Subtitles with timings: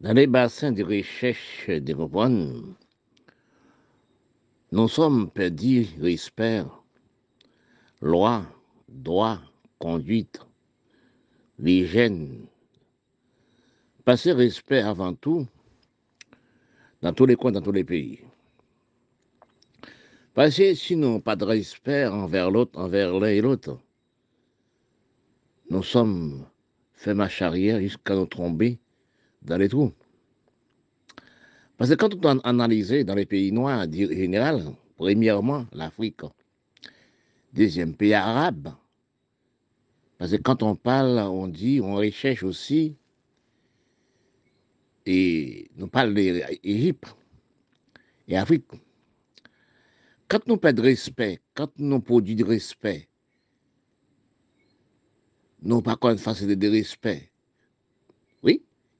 [0.00, 2.74] Dans les bassins de recherche de reprendre,
[4.70, 6.64] nous sommes perdus respect,
[8.02, 8.44] loi,
[8.90, 9.40] droit,
[9.78, 10.40] conduite,
[11.58, 12.44] l'hygiène.
[14.04, 15.46] Passer respect avant tout
[17.00, 18.20] dans tous les coins, dans tous les pays.
[20.34, 23.78] Parce sinon, pas de respect envers l'autre, envers l'un et l'autre.
[25.70, 26.44] Nous sommes
[26.92, 28.78] fait marche arrière jusqu'à nous tomber
[29.46, 29.92] dans les trous.
[31.76, 34.62] Parce que quand on analyse dans les pays noirs en général,
[34.96, 36.22] premièrement l'Afrique,
[37.52, 38.72] deuxième pays arabe,
[40.18, 42.96] parce que quand on parle, on dit, on recherche aussi,
[45.04, 47.14] et nous parlons d'Égypte
[48.26, 48.64] et Afrique.
[50.26, 53.08] Quand nous perdons respect, quand nous produisons du respect,
[55.62, 57.30] nous pas une face de respect.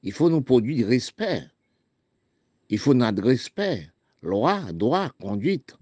[0.07, 1.43] Il faut nous produire du respect.
[2.69, 3.91] Il faut notre respect,
[4.21, 5.75] loi, droit, conduite.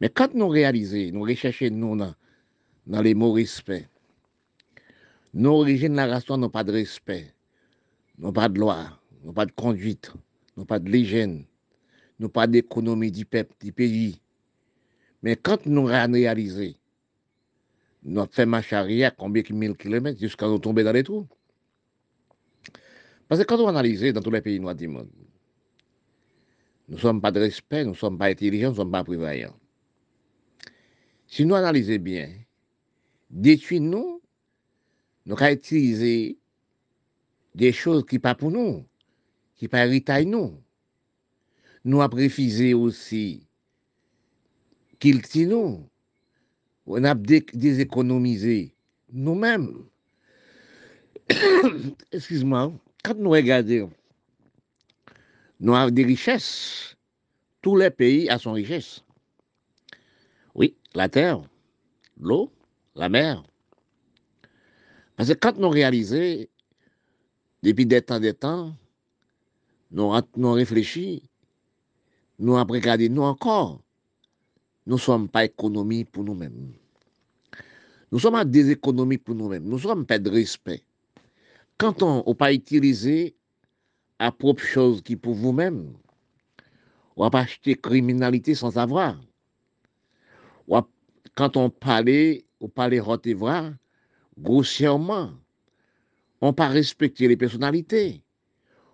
[0.00, 3.86] Mais quand nous réalisons, nous recherchons dans, les mots respect,
[5.32, 7.32] nos origines, la race n'ont pas de respect,
[8.18, 10.10] n'ont pas de loi, n'ont pas de conduite,
[10.56, 11.44] n'ont pas de légende,
[12.18, 13.24] n'ont pas d'économie du
[13.60, 14.20] du pays.
[15.22, 16.74] Mais quand nous réalisons,
[18.02, 21.28] nous avons fait marche arrière combien de mille kilomètres jusqu'à nous tomber dans les trous?
[23.30, 25.08] Parce que quand on analyse dans tous les pays noirs du monde,
[26.88, 29.04] nous ne sommes pas de respect, nous ne sommes pas intelligents, nous ne sommes pas
[29.04, 29.56] prévoyants.
[31.28, 32.28] Si nous analysons bien,
[33.30, 34.20] détruire nous,
[35.26, 36.38] nous avons utilisé
[37.54, 38.84] des choses qui ne sont pas pour nous,
[39.54, 40.60] qui ne sont pas héritage nous.
[41.84, 43.46] Nous avons refusé aussi
[44.98, 45.88] qu'ils nous.
[46.84, 48.74] On a déséconomisé
[49.12, 49.84] nous-mêmes.
[52.10, 52.72] Excuse-moi,
[53.02, 53.90] quand nous regardons,
[55.58, 56.96] nous avons des richesses.
[57.62, 59.02] Tous les pays ont son richesse.
[60.54, 61.42] Oui, la terre,
[62.18, 62.50] l'eau,
[62.94, 63.44] la mer.
[65.16, 66.46] Parce que quand nous réalisons,
[67.62, 68.74] depuis des temps, des temps,
[69.90, 71.22] nous avons réfléchi,
[72.38, 73.82] nous avons regardé, nous encore,
[74.86, 76.72] nous ne sommes pas économie pour nous-mêmes.
[78.10, 79.64] Nous sommes à des économies pour nous-mêmes.
[79.64, 80.82] Nous sommes pas de respect.
[81.80, 83.34] Quand on n'a pas utilisé
[84.18, 85.94] à propre chose qui pour vous-même,
[87.16, 89.18] on va pas acheter criminalité sans avoir.
[91.34, 93.00] Quand on parlait, on parlait
[93.32, 93.72] voir,
[94.38, 95.30] grossièrement,
[96.42, 98.20] on pas respecter les personnalités,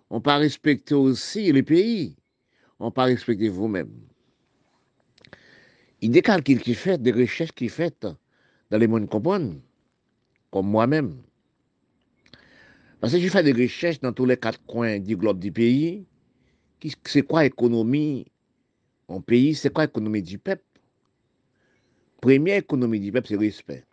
[0.09, 2.15] on pas respecter aussi les pays,
[2.79, 3.91] on pas respecter vous-même.
[5.99, 8.07] Il y a des calculs qui fait, des recherches qui fait
[8.71, 9.59] dans les mondes comprennent,
[10.51, 11.21] comme moi-même.
[12.99, 16.05] Parce que je fais des recherches dans tous les quatre coins du globe du pays.
[17.03, 18.25] C'est quoi l'économie
[19.07, 19.55] en pays?
[19.55, 20.63] C'est quoi l'économie du peuple?
[22.21, 23.85] Première économie du peuple, c'est le respect.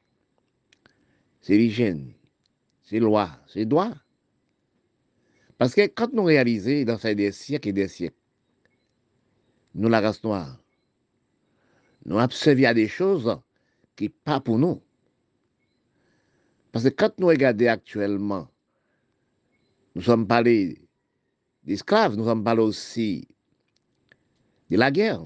[1.41, 2.15] C'est l'hygiène.
[2.83, 3.31] C'est loi.
[3.47, 3.93] C'est droit.
[5.59, 8.17] Parce que quand nous réalisons dans ces des siècles et des siècles,
[9.75, 10.59] nous, la race noire,
[12.07, 13.39] nous observons des choses
[13.97, 14.81] qui ne sont pas pour nous.
[16.73, 18.49] Parce que quand nous regardons actuellement,
[19.94, 20.81] nous sommes parlés
[21.65, 23.28] d'esclaves, nous sommes parlé aussi
[24.71, 25.22] de la guerre.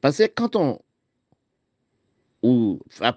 [0.00, 0.78] Parce que quand on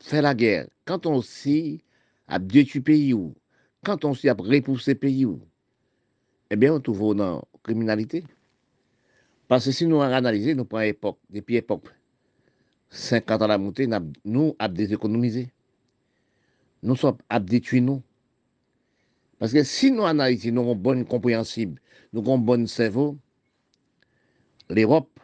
[0.01, 1.83] fait la guerre, quand on aussi
[2.27, 3.35] a détruit pays ou,
[3.83, 5.39] quand on s'y a repoussé pays ou,
[6.49, 8.23] eh bien, on trouve dans criminalité.
[9.47, 11.87] Parce que si nous analysons, nous prenons depuis l'époque
[12.89, 13.87] 50 ans à la montée,
[14.25, 15.51] nous avons déséconomisé.
[16.81, 18.03] Nous sommes à détruire nous.
[19.39, 23.17] Parce que si nous, en Haïti, nous avons bonne compréhensible, nous avons bon cerveau,
[24.69, 25.19] l'Europe,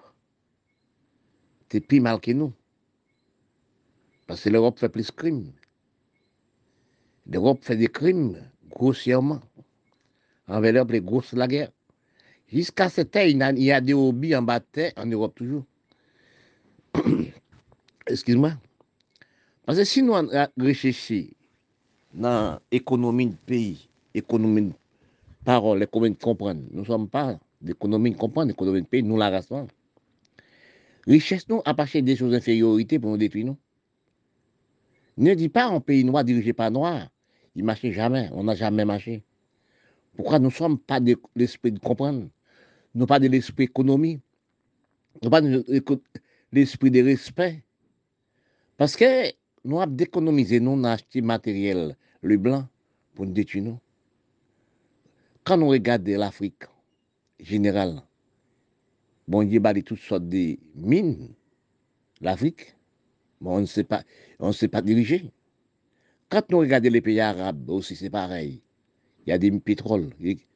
[1.69, 2.53] c'est plus mal que nous.
[4.25, 5.51] Parce que l'Europe fait plus de crimes.
[7.27, 8.39] L'Europe fait des crimes
[8.69, 9.41] grossièrement.
[10.47, 11.71] Envers les grosses la guerre.
[12.47, 15.65] Jusqu'à cette terre, il y a des hobbies en bas de terre, en Europe toujours.
[18.07, 18.53] Excuse-moi.
[19.65, 20.13] Parce que si nous
[20.57, 21.33] réfléchissons
[22.13, 24.73] dans l'économie du pays, l'économie de
[25.43, 29.17] parole, l'économie de comprendre, nous ne sommes pas d'économie de comprendre, l'économie de pays, nous
[29.17, 29.49] la race
[31.05, 33.57] Richesse, nous, à partir des choses d'infériorité pour nous détruire, nous.
[35.17, 37.09] Ne dis pas un pays noir dirigé par noir.
[37.55, 38.29] Il ne marche jamais.
[38.33, 39.23] On n'a jamais marché.
[40.15, 42.27] Pourquoi nous ne sommes pas de l'esprit de comprendre?
[42.95, 44.19] Nous pas de l'esprit économie.
[45.21, 45.63] Nous pas de
[46.51, 47.63] l'esprit de respect.
[48.77, 49.31] Parce que
[49.63, 52.67] nous avons déconomisé, nous avons acheté matériel, le blanc,
[53.13, 53.77] pour nous détruire.
[55.45, 56.63] Quand on regarde l'Afrique
[57.39, 58.01] générale,
[59.27, 61.33] bon Dieu a toutes sortes de mines,
[62.19, 62.75] l'Afrique,
[63.41, 64.03] on ne sait pas,
[64.39, 65.31] on ne sait pas diriger.
[66.29, 68.63] Quand on regarde les pays arabes aussi, c'est pareil.
[69.25, 70.09] Il y a des pétroles,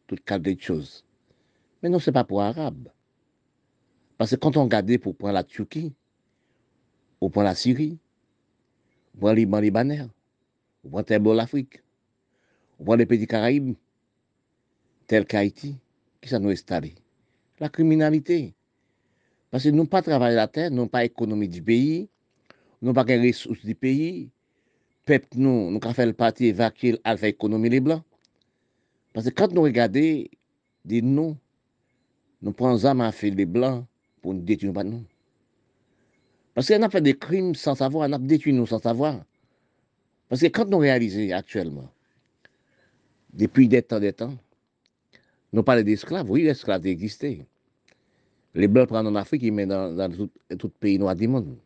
[0.07, 1.05] toutes sortes de choses.
[1.83, 2.89] Mais non, ce n'est pas pour Arabes.
[4.17, 5.93] Parce que quand on regarde pour prendre la Turquie,
[7.21, 7.99] ou prend la Syrie,
[9.13, 10.07] ou prend le Liban libanais,
[10.83, 11.83] ou prend l'Afrique,
[12.79, 13.75] ou prend les pays Caraïbes,
[15.09, 15.75] tel qu'Haïti,
[16.21, 16.93] qui ça nous installé
[17.59, 18.53] La criminalité.
[19.49, 22.07] Parce que nous pas travaillé la terre, nous pas économie du pays,
[22.83, 24.29] nous pas les ressources du pays.
[25.05, 28.03] Peuple nous, nous avons fait le parti évacuer à l'économie les blancs.
[29.11, 30.25] Parce que quand nous regardons,
[30.85, 31.35] des nous,
[32.43, 33.85] nous prenons âme à faire les blancs
[34.21, 35.03] pour nous détruire pas nous.
[36.53, 39.23] Parce qu'on a fait des crimes sans savoir, on a détruit nous sans savoir.
[40.29, 41.89] Parce que quand nous réalisons actuellement,
[43.33, 44.37] depuis des temps, des temps,
[45.51, 46.29] Nous parlons d'esclaves.
[46.29, 47.45] Oui, l'esclave existait.
[48.53, 51.57] Les blancs prennent en Afrique, ils mettent dans, dans tout, tout, pays noir du monde.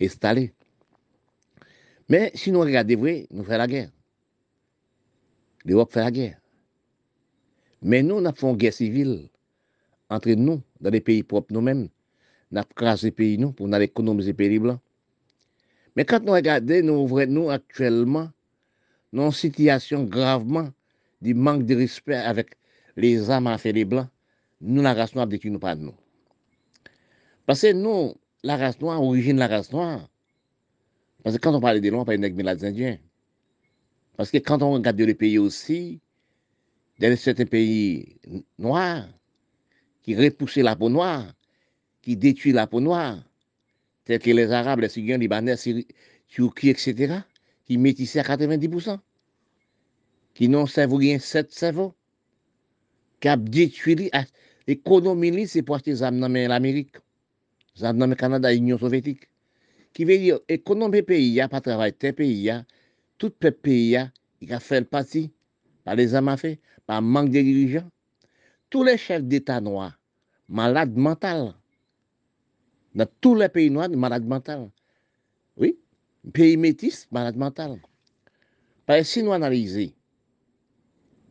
[0.00, 0.52] Installés.
[2.08, 3.90] Mais si nous regardons vrai, nous faisons la guerre.
[5.64, 6.40] L'Europe fait la guerre.
[7.82, 9.28] Mais nous, nous avons une guerre civile
[10.08, 11.88] entre nous, dans les pays propres nous-mêmes.
[12.50, 14.80] Nous avons crasé pays nous pour nous économiser les pays blancs.
[15.96, 18.30] Mais quand nous regardons, nous ouvrons actuellement,
[19.12, 20.70] nous en situation gravement
[21.20, 22.59] du manque de respect avec
[23.00, 24.08] les âmes à faire les blancs.
[24.60, 25.94] Nous, la race noire, détruit nous pas de nous.
[27.46, 30.08] Parce que nous, la race noire, origine de la race noire,
[31.22, 32.98] parce que quand on parle des Noirs, on parle des Indiens.
[34.16, 36.00] Parce que quand on regarde les pays aussi,
[36.98, 38.16] dans certains pays
[38.58, 39.08] noirs,
[40.02, 41.32] qui repoussent la peau noire,
[42.02, 43.22] qui détruisent la peau noire,
[44.04, 45.56] tels que les Arabes, les Syriens, les Libanais,
[46.28, 47.20] Turquie, etc.,
[47.64, 48.98] qui métissaient à 90%,
[50.34, 51.94] qui n'ont cerveau rien 7 cerveaux,
[53.20, 54.08] kap detwili
[54.70, 56.98] ekonomi li se poste zam nan men l'Amerik,
[57.76, 59.26] zam nan men Kanada, Union Sovjetik.
[59.94, 62.60] Ki ve yo, ekonomi peyi ya, pa travay te peyi ya,
[63.18, 64.04] tout pe peyi ya,
[64.40, 65.26] i ka fel pati,
[65.84, 66.56] pa le zam a fe,
[66.86, 67.88] pa mank de dirijan.
[68.70, 69.90] Tou le chef d'Etat noa,
[70.48, 71.54] malade mental.
[72.94, 74.70] Dans tous les pays noirs, malade mental.
[75.56, 75.78] Oui,
[76.32, 77.80] pays métis, malade mental.
[78.86, 79.92] Parce que si nous analysons,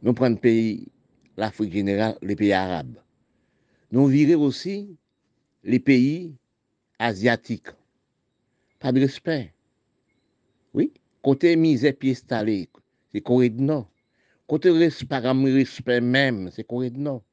[0.01, 0.88] nous prenons pays
[1.39, 2.97] l'Afrique générale, les pays arabes.
[3.91, 4.97] Nous virons aussi
[5.63, 6.36] les pays
[7.00, 7.69] asiatiques.
[8.80, 9.53] Pas de respect.
[10.74, 12.69] Oui, côté misère pied installé,
[13.12, 13.89] c'est Corée du Nord.
[14.47, 17.24] Côté respect, respect même, c'est Corée du Nord.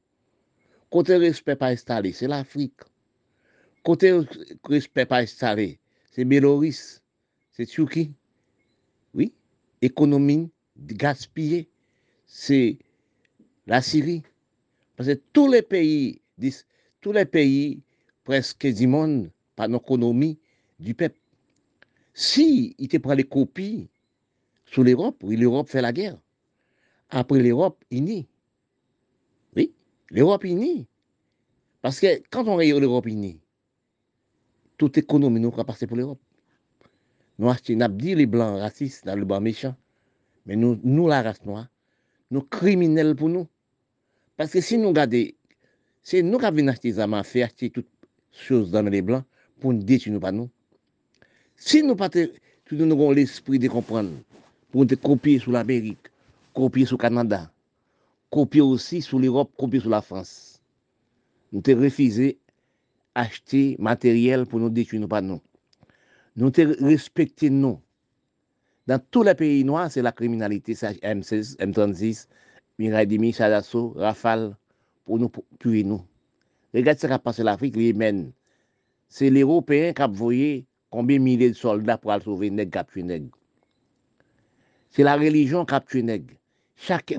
[0.89, 2.79] Côté respect pas installé, c'est l'Afrique.
[3.83, 4.19] Côté
[4.63, 5.79] respect pas installé,
[6.11, 7.03] c'est Bélorusse,
[7.51, 8.13] c'est Turquie.
[9.13, 9.33] Oui,
[9.81, 11.69] économie gaspillée,
[12.25, 12.77] c'est
[13.67, 14.23] la Syrie.
[14.95, 16.21] Parce que tous les pays,
[17.01, 17.81] tous les pays
[18.23, 20.39] presque du monde, par l'économie
[20.79, 21.19] du peuple.
[22.13, 23.89] Si il te prend les copies
[24.65, 26.17] sur l'Europe, oui, l'Europe fait la guerre.
[27.09, 28.27] Après l'Europe, il nie.
[29.55, 29.73] Oui,
[30.09, 30.87] l'Europe, il nie.
[31.81, 33.39] Parce que quand on regarde l'Europe, il nie.
[34.77, 36.21] Toute économie nous va passer pour l'Europe.
[37.39, 39.75] Nous avons dit les blancs racistes, les blancs méchants.
[40.45, 41.67] Mais nous, nous, la race noire,
[42.31, 43.47] nous criminels pour nous.
[44.37, 45.23] Paske si nou gade,
[46.05, 47.87] se nou ka vin achete zama, fe achete tout
[48.45, 49.23] chose dan le blan,
[49.57, 50.45] pou nou deti nou pa nou.
[51.57, 52.27] Si nou pa te,
[52.69, 54.11] tout nou kon l'esprit de kompran,
[54.69, 56.11] pou nou te kopye sou l'Amerik,
[56.53, 57.47] kopye sou Kanada,
[58.29, 60.61] kopye osi sou l'Europe, kopye sou la France.
[61.49, 62.35] Nou te refize
[63.17, 65.41] achete materyel pou nou deti nou pa nou.
[66.37, 67.79] Nou te respekte nou.
[68.87, 72.27] Dan tout la peyi noa, se la kriminalite, se M16, M36,
[72.79, 74.55] Miradimi, Sadasso, Rafale,
[75.05, 76.01] pour nous tuer nous.
[76.73, 78.31] Regardez ce qui a passé l'Afrique, l'Yémen.
[79.09, 83.37] C'est l'Européen qui a voyé combien de milliers de soldats pour aller sauver capturer nègres.
[84.91, 86.35] C'est la religion qui a tué nègres.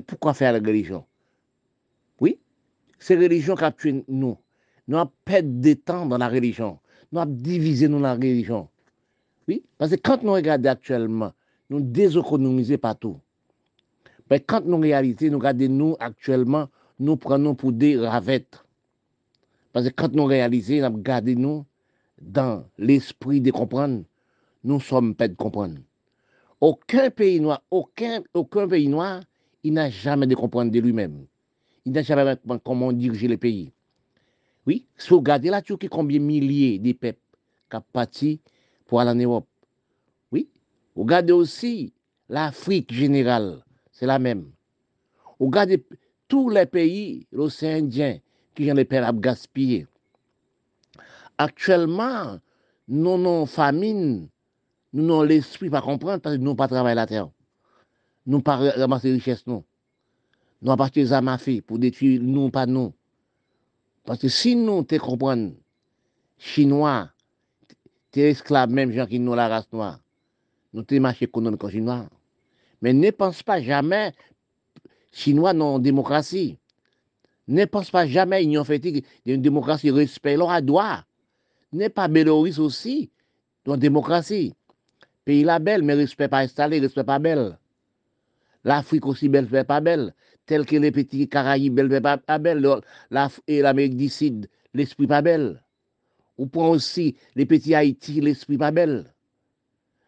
[0.07, 1.05] Pourquoi faire la religion?
[2.19, 2.39] Oui,
[2.99, 4.37] c'est la religion qui a tué nous.
[4.87, 6.79] Nous avons perdu des temps dans la religion.
[7.11, 8.69] Nous avons divisé nous la religion.
[9.47, 11.33] Oui, parce que quand nous regardons actuellement,
[11.69, 13.19] nous déséconomisons partout.
[14.29, 16.67] Mais quand nous réalisons, nous regardons nous actuellement,
[16.99, 18.63] nous prenons pour des ravettes.
[19.73, 21.65] Parce que quand nous réalisons, nous regardons nous
[22.21, 24.03] dans l'esprit de comprendre,
[24.63, 25.79] nous sommes pas de comprendre.
[26.61, 29.21] Aucun pays noir, aucun, aucun pays noir,
[29.63, 31.25] il n'a jamais de comprendre de lui-même.
[31.85, 33.71] Il n'a jamais de comment diriger le pays.
[34.67, 37.19] Oui, si vous regardez la Turquie, combien de milliers de peuples
[37.69, 38.41] qui ont parti
[38.85, 39.47] pour aller en Europe.
[40.31, 40.49] Oui,
[40.95, 41.93] regardez aussi
[42.27, 43.63] l'Afrique générale,
[43.99, 44.49] c'est la même.
[45.41, 45.83] Regardez
[46.29, 48.19] tous les pays, l'océan Indien,
[48.55, 49.87] qui j'en ai à gaspiller.
[51.37, 52.39] Actuellement,
[52.87, 54.29] nous non famine,
[54.93, 57.29] nous non l'esprit pas comprendre parce que nous pas travaillé la terre.
[58.25, 59.65] Nous pas ramasser richesse non.
[60.61, 61.37] Nous partir des armes
[61.67, 62.93] pour détruire nous pas nous.
[64.05, 65.51] Parce que si nous te comprendre
[66.37, 67.09] chinois,
[68.11, 69.99] t'es esclaves même gens qui nous la race noire.
[70.73, 72.09] Nous t'es marché économique chinois.
[72.81, 74.13] Mais ne pense pas jamais
[75.11, 76.57] Chinois non démocratie.
[77.47, 78.81] Ne pense pas jamais Union fait
[79.25, 81.03] une démocratie respect leur droit.
[81.73, 83.09] N'est pas Bélorusse aussi
[83.65, 84.55] dans démocratie.
[85.25, 87.57] Pays la belle, mais respect pas installé, respect pas belle.
[88.63, 90.13] L'Afrique aussi belle, fait pas belle.
[90.45, 92.67] Tel que les petits Caraïbes, belle, pas belle.
[93.47, 95.63] Et l'Amérique du Sud, l'esprit pas belle.
[96.37, 99.13] Ou point aussi les petits Haïti, l'esprit pas belle.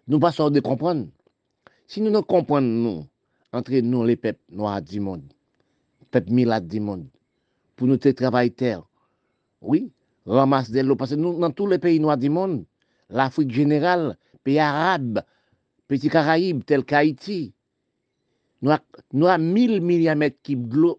[0.08, 1.08] Nous pas de comprendre.
[1.92, 3.04] Si nou nou kompon nou,
[3.52, 5.26] entre nou le pep noa di moun,
[6.08, 7.02] pep milat di moun,
[7.76, 8.80] pou nou te travay ter,
[9.60, 9.90] oui,
[10.24, 12.62] ramas de lo, parce nou nan tou le peyi noa di moun,
[13.12, 14.14] l'Afrique general,
[14.48, 15.20] peyi Arab,
[15.92, 17.42] peyi Karaib, tel ka Haiti,
[18.64, 18.80] nou a,
[19.12, 20.96] nou a mil milyamet ki glou,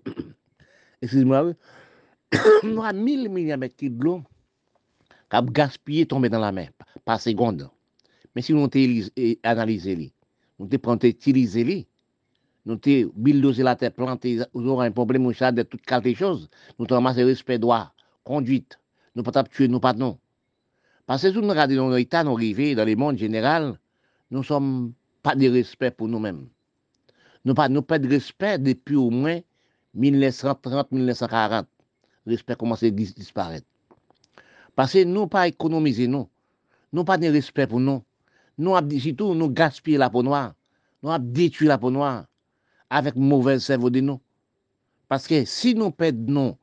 [1.00, 1.46] excuse mwa,
[2.68, 4.20] nou a mil milyamet ki glou,
[5.32, 6.74] kap gaspye tombe dan la mer,
[7.08, 7.72] pa segonde.
[8.36, 8.84] Men si nou te
[9.48, 10.12] analize li,
[10.62, 11.86] nous analysé, nous avons utilisé,
[12.64, 16.48] nous avons bulldozer la terre, planter, nous aurons un problème de toutes quelque choses.
[16.78, 17.92] Nous avons ramassé respect droit,
[18.24, 18.78] conduite,
[19.14, 20.18] nous ne pas tuer, nous pas non.
[21.06, 23.78] Parce que nous regardons dans l'État, nous dans le monde général,
[24.30, 24.92] nous ne sommes
[25.22, 26.48] pas de respect pour nous-mêmes.
[27.44, 29.40] Nous n'avons pas de respect depuis au moins
[29.98, 31.64] 1930-1940.
[32.26, 33.66] Respect commence à disparaître.
[34.76, 36.28] Parce que nous pas économiser nous.
[36.92, 38.02] Nous pas de respect pour nous.
[38.62, 40.52] Nou ap di sitou, nou gaspye la pou noa.
[41.02, 42.22] Nou ap detu la pou noa.
[42.92, 44.22] Avèk mouvez sevo de nou.
[45.10, 46.54] Paske si nou ped nou,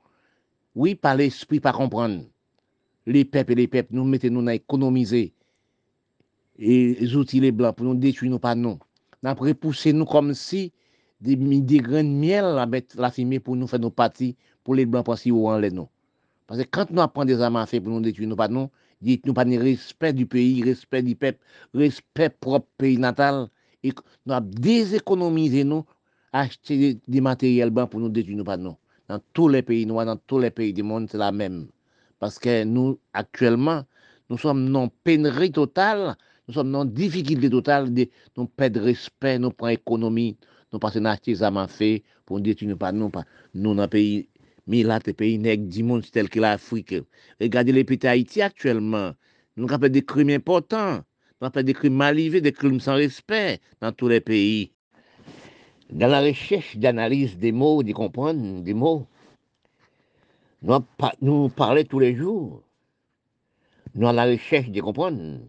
[0.77, 2.21] oui pa l'esprit pa kompran.
[3.09, 5.27] Li pep e li pep nou mette nou na ekonomize.
[6.59, 6.75] E
[7.09, 8.79] zouti li blan pou nou detu nou pa nou.
[9.25, 10.69] Nan prepouse nou kom si
[11.19, 14.31] de mi de gren miel la bet la fime pou nou fè nou pati
[14.63, 15.89] pou li blan pasi ou an lè nou.
[16.47, 19.21] Paske kant nou ap pran de zaman fè pou nou detu nou pa nou, dit
[19.25, 21.39] nous pas de respect du pays, respect du peuple,
[21.73, 23.47] respect propre pays natal,
[23.83, 23.91] et
[24.25, 25.85] nous avons déséconomisé nous,
[26.33, 28.75] acheter des matériels blancs pour nous détruire nous pas nous.
[29.07, 31.67] Dans tous les pays noirs, dans tous les pays du monde, c'est la même.
[32.19, 33.83] Parce que nous, actuellement,
[34.29, 36.15] nous sommes non pénurie totale,
[36.47, 40.37] nous sommes non difficulté totale, de, nous perdons respect, nous prenons économie,
[40.71, 43.23] nous passons artisanat fait pour nous détruire nous pas nous, pas
[43.55, 44.29] nous dans le pays
[44.69, 46.93] mais là, les pays nègres du monde, tel que l'Afrique.
[47.41, 49.13] Regardez les pays d'Haïti actuellement.
[49.57, 51.01] Nous avons des crimes importants,
[51.41, 54.71] nous avons des crimes malivés, des crimes sans respect dans tous les pays.
[55.89, 59.07] Dans la recherche d'analyse des mots, de comprendre des mots,
[60.61, 62.61] nous, parlons tous les jours.
[63.95, 65.39] Nous avons la recherche de comprendre,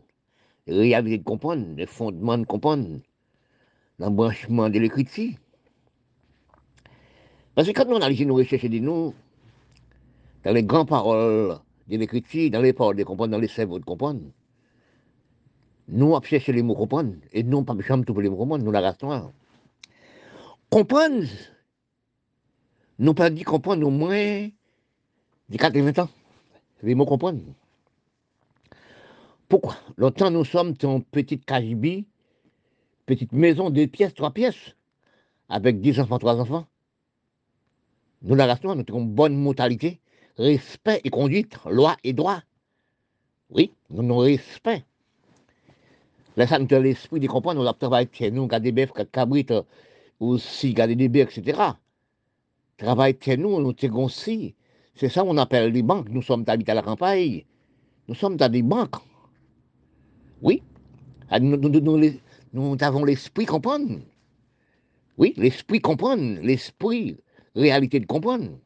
[0.67, 3.01] réalité de comprendre, le fondement de comprendre,
[3.99, 5.35] l'embranchement de l'écriture.
[7.55, 9.15] Parce que quand nous analysons nos recherches de nous,
[10.45, 13.85] dans les grandes paroles de l'écriture, dans les paroles de comprendre, dans les cerveaux de
[13.85, 14.21] comprendre,
[15.89, 18.81] nous cherché les mots comprendre, et nous pas jamais tout les mots comprendre, nous la
[18.81, 18.99] race
[20.71, 21.27] Comprendre,
[22.99, 24.49] nous pas dit comprendre au moins
[25.49, 26.09] de 80 ans.
[26.83, 27.41] Les mots comprendre.
[29.49, 29.77] Pourquoi?
[29.97, 32.07] Longtemps, nous sommes une petite cagibi,
[33.05, 34.77] petite maison, deux pièces, trois pièces,
[35.49, 36.67] avec dix enfants, trois enfants.
[38.23, 40.01] Nous, la race nous avons une bonne mortalité,
[40.37, 42.43] respect et conduite, loi et droit.
[43.51, 44.85] Oui, nous avons respect.
[46.37, 49.47] Là, ça nous l'esprit de comprendre, nous avons travaillé nous, garder bœufs, cabrit,
[50.21, 51.59] aussi garder des bœufs, etc.
[52.77, 54.55] Travail nous, nous avons aussi
[55.01, 56.11] c'est ça qu'on appelle les banques.
[56.11, 57.45] Nous sommes habités à la campagne.
[58.07, 58.97] Nous sommes dans des banques.
[60.43, 60.63] Oui.
[61.31, 64.01] Ah, nous, avons l'esprit comprendre.
[65.17, 66.41] Oui, l'esprit comprendre.
[66.43, 67.17] L'esprit,
[67.55, 68.59] réalité de comprendre.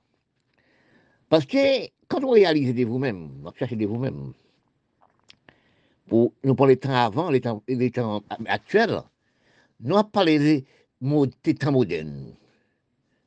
[1.29, 4.33] Parce que quand vous réalisez de vous-même, vous cherchez de vous-même,
[6.07, 9.01] pour nous parler les temps avant, les temps, les temps actuels,
[9.81, 10.65] nous avons parlé
[11.01, 12.35] des temps modernes.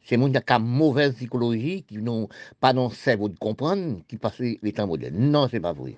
[0.06, 2.30] C'est monde qui a mauvaise psychologie, qui n'ont
[2.62, 5.18] pas dans cerveau de comprendre, qui passe les temps modernes.
[5.18, 5.98] Non, c'est pas vrai.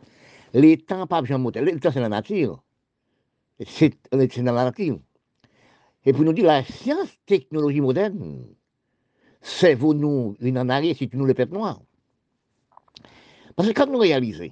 [0.53, 2.63] Les temps, pas besoin de Les temps, c'est la nature.
[3.67, 4.99] C'est dans la nature.
[6.05, 8.47] Et pour nous dire, la science, technologie moderne,
[9.41, 11.81] c'est vous nous, en arrière, c'est nous les peuples noirs.
[13.55, 14.51] Parce que quand nous réalisons,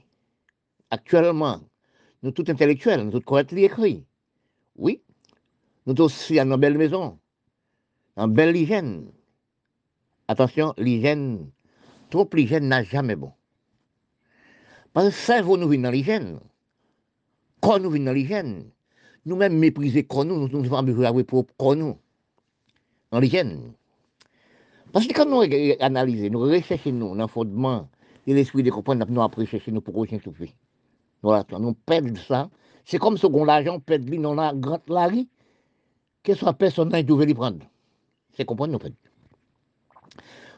[0.90, 1.62] actuellement,
[2.24, 4.06] nous tous intellectuels, nous tous correctement écrits,
[4.76, 5.02] oui,
[5.86, 7.20] nous tous aussi dans une belle maison,
[8.16, 9.12] en belle hygiène,
[10.28, 11.50] attention, l'hygiène,
[12.10, 13.32] trop l'hygiène n'a jamais bon.
[14.94, 16.40] Parce que le cerveau nous vient dans l'hygiène.
[17.62, 18.70] Quand nous vient dans l'hygiène,
[19.26, 21.98] nous-mêmes mépriser quand nous, nous avons besoin de pour quand nous,
[23.12, 23.74] dans l'hygiène.
[24.92, 25.42] Parce que quand nous
[25.80, 27.90] analysons, nous recherchons nous, dans le fondement
[28.26, 30.50] de l'esprit de comprendre, nous recherché nous pour rien souffrir.
[31.22, 32.50] Voilà, nous perdons ça.
[32.86, 35.28] C'est comme ce qu'on l'argent, on perd dans la grande la rue,
[36.24, 37.66] que soit personne qui le prendre.
[38.34, 38.96] C'est comprendre nous perdons.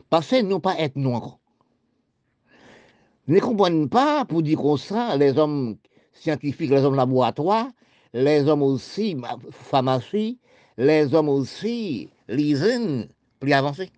[0.09, 1.39] Parce que nous pas être nous encore.
[3.27, 5.77] Nous ne comprenons pas pour dire comme ça, les hommes
[6.13, 7.67] scientifiques, les hommes laboratoires,
[8.13, 9.15] les hommes aussi
[9.51, 10.39] pharmacie,
[10.77, 13.07] les hommes aussi l'usine,
[13.39, 13.91] plus avancés.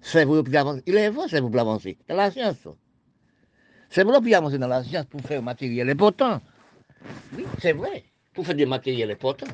[0.00, 0.82] C'est vous avancé.
[0.86, 1.98] Il est vrai, c'est vous plus avancé.
[2.08, 2.56] Dans la science.
[3.90, 6.40] C'est vous plus avancé dans la science pour faire matériel important.
[7.36, 8.04] Oui, c'est vrai.
[8.32, 9.46] Pour faire des matériels importants.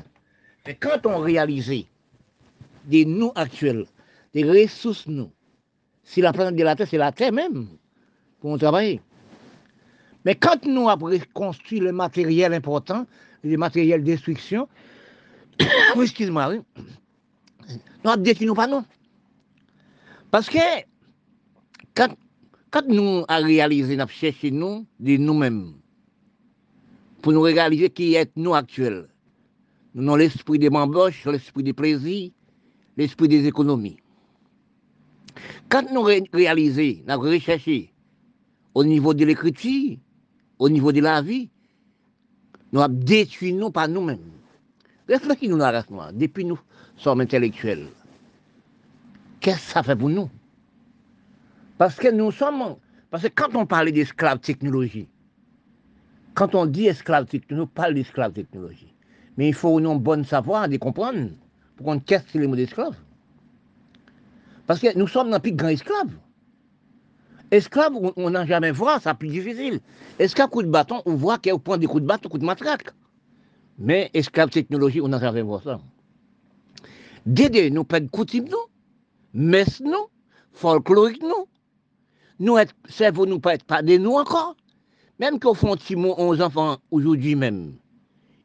[0.65, 1.85] Mais quand on réalise
[2.85, 3.85] des nous actuels,
[4.33, 5.31] des ressources nous,
[6.03, 7.67] si la planète de la Terre, c'est la Terre même,
[8.39, 9.01] pour travailler.
[10.23, 13.05] Mais quand nous avons construit le matériel important,
[13.43, 14.67] le matériel de destruction,
[16.01, 16.61] excuse-moi, oui,
[18.03, 18.85] nous avons détruit nous pas non?
[20.31, 20.57] Parce que
[21.95, 22.15] quand,
[22.89, 25.73] nous avons réalisé, nous cherché nous, de nous-mêmes,
[27.21, 29.07] pour nous réaliser qui est nous actuels,
[29.95, 32.31] nous avons l'esprit des m'embauches, l'esprit des plaisirs,
[32.97, 33.97] l'esprit des économies.
[35.69, 37.93] Quand nous réalisons, nous recherché
[38.73, 39.97] au niveau de l'écriture,
[40.59, 41.49] au niveau de la vie,
[42.73, 44.31] nous avons détruit nous par nous-mêmes.
[45.07, 46.59] Réfléchissez-nous la race depuis nous
[46.97, 47.87] sommes intellectuels.
[49.39, 50.29] Qu'est-ce que ça fait pour nous?
[51.77, 52.75] Parce que nous sommes.
[53.09, 55.07] Parce que quand on parle d'esclave technologie,
[56.33, 58.93] quand on dit esclave technologie, on parle d'esclave technologie.
[59.37, 61.29] Mais il faut nous bon savoir de comprendre
[61.75, 62.95] pour qu'on qu'est-ce que les mots d'esclave.
[64.65, 66.09] Parce que nous sommes dans plus grand esclave.
[67.49, 69.79] Esclave, on n'a jamais vu, c'est plus difficile.
[70.19, 72.89] Esclave, coup de bâton, on voit qu'il prend des coups de bâton, coups de matraque?
[73.79, 75.79] Mais esclave technologie, on n'a jamais vu ça.
[77.25, 78.57] Dédé, nous de coutume, nous.
[79.33, 80.07] Messe, nous.
[80.51, 81.47] Folklorique, nous.
[82.39, 82.57] Nous,
[82.89, 84.55] cerveau, nous pas être pas de nous encore.
[85.19, 87.75] Même qu'au fond, Timon, 11 enfants, aujourd'hui même,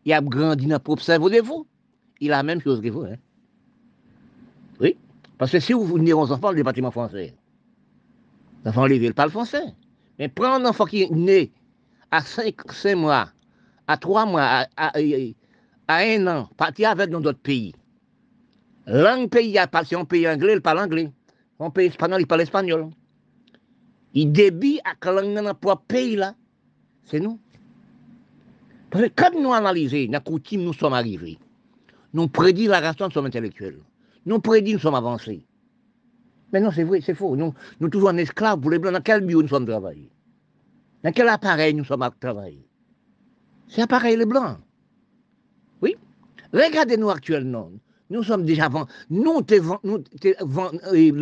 [0.05, 1.66] il a grandi dans le propre cerveau de vous.
[2.21, 3.03] Il a la même chose que vous.
[3.03, 3.16] Hein?
[4.81, 4.97] Oui.
[5.38, 7.35] Parce que si vous venez aux enfants, le département français,
[8.64, 9.75] l'enfant levé, il parle français.
[10.18, 11.53] Mais prendre un enfant qui est né
[12.11, 12.55] à 5,
[12.97, 13.29] mois,
[13.87, 14.92] à 3 mois, à,
[15.88, 17.75] à, an, partir avec dans d'autres pays.
[18.87, 21.12] Langue pays, si on pays anglais, il parle anglais.
[21.59, 22.90] On pays espagnol, il parle espagnol.
[24.14, 26.35] Il débit à la langue dans pays là.
[27.05, 27.38] C'est nous.
[28.90, 31.38] Parce que quand nous analysons, coutume, nous sommes arrivés.
[32.12, 33.79] Nous prédit la race, nous sommes intellectuels.
[34.27, 35.47] Nous prédit, nous sommes avancés.
[36.53, 37.35] Mais non, c'est vrai, c'est faux.
[37.35, 38.92] Nous, nous toujours en esclaves pour les blancs.
[38.92, 40.11] Dans quel bio nous sommes travaillés?
[41.03, 42.66] Dans quel appareil nous sommes travaillés?
[43.68, 44.59] C'est appareil les blancs.
[45.81, 45.97] Oui.
[46.53, 47.71] Regardez-nous actuellement.
[48.12, 48.68] Nous sommes déjà.
[49.09, 49.61] Nous, les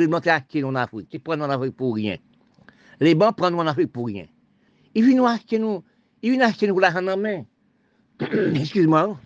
[0.09, 0.27] blancs
[0.65, 1.09] en Afrique.
[1.13, 2.17] Ils prennent en Afrique pour rien.
[2.99, 4.27] Les blancs prennent en Afrique pour rien.
[4.97, 5.85] Ils viennent nous acheter nous.
[6.21, 7.45] Ils viennent acheter nous l'argent en main.
[8.21, 9.17] Excuse-moi.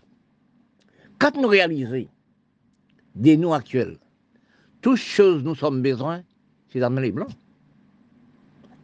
[1.18, 2.06] Quand nous réalisons
[3.14, 3.96] des nous actuels,
[4.82, 6.22] toutes choses nous sommes besoin,
[6.70, 7.30] c'est dans les blancs.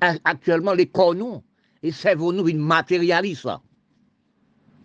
[0.00, 1.42] Actuellement, les corps nous,
[1.82, 3.60] les cerveaux nous, ils matérialisent ça.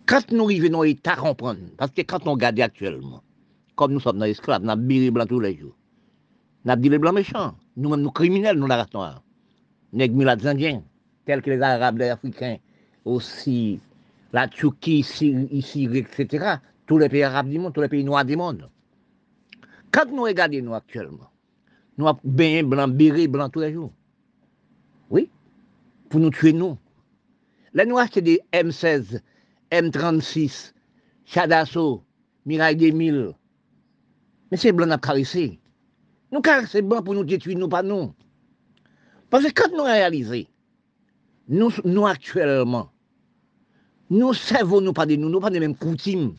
[0.04, 3.22] Quand nous arrivons à l'état comprendre, parce que quand on regarde actuellement,
[3.76, 5.76] comme nous sommes dans l'esclave, nous avons les blancs tous les jours.
[6.64, 7.54] Nous avons dit les blancs méchants.
[7.76, 9.22] Nous-mêmes, nous criminels, nous, la race noire.
[9.92, 10.82] Nous les Indiens,
[11.26, 12.56] tels que les Arabes, les Africains,
[13.04, 13.78] aussi
[14.32, 16.56] la Turquie, ici, etc.
[16.86, 18.68] Tous les pays arabes du monde, tous les pays noirs du monde.
[19.92, 21.30] Quand nous regardons nous actuellement,
[21.98, 23.92] nous avons bien blanc, blanc tous les jours.
[25.10, 25.30] Oui,
[26.08, 26.76] pour nous tuer nous.
[27.74, 29.20] Les noirs, c'est des M16,
[29.70, 30.72] M36,
[31.24, 32.02] Chadasso,
[32.44, 33.34] Mirail 2000.
[34.50, 35.58] Mais c'est blanc à caresser.
[36.32, 38.12] Nous caresser blanc pour nous détruire, nous pas nous.
[39.30, 40.46] Parce que quand nous réalisons,
[41.48, 42.90] nous, nous actuellement,
[44.10, 46.36] nous servons nous pas de nous, nous pas des mêmes coutumes.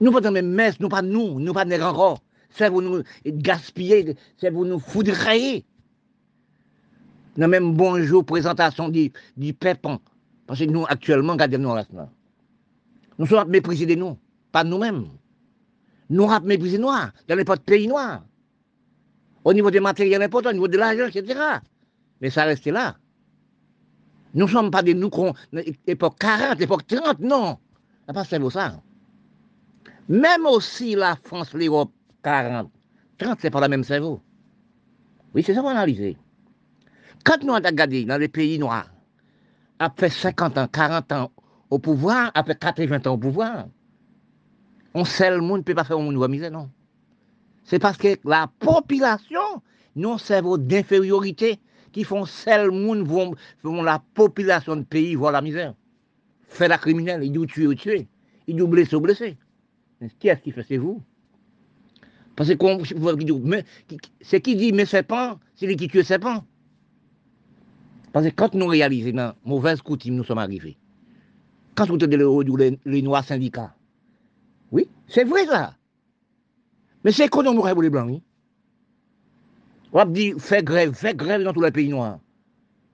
[0.00, 2.22] Nous pas dans les mêmes messes, nous pas nous, nous pas des encore.
[2.50, 5.64] C'est pour nous gaspiller, c'est pour nous foudroyer.
[7.36, 10.00] Dans même bonjour, présentation du, du pépin.
[10.46, 11.84] Parce que nous, actuellement, regardez-nous là.
[13.18, 14.16] Nous sommes méprisés de nous,
[14.50, 15.08] pas nous-mêmes.
[16.10, 18.24] Sommes méprisés noirs, dans les pays noirs.
[19.44, 21.38] Au niveau des matériels importants, au niveau de l'argent, etc.
[22.20, 22.96] Mais ça reste là.
[24.34, 25.10] Nous ne sommes pas des nous,
[25.86, 27.58] époque 40, époque 30, non.
[28.06, 28.82] Ça pas ça.
[30.08, 31.92] Même aussi la France, l'Europe,
[32.22, 32.70] 40,
[33.18, 34.20] 30, c'est pas la même cerveau.
[35.34, 36.16] Oui, c'est ça qu'on a analysé.
[37.24, 38.90] Quand nous avons regardé dans les pays noirs,
[39.78, 41.32] après 50 ans, 40 ans
[41.70, 43.66] au pouvoir, après 80 ans au pouvoir,
[44.94, 46.70] on le monde ne peut pas faire un monde misère, non.
[47.64, 49.62] C'est parce que la population,
[49.94, 51.58] non cerveau d'infériorité,
[51.92, 55.74] qui font seul monde, vont, vont la population de pays voir la misère.
[56.48, 58.08] Fait la criminelle, il doit tuer ou tuer.
[58.46, 59.36] Il doit blesser ou blesser.
[60.18, 61.02] Qui est-ce qui fait C'est vous?
[62.36, 62.56] Parce que
[64.20, 66.44] c'est qui dit mais c'est pas, c'est lui qui tue c'est pas.
[68.12, 70.78] Parce que quand nous réalisons dans mauvaise coutume, nous sommes arrivés.
[71.74, 73.74] Quand vous tenez les, les noirs syndicats,
[74.72, 75.74] oui, c'est vrai ça.
[77.04, 78.20] Mais c'est qu'on aurait pour les blancs.
[79.92, 82.18] On va dire, fais grève, fais grève dans tous les pays noirs.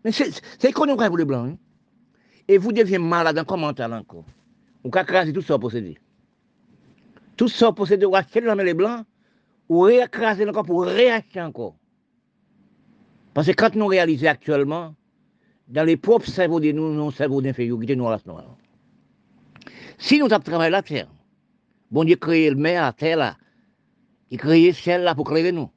[0.05, 1.59] Mais c'est qu'on aurait pour les blancs.
[2.47, 4.25] Et vous devenez malade en commentaire encore.
[4.85, 5.99] On peut craser tout ça possédé.
[7.37, 9.05] Tout ça possédé, on acheter dans les blancs,
[9.69, 11.75] ou réécraser encore pour réacheter encore.
[13.33, 14.95] Parce que quand nous réalisons actuellement,
[15.67, 18.57] dans les propres cerveaux de nous, nos cerveaux d'infériorité, nous restons noirs.
[19.99, 21.09] Si nous avons travaillé la terre,
[21.90, 23.37] bon Dieu créé le mer, la terre là,
[24.31, 25.70] il créé ciel là pour créer nous.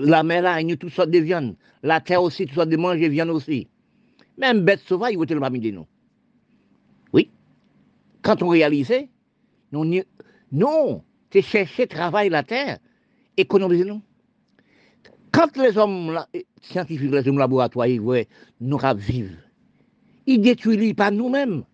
[0.00, 1.56] La mer là, il y a toutes sortes de viande.
[1.82, 3.68] La terre aussi, toutes sortes de manger viande aussi.
[4.36, 5.86] Même bête sauvage, il le de nous.
[7.12, 7.30] Oui.
[8.22, 9.08] Quand on réalisait,
[9.72, 11.02] non,
[11.32, 12.78] c'est chercher travail la terre,
[13.36, 14.02] économiser nous.
[15.32, 16.18] Quand les hommes
[16.62, 18.00] scientifiques, les hommes laboratoires, ils
[18.60, 19.36] nous vivre,
[20.26, 21.64] ils détruisent pas nous-mêmes.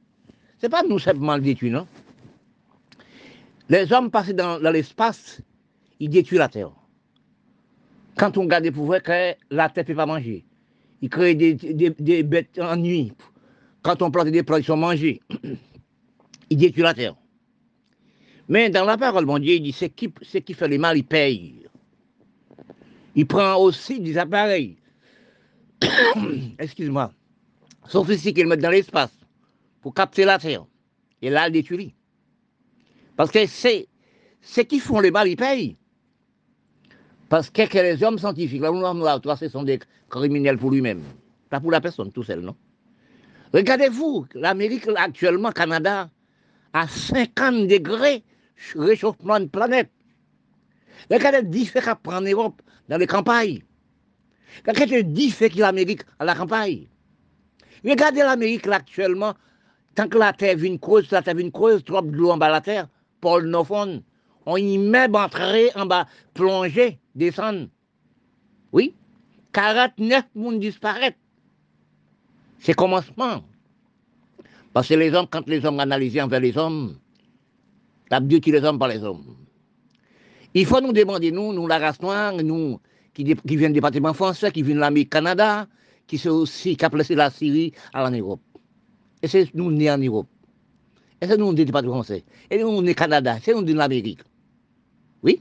[0.65, 1.87] Ce n'est pas nous simplement le détruire, non?
[3.69, 5.43] Les hommes passent dans, l'espace,
[6.01, 6.71] ils détruisent la terre.
[8.17, 10.43] Quand on regarde pour voir que la terre ne peut pas manger,
[11.03, 13.13] ils créent des, bêtes en nuit.
[13.83, 15.21] Quand on plante des plantes, ils sont mangés.
[16.49, 17.15] ils détruisent la terre.
[18.49, 21.05] Mais dans la parole, mon Dieu, il dit, c'est qui, qui fait le mal, il
[21.05, 21.67] paye.
[23.15, 24.79] Il prend aussi des appareils,
[26.59, 27.13] excuse-moi,
[27.87, 29.13] sophistiqués, qu'ils mettent dans l'espace
[29.85, 30.65] pour capter la terre.
[31.21, 31.95] Et là, détruit.
[33.17, 33.87] Parce que c'est,
[34.41, 35.77] ceux qui font le mal, ils payent.
[37.29, 41.03] Parce que, les hommes scientifiques, là, nous, ce sont des criminels pour lui-même.
[41.51, 42.57] Pas pour la personne tout seul, non?
[43.53, 46.09] Regardez-vous, l'Amérique, actuellement, Canada,
[46.73, 48.25] à 50 degrés
[48.75, 49.91] réchauffement de planète.
[51.11, 53.63] Regardez le diffé prend en Europe, dans les campagnes.
[54.67, 56.87] Regardez le diffé qu'il l'Amérique à la campagne.
[57.85, 59.35] Regardez l'Amérique actuellement,
[59.95, 62.49] tant que la terre vient creuse, la terre vient creuse, trop de l'eau en bas
[62.49, 62.89] de la terre,
[63.21, 64.03] pôle Nofon,
[64.47, 67.69] on y met entrer en bas, plonger, descendre.
[68.73, 68.95] Oui,
[69.53, 71.15] 49 monde disparaissent.
[72.59, 73.43] C'est commencement.
[74.73, 76.99] Parce que les hommes, quand les hommes analysent envers les hommes,
[78.11, 79.37] t'as Dieu qui les hommes par les hommes.
[80.55, 82.81] Il faut nous demander, nous, nous, la race noire, nous,
[83.13, 85.67] qui, viennent du département français, qui viennent de l'Amérique Canada,
[86.07, 88.41] qui sont aussi, qui a placé la Syrie en Europe.
[89.25, 90.27] Et c'est nous nés en Europe.
[91.19, 92.25] Et c'est nous, du département français.
[92.51, 94.21] Et nous, est Canada, c'est nous de l'Amérique.
[95.23, 95.41] Oui?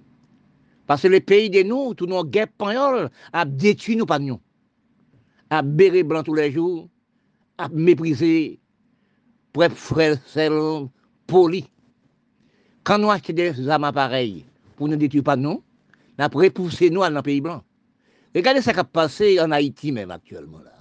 [0.88, 4.40] Parce que les pays de nous, tous nos guerres espagnols, a détruit nous pas nous.
[5.50, 6.88] A bérer blanc tous les jours,
[7.58, 8.58] a mépriser,
[9.52, 10.16] pour être frère,
[11.28, 11.66] poli.
[12.86, 14.46] Quand nous achetons des armes pareilles
[14.78, 15.62] pour ne détruire pas nous,
[16.18, 17.62] nous avons repoussé nous dans le pays blanc.
[18.34, 20.60] Regardez ce qui a passé en Haïti même actuellement.
[20.60, 20.72] Là.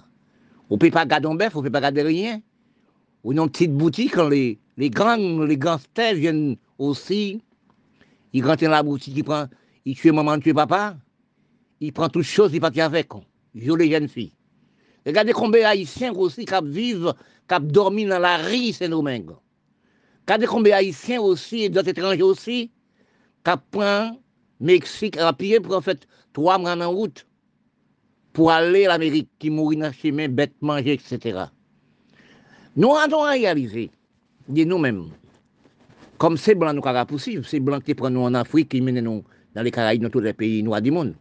[0.69, 2.39] On ne peut pas garder un bœuf, on ne peut pas garder rien.
[3.23, 7.41] Ou une petite boutique, quand les, les grands, les gangsters viennent aussi,
[8.33, 9.49] ils rentrent dans la boutique, ils, prennent,
[9.85, 10.97] ils tuent maman, ils tuent papa,
[11.79, 13.09] ils prennent toutes choses, ils partent avec,
[13.53, 14.33] les jeunes filles.
[15.05, 17.13] Regardez combien d'Haïtiens aussi qui vivent,
[17.47, 19.31] qui dormi dans la rue Saint-Domingue.
[20.21, 22.71] Regardez combien d'Haïtiens aussi, et d'autres étrangers aussi,
[23.43, 24.17] qui prennent
[24.59, 27.27] Mexique à pied pour en fait trois mois en route
[28.31, 31.45] pour aller à l'Amérique, qui mourit dans le chemin, bête manger, etc.
[32.75, 33.91] Nous avons réalisé
[34.49, 35.09] de nous-mêmes,
[36.17, 38.99] comme ces blancs nous avons possible, ces blancs qui prennent nous en Afrique, qui mènent
[38.99, 41.13] nous dans les Caraïbes, dans tous les pays noirs du monde,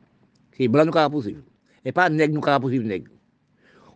[0.56, 1.22] ces blancs nous avons.
[1.84, 3.10] Et pas nègres nous avons possible, nègres.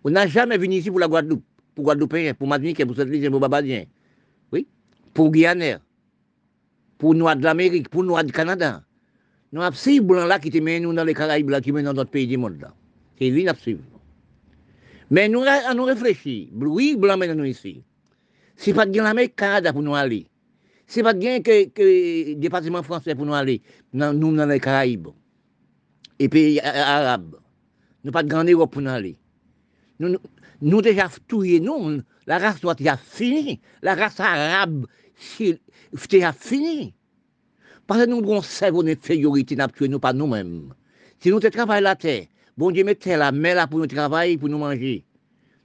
[0.04, 1.42] On n'a jamais venu ici pour la Guadeloupe,
[1.74, 3.84] pour Guadeloupéen, pour Martinique, pour Saint-Louis, pour Babadien.
[4.52, 4.66] Oui,
[5.14, 5.78] pour Guyanais,
[6.98, 8.82] pour Noirs de l'Amérique, pour Noirs du Canada.
[9.50, 11.86] Nous avons ces blancs là qui te mènent nous dans les Caraïbes, là, qui mènent
[11.86, 12.66] dans d'autres pays du monde.
[13.18, 13.80] C'est lui, nous Mais
[15.10, 16.50] nous, on réfléchit.
[16.54, 17.82] Oui, blanc mène nous ici.
[18.56, 20.26] C'est pas de l'Amérique Canada pour nous aller.
[20.86, 23.60] C'est pas bien que, que le département français pour nous aller,
[23.92, 25.08] nous dans les Caraïbes,
[26.18, 27.36] et pays arabes.
[28.04, 29.16] Nous pas de grande Europe pour nous aller.
[29.98, 30.16] Nous,
[30.62, 33.60] nous déjà tout nous, la race doit déjà fini.
[33.82, 35.60] La race arabe, c'est
[36.08, 36.94] déjà fini.
[37.86, 39.56] Parce que nous avons cerveau d'infériorité,
[39.88, 40.72] nous pas nous-mêmes.
[41.20, 44.48] Si nous travaillons la terre, bon Dieu met la main là pour nous travailler, pour
[44.48, 45.04] nous manger.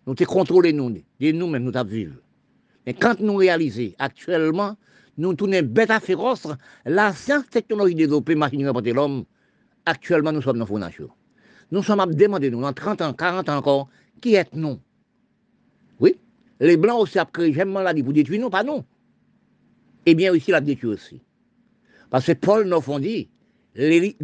[0.06, 2.16] Nous te contrôler nous, de nous-mêmes nous vivre.
[2.86, 4.76] Mais quand nous réalisons actuellement,
[5.18, 6.48] nous tournons bête à féroce,
[6.86, 9.26] la science technologie développée, machine de l'homme,
[9.86, 11.16] actuellement nous sommes dans nature.
[11.72, 14.80] Nous sommes à demander, nous, dans 30 ans, 40 ans encore, qui êtes-nous
[16.00, 16.18] Oui,
[16.60, 18.84] les Blancs aussi ont créé j'aime maladie pour détruire nous, pas nous.
[20.06, 21.22] Eh bien, aussi, la détruire aussi.
[22.10, 23.30] Parce que Paul nous a dit,
[23.76, 24.18] l'élite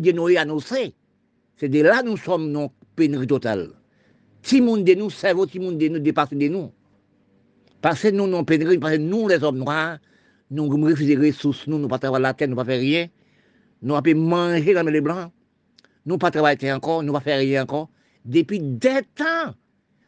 [0.00, 0.94] de Noé annoncé,
[1.56, 3.70] c'est de là nous sommes non pénurie totale.
[4.42, 6.70] Si de nous, cerveau, si monde de nous dépasse de nous.
[7.80, 9.98] Parce que nous, non pénurie, parce que nous, les hommes noirs,
[10.50, 13.08] nous refusons les ressources, nous, nous pas travailler la terre, nous pas faire rien.
[13.80, 15.32] Nous avons manger dans les blancs.
[16.06, 17.88] Nous pas travailler encore, nous pas faire rien encore.
[18.24, 19.54] Depuis des temps,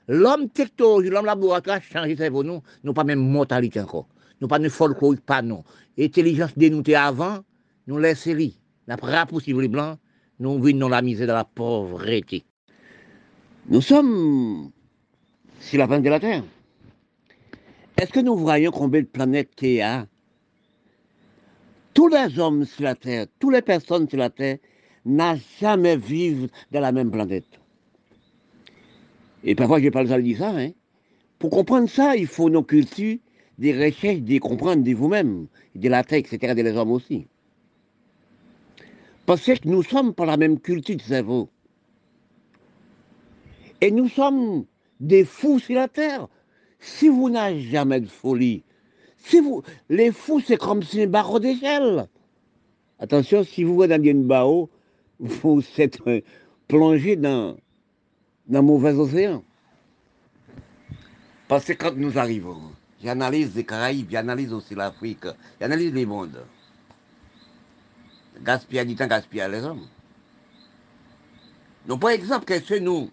[0.09, 4.09] l'homme technologie, l'homme laboratoire a changé cerveau nous, nous pas même mortalité encore.
[4.41, 5.65] Nous pas de folklorique, pas non.
[5.99, 7.39] Intelligence dénoutée avant,
[7.87, 8.37] nous laissons.
[8.89, 8.97] Nous
[9.29, 9.99] possible les blancs,
[10.39, 12.45] nous vivons la misère, dans la pauvreté.
[13.69, 14.71] Nous sommes
[15.61, 16.45] sur la planète de la Terre.
[17.97, 20.07] Est-ce que nous voyons combien de planètes qu'il a
[21.95, 24.59] Tous les hommes sur la Terre, toutes les personnes sur la Terre
[25.05, 27.47] n'ont jamais vécu dans la même planète.
[29.45, 30.51] Et parfois, je parle ça, de ça.
[30.51, 30.71] Hein.
[31.39, 33.19] Pour comprendre ça, il faut nos cultures,
[33.59, 37.27] des recherches, des comprendre de vous-même, de la Terre, etc., des hommes aussi.
[39.27, 41.51] Parce que nous sommes pas la même culture de cerveau.
[43.81, 44.65] Et nous sommes
[45.01, 46.29] des fous sur la terre.
[46.79, 48.63] Si vous n'avez jamais de folie,
[49.19, 52.09] si vous, les fous, c'est comme si un barreau d'échelle.
[53.01, 54.71] Attention, si vous regardez une barreau,
[55.19, 55.99] vous êtes
[56.69, 57.57] plongé dans,
[58.47, 59.43] dans un mauvais océan.
[61.49, 62.61] Parce que quand nous arrivons,
[63.03, 65.27] j'analyse les Caraïbes, j'analyse aussi l'Afrique,
[65.61, 66.45] j'analyse les mondes.
[68.43, 69.87] Gaspiller du temps, gaspiller les hommes.
[71.87, 73.11] Donc, par exemple, que nous,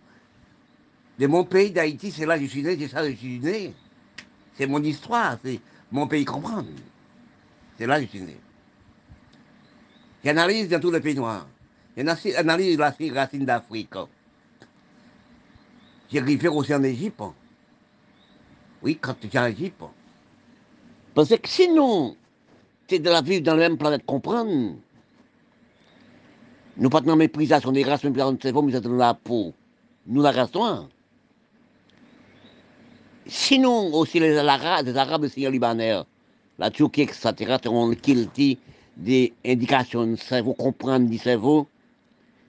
[1.20, 3.40] de mon pays d'Haïti, c'est là que je suis né, c'est ça que je suis
[3.40, 3.74] né.
[4.56, 5.60] C'est mon histoire, c'est
[5.92, 6.68] mon pays comprendre.
[7.78, 8.38] C'est là que je suis né.
[10.24, 11.48] J'analyse dans tous les pays noirs.
[11.96, 13.94] J'analyse la racine d'Afrique.
[16.12, 17.22] J'ai griffé aussi en Égypte.
[18.82, 19.84] Oui, quand j'étais en Égypte.
[21.14, 22.16] Parce que sinon,
[22.88, 24.78] c'est de la vie dans la même planète comprendre.
[26.78, 29.54] Nous pas de méprisation des races, méprisation de cerveau, mais c'est dans la peau.
[30.08, 30.52] Nous la race
[33.26, 35.94] Sinon, aussi les Arabes, les Arabes aussi libanais,
[36.60, 37.94] la Turquie, etc., ont
[38.98, 41.68] des indications de cerveau, comprendre du cerveau,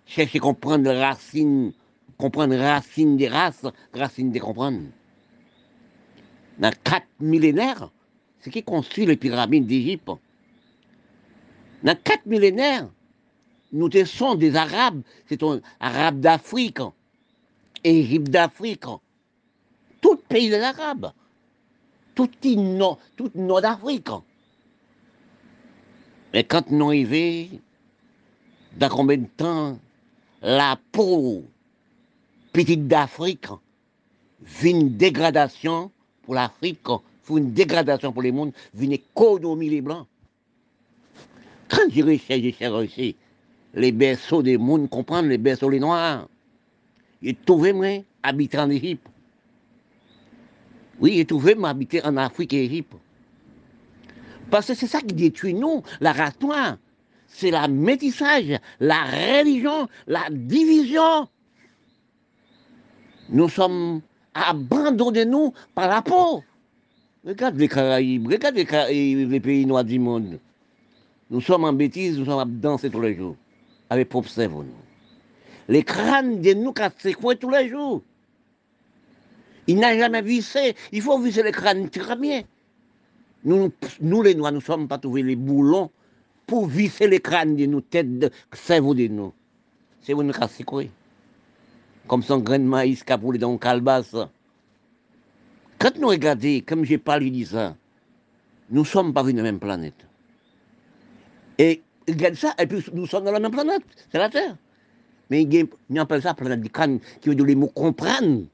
[0.06, 1.72] chercher à comprendre les racines,
[2.18, 4.80] comprendre racines des races, racines des comprendre.
[6.58, 7.90] Dans quatre millénaires,
[8.40, 10.10] ce qui construit les pyramides d'Égypte.
[11.82, 12.88] Dans quatre millénaires,
[13.74, 16.78] nous sommes des Arabes, c'est un Arabe d'Afrique,
[17.82, 18.84] Égypte d'Afrique,
[20.00, 21.12] tout pays des Arabes,
[22.14, 23.00] tout, nord,
[23.34, 24.08] nord d'Afrique.
[26.32, 27.58] Mais quand nous arrivons,
[28.76, 29.78] dans combien de temps,
[30.40, 31.42] la peau
[32.52, 33.48] petite d'Afrique
[34.40, 35.90] vit une dégradation
[36.22, 36.86] pour l'Afrique,
[37.28, 40.06] une dégradation pour les mondes, une économie les blancs.
[41.68, 43.16] Quand j'ai recherché, j'ai recherché
[43.74, 46.28] les berceaux des mondes, comprendre les berceaux les noirs.
[47.22, 49.06] J'ai trouvé, moi, habitant en Égypte.
[51.00, 52.94] Oui, j'ai trouvé m'habiter en Afrique et Égypte.
[54.50, 56.76] Parce que c'est ça qui détruit nous, la race noire.
[57.26, 61.28] C'est la métissage, la religion, la division.
[63.30, 64.02] Nous sommes
[64.34, 66.44] abandonnés, nous, par la peau.
[67.26, 70.38] Regarde les Caraïbes, regarde les, pays noirs du monde.
[71.30, 73.36] Nous sommes en bêtise, nous sommes à danser tous les jours.
[73.94, 74.64] Avec propre cerveau.
[75.68, 77.06] Les crânes de nous cassent
[77.40, 78.02] tous les jours.
[79.68, 80.74] Il n'a jamais vissé.
[80.90, 82.42] Il faut visser les crânes très bien.
[83.44, 85.92] Nous, nous, les Noirs, nous ne sommes pas trouvés les boulons
[86.44, 89.32] pour visser les crânes de nos têtes, de cerveau de nous.
[90.02, 90.82] C'est vous nous cassez quoi?
[92.08, 94.16] Comme son grain de maïs qui a dans le calebasse.
[95.78, 97.76] Quand nous regardons, comme j'ai parlé de ça,
[98.70, 100.04] nous ne sommes pas venus de la même planète.
[101.58, 104.56] Et regarde ça, et puis nous sommes dans la même planète, c'est la Terre.
[105.30, 108.44] Mais il appelle ça planète du crâne, qui veut dire les mots comprendre.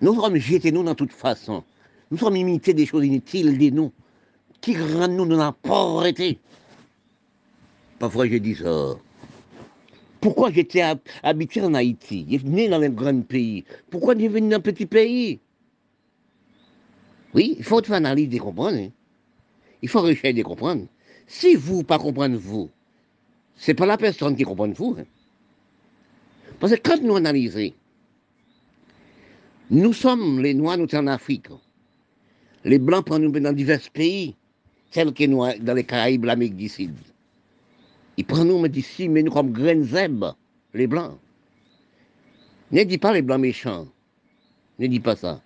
[0.00, 1.64] Nous sommes jetés nous dans toute façon.
[2.10, 3.92] Nous sommes imités des choses inutiles de nous,
[4.60, 6.38] qui rendent nous dans la pauvreté.
[7.98, 8.94] Parfois je dis ça.
[10.20, 10.82] Pourquoi j'étais
[11.22, 12.26] habité en Haïti?
[12.30, 13.64] J'ai né dans un grand pays.
[13.90, 15.40] Pourquoi j'ai venu dans un petit pays?
[17.34, 18.78] Oui, il faut faire analyse et comprendre.
[18.78, 18.88] Hein.
[19.82, 20.86] Il faut rechercher de comprendre.
[21.26, 22.70] Si vous, pas comprendre vous,
[23.56, 24.96] c'est pas la personne qui comprend fou.
[24.98, 25.04] Hein.
[26.60, 27.72] Parce que quand nous analysons,
[29.70, 31.48] nous sommes les Noirs, nous sommes en Afrique.
[32.64, 34.34] Les Blancs prennent nous dans divers pays,
[34.90, 36.94] tels que nous dans les Caraïbes, l'Amérique du Sud.
[38.16, 40.36] Ils prennent nous d'ici, mais nous comme graines zèbres,
[40.72, 41.18] les Blancs.
[42.70, 43.86] Ne dis pas les Blancs méchants.
[44.78, 45.40] Ne dis pas ça.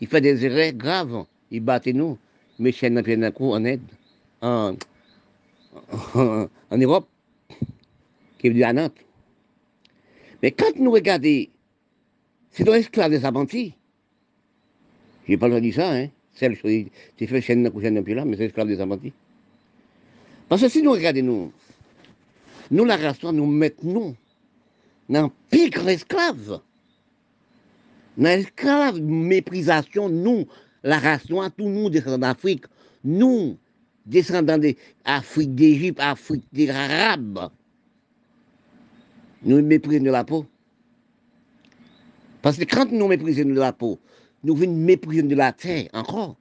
[0.00, 1.24] Ils font des erreurs graves.
[1.50, 2.18] Ils battent nous,
[2.58, 3.80] mais d'un coup en aide,
[4.42, 4.74] en,
[6.14, 7.08] en, Europe,
[8.38, 8.96] qui veut dire à Nantes.
[10.42, 11.46] Mais quand nous regardons,
[12.50, 13.74] c'est dans l'esclave des apprentis.
[15.26, 16.08] Je n'ai pas le dit ça, hein.
[16.34, 19.12] Celle qui fait chaîne d'un coup, chaîne d'un là, mais c'est l'esclave des apprentis.
[20.48, 21.52] Parce que si nous regardons, nous,
[22.70, 24.16] nous, la race, nous mettons
[25.08, 26.60] dans pire esclave.
[28.16, 30.46] Dans l'esclave méprisation, nous,
[30.82, 32.64] la race noire, tous nous descendants d'Afrique,
[33.04, 33.56] nous,
[34.06, 37.50] descendants d'Afrique d'Égypte, Afrique des Arabes,
[39.42, 40.46] nous méprisons de la peau.
[42.42, 43.98] Parce que quand nous méprisons de la peau,
[44.42, 46.36] nous mépriser de la terre encore.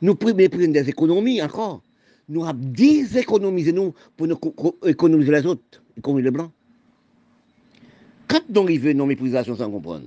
[0.00, 1.82] Nous méprisons des économies encore.
[2.28, 4.38] Nous avons déséconomisé nous pour nous
[4.84, 6.50] économiser les autres, économiser les blancs.
[8.28, 10.06] Quand nous arrivons nos méprisations sans comprendre,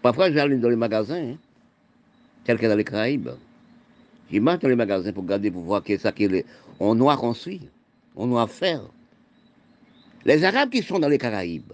[0.00, 1.36] parfois j'allais dans les magasins, hein,
[2.56, 3.30] que dans les Caraïbes.
[4.30, 6.08] Je marche dans les magasins pour regarder, pour voir qu'est-ce
[6.78, 7.60] qu'on doit construire,
[8.16, 8.82] on doit faire.
[10.24, 11.72] Les Arabes qui sont dans les Caraïbes,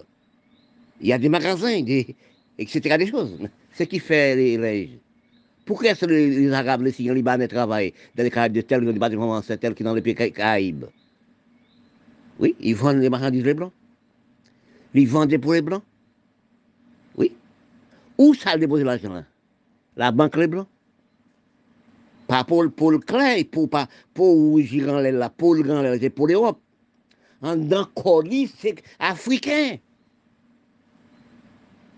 [1.01, 2.15] il y a des magasins, des,
[2.59, 2.99] etc.
[2.99, 3.39] des choses.
[3.75, 5.01] Ce qui fait les, les
[5.65, 8.85] pourquoi que les, Arabes, les Syriens, les Libanais travaillent dans les Caraïbes de tel que
[8.85, 10.87] dans les bâtiments français, tel que dans les pays Caraïbes?
[12.39, 13.73] Oui, ils vendent les marchandises les blancs.
[14.95, 15.83] Ils vendent pour les blancs.
[17.17, 17.33] Oui.
[18.19, 19.25] Où ça déposer l'argent là?
[19.97, 20.67] La banque les blancs?
[22.33, 26.27] Pas pour, pour le clé, pour, pas, pour Giran là, pour le grand c'est pour
[26.27, 26.59] l'Europe.
[27.43, 29.77] En dans colis, c'est africain.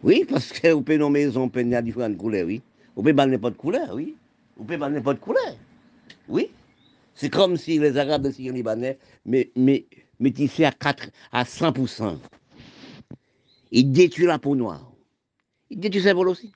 [0.02, 2.62] Oui, parce que vous pouvez nos maisons, on peut différentes couleurs, oui.
[2.96, 4.16] Vous pouvez pas n'importe couleur, oui.
[4.56, 5.56] Vous pouvez pas n'importe couleur.
[6.28, 6.50] Oui.
[7.14, 9.86] C'est comme si les Arabes de Syrie libanais mais, mais,
[10.18, 12.18] métissaient à, 4, à 100%.
[13.70, 14.90] Ils détruisent la peau noire.
[15.70, 16.50] Ils détruisent le cerveau aussi.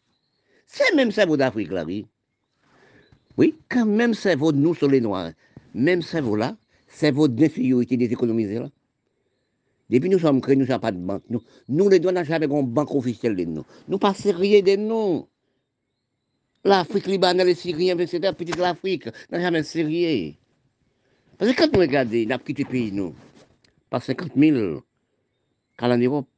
[0.66, 2.06] C'est même cerveau d'Afrique, là, oui.
[3.38, 5.30] Oui, quand même cerveau nous sur les Noirs,
[5.72, 6.56] même cerveau là,
[6.88, 8.68] cerveau d'infériorité des économisés là.
[9.88, 11.22] Depuis nous sommes créés, nous n'avons pas de banque.
[11.30, 13.64] Nous, nous les douanes, jamais une banque officielle de nous.
[13.86, 15.26] Nous pas sérieux de nous.
[16.64, 20.34] L'Afrique, Libanais, les Syriens, etc., petite l'Afrique, n'a jamais sérieux.
[21.38, 23.14] Parce que quand nous regardons, nous avons quitté le pays, nous,
[23.88, 24.82] par 50 000,
[25.78, 26.28] qu'à en Europe.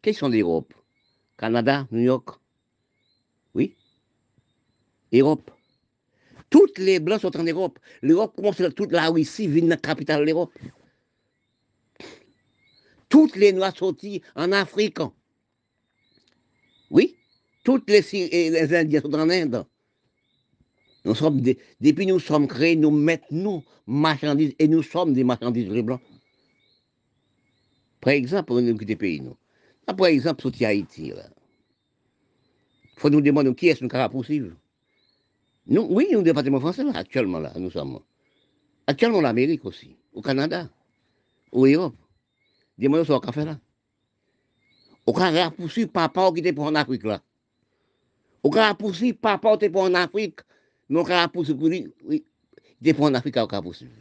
[0.00, 0.72] Quels sont l'Europe
[1.36, 2.38] Canada, New York
[3.54, 3.74] Oui
[5.12, 5.50] Europe.
[6.54, 7.80] Toutes les Blancs sont en Europe.
[8.00, 10.52] L'Europe commence toute la Russie, vient la capitale de l'Europe.
[13.08, 15.00] Toutes les Noirs sorties en Afrique.
[16.90, 17.16] Oui
[17.64, 19.66] Toutes les, Indiens sont en Inde.
[21.04, 21.42] Nous sommes
[21.80, 26.02] depuis nous sommes créés, nous mettons marchandises et nous sommes des marchandises les blancs.
[28.00, 29.36] Par exemple, pour nous des pays, nous.
[29.92, 31.14] par exemple, sur Haïti, il
[32.96, 34.52] faut nous demander qui est-ce nous capable poursuivre.
[35.66, 38.00] Nous, oui, nous, département français, là, actuellement, là, nous sommes.
[38.86, 40.68] Actuellement, l'Amérique aussi, au Canada,
[41.52, 41.96] au Europe.
[42.76, 43.58] Dis-moi, ce qu'on fait là.
[45.06, 47.22] Au Canada, poursuivre papa qui était pour en Afrique, là.
[48.42, 50.40] Au Canada, poursuivre papa qui était pour en Afrique,
[50.90, 51.06] mais au
[51.68, 52.24] lui, oui,
[52.80, 53.92] il était pour en Afrique, au Canada, poursuivre.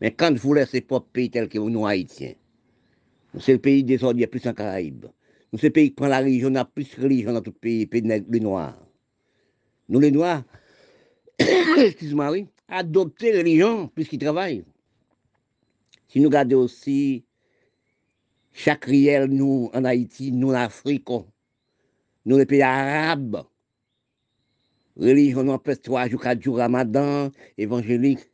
[0.00, 2.34] Mais quand vous laissez pas pays tel que nous, Haïtiens,
[3.38, 5.06] c'est le pays des ordres, plus en Caraïbes.
[5.52, 7.52] Nous, c'est le pays qui prend la religion, on a plus de religion dans tout
[7.54, 8.76] le pays, pays les Noirs.
[9.88, 10.42] Nous, les Noirs,
[11.78, 14.64] excuse-moi, oui, adopter religion puisqu'ils travaillent.
[16.08, 17.24] Si nous regardons aussi
[18.52, 21.08] chaque riel, nous, en Haïti, nous, en Afrique,
[22.26, 23.44] nous, les pays arabes,
[24.96, 28.30] religion, nous, peut trois jours, quatre jours, ramadan, évangélique,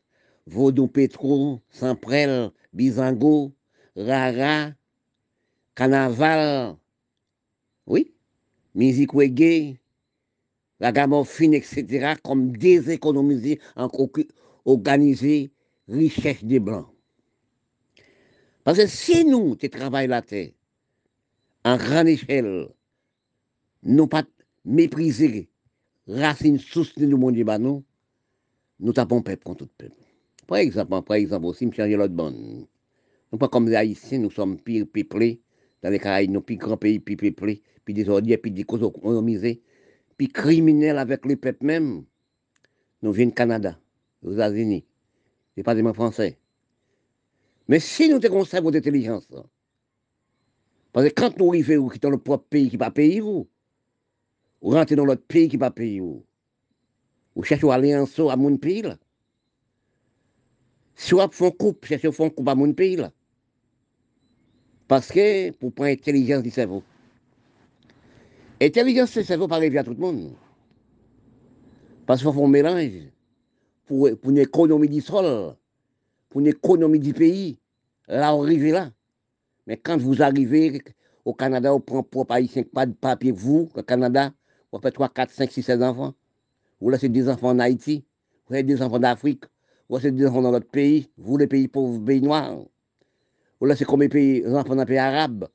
[0.47, 3.53] vaudou, pétro, samprel, bizango,
[3.97, 4.73] rara,
[5.75, 6.77] carnaval,
[7.87, 8.13] oui,
[8.75, 9.79] musique reggae,
[10.81, 13.61] la gamme fine, etc., comme déséconomiser,
[14.64, 15.51] organiser
[15.89, 16.87] richesse des Blancs.
[18.64, 20.51] Parce que si nous, qui travaillons la terre,
[21.64, 22.68] en grande échelle,
[23.83, 24.24] nous pas
[24.64, 25.49] mépriser
[26.07, 27.85] racines sources du monde nous,
[28.81, 29.95] nous tapons peuple contre tout peuple.
[30.47, 32.66] Par exemple, par exemple aussi, je change l'autre bande.
[33.33, 35.41] Nous pas comme les Haïtiens, nous sommes pire peuplés,
[35.83, 38.83] dans les Caraïbes, nous plus grands pays, plus peuplés, puis des ordures, puis des causes
[40.19, 42.05] puis criminels avec le peuple même,
[43.01, 43.79] nous venons du Canada,
[44.23, 44.85] aux États-Unis,
[45.64, 46.39] pas des français.
[47.69, 49.27] Mais si nous avons cerveau d'intelligence,
[50.93, 53.49] parce que quand nous arrivons dans le propre pays qui pas payer vous,
[54.61, 56.25] ou rentrer dans l'autre pays qui pas payer ou
[57.37, 58.99] à aller en à mon pays là.
[60.97, 62.99] Si vous faites coupe, cherchez à faire coupe à mon pays.
[64.89, 66.83] Parce que pour prendre intelligence du cerveau.
[68.61, 70.33] Intelligence du cerveau pas arriver à tout le monde.
[72.07, 73.09] Parce qu'il faut un mélange
[73.87, 75.55] pour, pour une économie du sol,
[76.29, 77.59] pour une économie du pays.
[78.09, 78.91] Là, on arrive là.
[79.67, 80.83] Mais quand vous arrivez
[81.25, 84.33] au Canada, on prend propre haïtien, pas de papier, vous, au Canada,
[84.73, 86.15] vous faites 3, 4, 5, 6, 7 enfants.
[86.81, 88.05] Vous laissez des enfants en Haïti,
[88.49, 89.45] vous avez des enfants d'Afrique,
[89.89, 92.57] vous laissez des enfants dans notre pays, vous les pays pauvres, pays noirs.
[93.61, 95.49] Vous laissez combien de pays, enfants dans les pays arabes,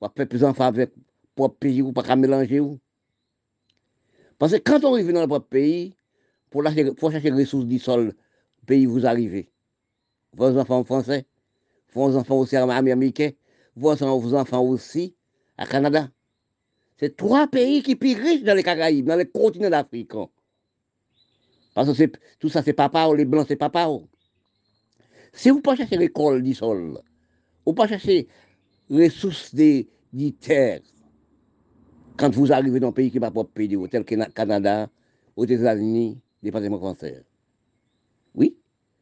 [0.00, 0.92] vous faites plus d'enfants avec
[1.38, 2.58] propre pays, vous pas mélanger.
[2.58, 2.80] Vous.
[4.38, 5.94] Parce que quand on arrive dans le propre pays,
[6.50, 8.12] pour, chercher les ressources du sol,
[8.66, 9.50] pays vous arrivez.
[10.32, 11.26] Vos enfants français,
[11.94, 13.30] vos enfants aussi américains,
[13.76, 15.14] vos enfants aussi
[15.56, 16.10] à Canada.
[16.96, 20.12] C'est trois pays qui sont plus riches dans les Caraïbes, dans les continents d'Afrique.
[21.74, 23.86] Parce que tout ça, c'est papa, les blancs, c'est papa.
[25.32, 27.00] Si vous ne pas chercher l'école du sol,
[27.64, 28.26] vous ne pas chercher
[28.90, 29.88] les ressources des,
[30.40, 30.80] terres,
[32.18, 34.90] quand vous arrivez dans un pays qui n'est pas propre pays, tel que le Canada,
[35.36, 37.24] aux États-Unis, département français.
[38.34, 38.56] Oui,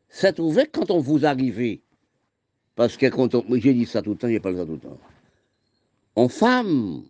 [0.09, 1.81] c'est trouvé quand on vous arrive.
[2.75, 4.79] Parce que quand on, j'ai dit ça tout le temps, j'ai pas ça tout le
[4.79, 4.99] temps.
[6.15, 7.05] En femme,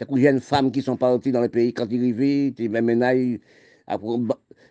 [0.00, 2.84] il y a une femme qui sont parties dans le pays quand ils arrivent, même
[2.84, 3.38] ménage,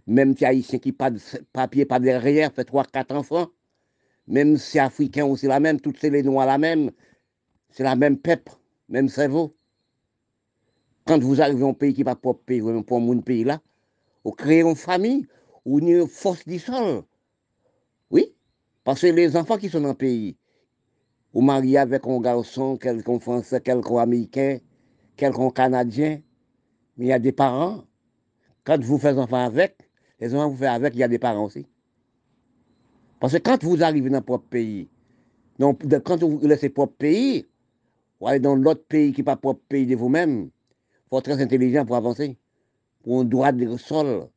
[0.06, 1.20] même si haïtien qui pas de
[1.54, 3.50] papier, pas derrière, fait trois, quatre enfants.
[4.28, 6.92] Même si africain aussi la même, toutes les noirs la même,
[7.70, 8.50] c'est la même pep,
[8.90, 9.57] même cerveau.
[11.08, 13.44] Quand vous arrivez dans un pays qui n'est pas propre pays, vous pour mon pays
[13.44, 13.62] là,
[14.26, 15.26] vous créez une famille,
[15.68, 17.04] ou une force du sol.
[18.10, 18.34] Oui,
[18.84, 20.38] parce que les enfants qui sont dans le pays,
[21.34, 24.60] vous mariez avec un garçon, quelqu'un français, quelqu'un américain,
[25.18, 26.22] quelqu'un canadien,
[26.98, 27.84] mais il y a des parents.
[28.64, 29.78] Quand vous faites enfants avec,
[30.20, 31.66] les enfants vous faites avec, il y a des parents aussi.
[33.20, 34.88] Parce que quand vous arrivez dans votre pays,
[35.60, 37.46] donc, quand vous laissez propre pays,
[38.20, 40.50] vous allez dans l'autre pays qui n'est pas propre pays de vous-même,
[41.10, 42.38] faut être très intelligent pour avancer.
[43.04, 44.28] Pour un droit de sol,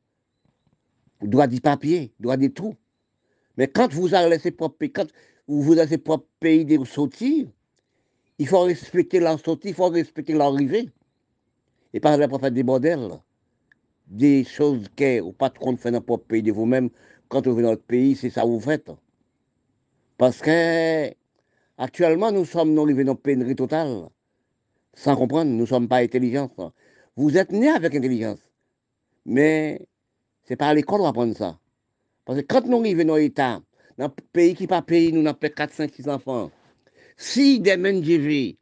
[1.23, 2.75] droit du papier, droit de tout.
[3.57, 5.07] Mais quand vous allez laisser propre pays, quand
[5.49, 7.49] vous laissez propre pays de sortir,
[8.39, 10.89] il faut respecter leur sortie, il faut respecter l'arrivée.
[11.93, 13.11] Et par exemple, pour faire des modèles,
[14.07, 16.91] des choses que le patron fait dans votre pays de vous-même,
[17.29, 18.91] quand vous venez dans notre pays, c'est ça que vous faites.
[20.17, 21.11] Parce que
[21.79, 24.09] actuellement, nous sommes arrivés dans pénurie totale.
[24.95, 26.51] Sans comprendre, nous ne sommes pas intelligents.
[27.17, 28.39] Vous êtes nés avec intelligence.
[29.25, 29.87] Mais
[30.45, 31.59] ce n'est pas à l'école qu'on apprendre ça.
[32.25, 33.61] Parce que quand nous arrivons dans l'État,
[33.99, 36.51] dans un pays qui n'est pas pays, nous avons 4, 5, 6 enfants.
[37.17, 38.55] Si demain je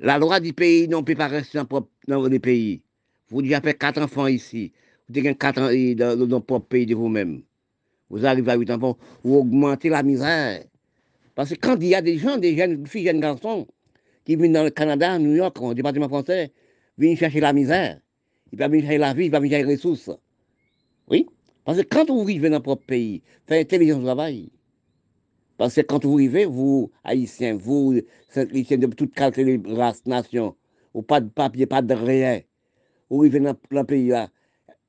[0.00, 1.60] la loi du pays ne peut pas rester
[2.08, 2.82] dans le pays.
[3.28, 4.72] Vous déjà fait 4 enfants ici.
[5.08, 7.42] Vous avez 4 ans dans le propre pays de vous-même
[8.10, 10.64] vous arrivez à 8 enfants, vous augmentez la misère.
[11.34, 13.66] Parce que quand il y a des gens, des jeunes filles, jeunes garçons,
[14.24, 16.52] qui viennent dans le Canada, New York, au département français,
[16.98, 18.00] viennent chercher la misère.
[18.52, 20.10] Ils peuvent venir chercher la vie, ils peuvent venir chercher les ressources.
[21.08, 21.26] Oui?
[21.64, 24.50] Parce que quand vous vivez dans votre propre pays, faites intelligence au travail.
[25.56, 28.00] Parce que quand vous vivez, vous, Haïtiens, vous,
[28.34, 30.56] Haïtiens de toutes les races, nations,
[30.94, 32.40] ou pas de papier, pas de rien,
[33.10, 34.30] vous vivez dans le pays là,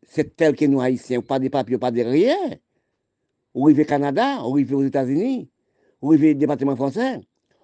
[0.03, 2.37] c'est tel que nous, Haïtiens, pas de papier, pas de rien.
[3.53, 5.49] Ou arrivez au Canada, ou arrivez aux États-Unis,
[6.01, 7.19] ou arrivez au département français,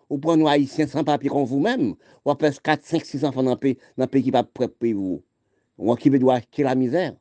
[0.10, 1.96] ou prenez nous haïtiens sans papier comme vous-même,
[2.26, 4.70] ou après 4, 5, 6 enfants dans le pays, dans le pays qui va prêt
[4.94, 5.24] vous.
[5.78, 7.14] Ou qui veut acheter la misère.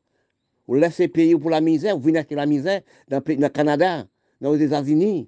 [0.67, 4.07] Vous laissez payer pour la misère, vous venez acheter la misère dans le Canada,
[4.41, 5.27] dans les États-Unis.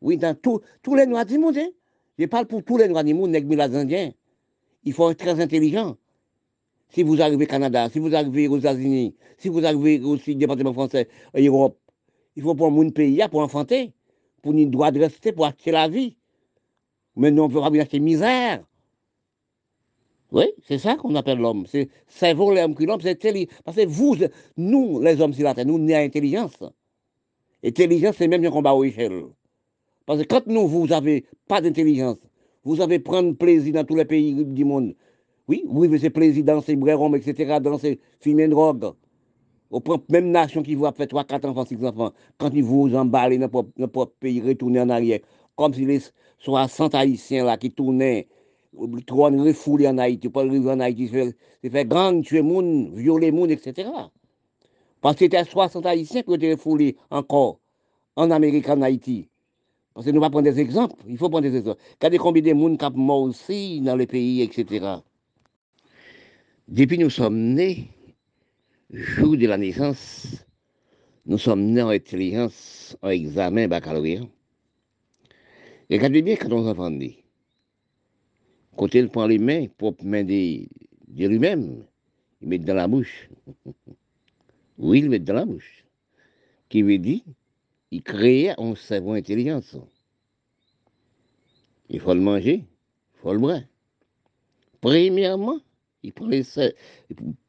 [0.00, 1.58] Oui, dans tous les noirs du monde.
[1.58, 1.68] Hein.
[2.18, 4.12] Je parle pour tous les noirs du monde, les Indiens.
[4.84, 5.96] Il faut être très intelligent.
[6.90, 10.34] Si vous arrivez au Canada, si vous arrivez aux États-Unis, si vous arrivez aussi au
[10.34, 11.78] département français, en Europe,
[12.36, 13.92] il faut pour mon pays pour enfanter,
[14.42, 16.16] pour nous droit de rester, pour acheter la vie.
[17.16, 18.64] Mais nous, on ne peut pas acheter misère.
[20.32, 21.66] Oui, c'est ça qu'on appelle l'homme.
[21.66, 23.20] C'est cerveau, l'homme qui l'homme, c'est
[23.64, 24.16] Parce que vous,
[24.56, 26.62] nous, les hommes sur la terre, nous, nous intelligence.
[27.64, 29.24] Intelligence, c'est même un combat au échelle.
[30.06, 32.18] Parce que quand nous, vous n'avez pas d'intelligence,
[32.64, 34.94] vous avez prendre plaisir dans tous les pays du monde.
[35.48, 38.92] Oui, vous avez ce plaisir dans ces brérons, etc., dans ces films de drogue.
[39.70, 43.38] Au même nation qui voit faire 3, 4 enfants, 6 enfants, quand ils vous emballent
[43.38, 45.20] dans notre pays, retourner en arrière,
[45.60, 46.00] comme si les
[46.38, 48.28] 60 Haïtiens là qui tournaient,
[49.06, 51.10] trop refoulés en Haïti, pas arriver en Haïti,
[51.62, 53.90] c'est faire gang, tuer monde, violer monde, etc.
[55.02, 57.60] Parce que c'était 60 Haïtiens qui étaient refoulés encore
[58.16, 59.28] en Amérique, en Haïti.
[59.92, 60.94] Parce que nous allons prendre des exemples.
[61.06, 61.82] Il faut prendre des exemples.
[62.00, 64.86] Regardez combien de monde qui morts aussi dans les pays, etc.
[66.68, 67.86] Depuis nous sommes nés,
[68.88, 70.42] jour de la naissance,
[71.26, 74.22] nous sommes nés en intelligence, en examen baccalauréat.
[75.90, 77.24] Regardez bien quand on nés.
[78.76, 80.68] Quand il prend les mains, propres mains de,
[81.08, 81.84] de lui-même,
[82.40, 83.28] il met dans la bouche.
[84.78, 85.84] Oui, il met dans la bouche.
[86.70, 87.20] Qui veut dire,
[87.90, 89.76] il crée un cerveau intelligence.
[91.90, 93.60] Il faut le manger, il faut le boire.
[94.80, 95.58] Premièrement,
[96.02, 96.44] il prend les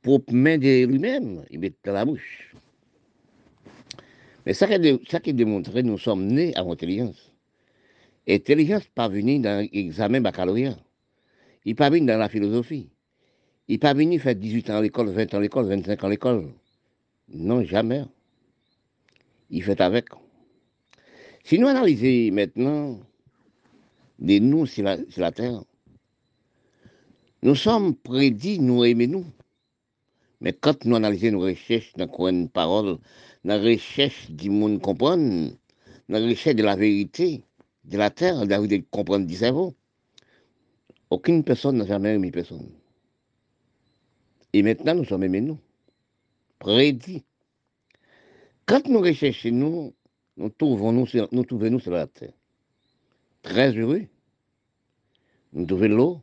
[0.01, 2.53] propres mains de lui-même, il met dans la bouche.
[4.45, 7.30] Mais ça qui, ça qui démontre nous sommes nés à l'intelligence.
[8.27, 10.77] Intelligence pas venue dans l'examen baccalauréat.
[11.65, 12.89] Il pas venu dans la philosophie.
[13.67, 16.09] Il pas venu faire 18 ans à l'école, 20 ans à l'école, 25 ans à
[16.09, 16.53] l'école.
[17.29, 18.03] Non, jamais.
[19.49, 20.05] Il fait avec.
[21.43, 22.99] Si nous analysons maintenant
[24.19, 25.63] des nous sur la, terre,
[27.41, 29.25] nous sommes prédits, nous aimer nous.
[30.41, 32.97] Mais quand nous analysons nos recherches dans une parole,
[33.43, 35.51] dans la recherche du monde comprendre,
[36.09, 37.43] dans la recherche de la vérité,
[37.83, 39.75] de la terre, de comprendre du cerveau,
[41.09, 42.71] aucune personne n'a jamais aimé personne.
[44.53, 45.59] Et maintenant, nous sommes aimés nous.
[46.59, 47.23] Prédits.
[48.65, 49.93] Quand nous recherchons, nous,
[50.37, 52.33] nous trouvons nous, nous, trouvons nous sur la terre.
[53.41, 54.07] Très heureux.
[55.53, 56.21] Nous trouvons l'eau.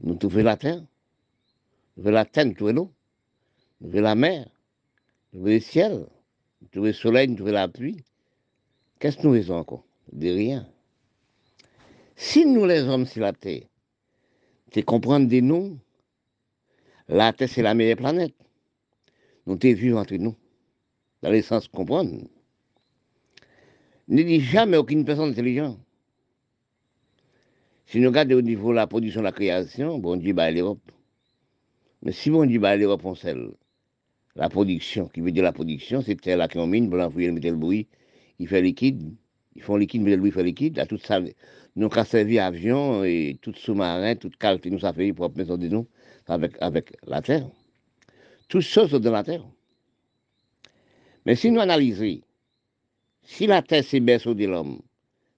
[0.00, 0.80] Nous trouvons la terre.
[1.96, 2.92] Nous trouvons la terre, nous trouvons l'eau.
[3.80, 4.48] Nous trouvons la mer.
[5.32, 6.06] Nous trouvons le ciel.
[6.60, 8.02] Nous trouvons le soleil, nous trouvons la pluie.
[9.02, 9.84] Qu'est-ce que nous faisons encore?
[10.12, 10.64] De rien.
[12.14, 13.62] Si nous, les hommes sur la terre,
[14.70, 15.76] tu comprends de nous,
[17.08, 18.36] la Terre, c'est la meilleure planète.
[19.44, 20.36] Nous t'es vus entre nous,
[21.20, 22.28] dans le sens comprendre.
[24.06, 25.80] Ne dis jamais aucune personne intelligente.
[27.86, 30.92] Si nous regardons au niveau de la production de la création, bon Dieu, bah, l'Europe.
[32.02, 33.34] Mais si bon Dieu, bah, l'Europe, on sait
[34.36, 37.56] la production, qui veut dire la production, c'est là qui en mine, blanc, met le
[37.56, 37.88] bruit,
[38.38, 39.14] il fait liquide,
[39.54, 41.20] ils font liquide, mais bruit fait liquide, à tout ça,
[41.76, 45.68] nous avons servi avion et tout sous-marin, toute qualité nous a fait pour maison de
[45.68, 45.86] nous
[46.26, 47.48] avec, avec la terre.
[48.48, 49.44] Toutes choses de la terre.
[51.24, 52.20] Mais si nous analysons,
[53.22, 54.80] si la terre c'est berceau de l'homme,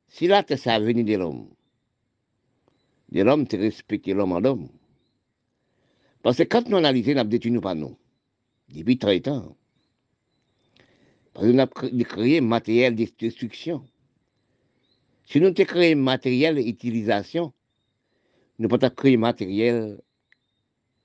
[0.09, 1.49] si la terre c'est l'avenir de l'homme,
[3.12, 4.68] de l'homme, c'est respecter l'homme en homme.
[6.22, 7.97] Parce que quand nous analysons, nous avons nous pas nous.
[8.74, 9.57] Depuis très longtemps.
[11.45, 13.86] Nous avons créé matériel de destruction.
[15.26, 17.53] Si nous avons créé matériel d'utilisation,
[18.59, 20.01] nous pouvons créer matériel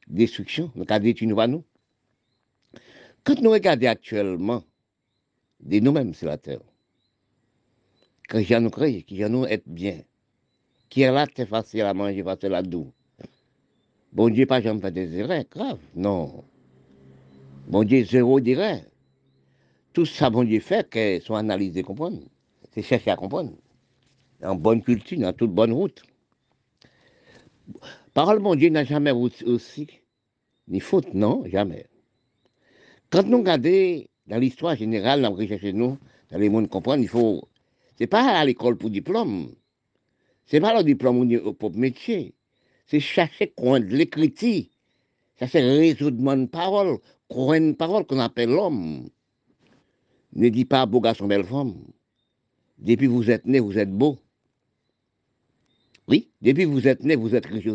[0.08, 1.64] destruction, nous avons détruit nous.
[3.26, 4.64] Quand nous regardons actuellement,
[5.60, 6.62] de nous-mêmes sur la terre,
[8.30, 10.04] que j'ai nous créé, qui nous être bien,
[10.88, 12.94] qui est là, c'est facile à manger, facile à doux.
[14.14, 16.46] Bon Dieu, pas jamais fait des erreurs grave, non.
[17.68, 18.80] Bon Dieu, zéro d'erreur.
[19.94, 22.20] Tout ça, bon Dieu fait, qu'elles sont analysées, comprendre.
[22.72, 23.54] C'est chercher à comprendre
[24.44, 26.02] en bonne culture, dans toute bonne route.
[28.14, 29.88] Parole mon Dieu n'a jamais aussi
[30.68, 31.88] ni faute, non, jamais.
[33.10, 35.98] Quand nous regardons dans l'histoire générale, dans chez nous,
[36.32, 37.48] dans les mondes comprendre, il faut.
[37.98, 39.54] C'est pas à l'école pour diplôme.
[40.46, 42.34] C'est pas le diplôme pour métier.
[42.86, 44.66] C'est chercher quoi de l'écriture.
[45.38, 49.10] Ça c'est résoudre de parole, quoi une parole qu'on appelle l'homme.
[50.34, 51.76] Ne dis pas beau garçon, belle femme.
[52.78, 54.18] Depuis que vous êtes né, vous êtes beau.
[56.08, 57.68] Oui, depuis que vous êtes né, vous êtes riche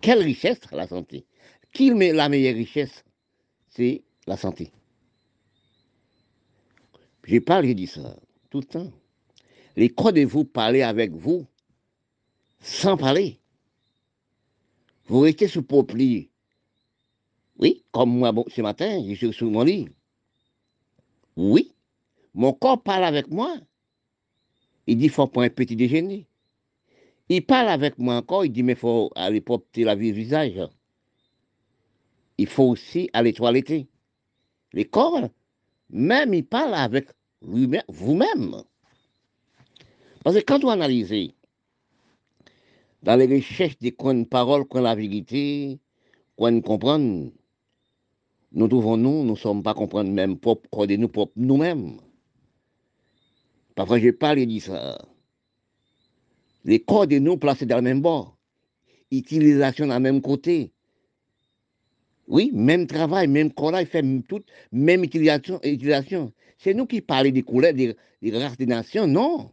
[0.00, 1.24] Quelle richesse la santé
[1.72, 3.04] Qui met la meilleure richesse
[3.70, 4.72] C'est la santé.
[7.24, 8.16] J'ai parlé, j'ai dit ça
[8.50, 8.92] tout le temps.
[9.76, 11.46] Les croix de vous parler avec vous
[12.60, 13.38] sans parler.
[15.06, 16.30] Vous restez sous lit.
[17.58, 19.88] Oui, comme moi ce matin, je suis sous mon lit.
[21.36, 21.72] Oui,
[22.34, 23.56] mon corps parle avec moi.
[24.86, 26.26] Il dit, il faut prendre un petit déjeuner.
[27.28, 30.60] Il parle avec moi encore, il dit, mais il faut aller porter la vie visage.
[32.38, 33.86] Il faut aussi aller toiletter.
[34.72, 35.28] Les corps,
[35.90, 37.08] même il parle avec
[37.40, 38.62] vous-même.
[40.24, 41.32] Parce que quand on analyse
[43.02, 45.80] dans les recherches des coins de parole, la vérité,
[46.36, 47.30] coins de comprendre,
[48.54, 51.98] nous trouvons nous, nous ne sommes pas comprendre même propre, nous propres nous-mêmes.
[53.74, 54.98] Parfois je parle et dis ça
[56.64, 58.36] les corps de nous placés dans le même bord,
[59.10, 60.72] utilisation dans le même côté.
[62.28, 65.60] Oui, même travail, même collage, fait toute, même utilisation.
[66.58, 67.96] C'est nous qui parlons des couleurs, des,
[68.32, 69.50] races des nations, non.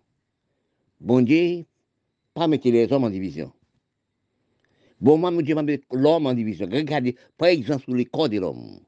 [0.99, 1.65] Bon Dieu,
[2.33, 3.51] pas mettre les hommes en division.
[5.01, 6.67] Bon, moi, je mettre l'homme en division.
[6.69, 8.79] Regardez, par exemple, sur les corps de l'homme.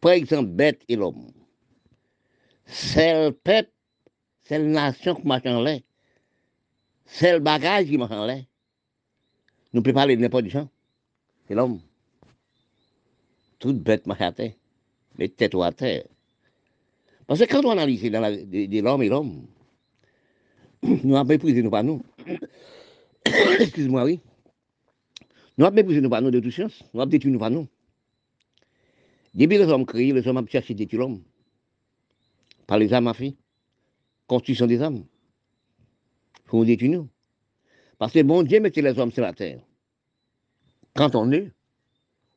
[0.00, 1.30] Par exemple, bête et l'homme.
[2.66, 3.70] C'est le peuple,
[4.42, 5.80] c'est la nation qui marche en l'air.
[7.04, 8.44] C'est le bagage qui marche en l'air.
[9.72, 10.56] Nous pouvons parler de n'importe qui.
[11.46, 11.80] C'est l'homme.
[13.58, 14.52] Toute bête marche à terre.
[15.18, 16.04] Mais tête à terre.
[17.26, 19.46] Parce que quand on analyse dans de, l'homme et l'homme,
[20.82, 22.02] nous avons méprisé nous pas nous.
[23.60, 24.20] Excuse-moi, oui.
[25.58, 26.82] Nous avons méprisé nous pas nous de toute science.
[26.94, 27.68] Nous avons détruit nous pas nous.
[29.34, 31.22] Depuis les hommes créés, les hommes ont cherché détruire l'homme.
[32.66, 33.36] Par les âmes à fait.
[34.26, 35.04] Constitution des âmes.
[36.46, 37.08] Faut détruire nous.
[37.98, 39.60] Parce que bon Dieu mettait les hommes sur la terre.
[40.94, 41.52] Quand on est,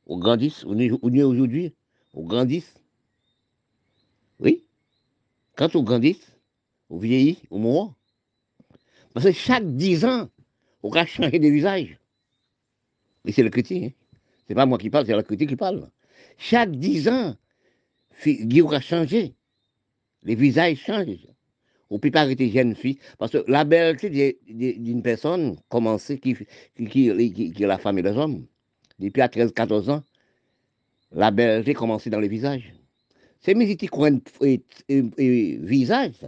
[0.06, 0.91] on grandit, on est,
[1.24, 1.74] aujourd'hui,
[2.14, 2.64] on grandit.
[4.39, 4.64] Oui.
[5.56, 6.20] Quand on grandit,
[6.89, 7.96] on vieillit, on mourra.
[9.14, 10.30] Parce que chaque dix ans,
[10.84, 12.00] on va changer de visage.
[13.26, 13.88] Et c'est le chrétien.
[13.88, 13.91] Hein.
[14.48, 15.89] C'est pas moi qui parle, c'est le chrétien qui parle.
[16.38, 17.36] Chaque dix ans,
[18.26, 19.34] Guy va changer.
[20.24, 21.28] Les visages changent.
[21.90, 22.98] On ne peut pas arrêter jeune fille.
[23.18, 26.36] Parce que la belleté d'une personne commence qui,
[26.76, 27.10] qui, qui,
[27.64, 28.46] est la femme et les hommes.
[29.00, 30.04] Depuis à 13-14 ans,
[31.12, 32.74] la belleté commence dans les visages.
[33.42, 34.10] C'est mes qui croient
[34.90, 36.26] visage,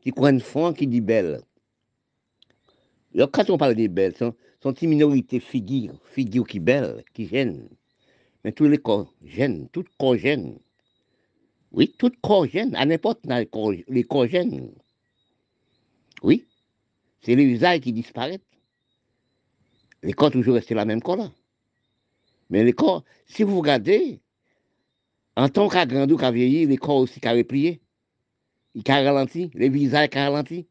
[0.00, 1.40] qui croient fond, qui dit belle.
[3.14, 7.26] Alors, quand on parle des belles, sont, sont une minorité figure, figure qui belle, qui
[7.26, 7.66] gêne.
[8.46, 10.56] Mais tous les corps gênent, tout corps gêne.
[11.72, 13.26] Oui, tout corps gêne, à n'importe
[13.88, 14.70] les corps gênent.
[16.22, 16.46] Oui,
[17.22, 18.38] c'est les visages qui disparaissent.
[20.04, 21.32] Les corps toujours restent la même corps là.
[22.48, 24.20] Mais les corps, si vous regardez,
[25.34, 27.80] en tant qu'à grandi ou qu'à vieillir, les corps aussi qu'à replier.
[28.76, 30.68] Ils qu'à ralenti, les visages qu'à ralenti.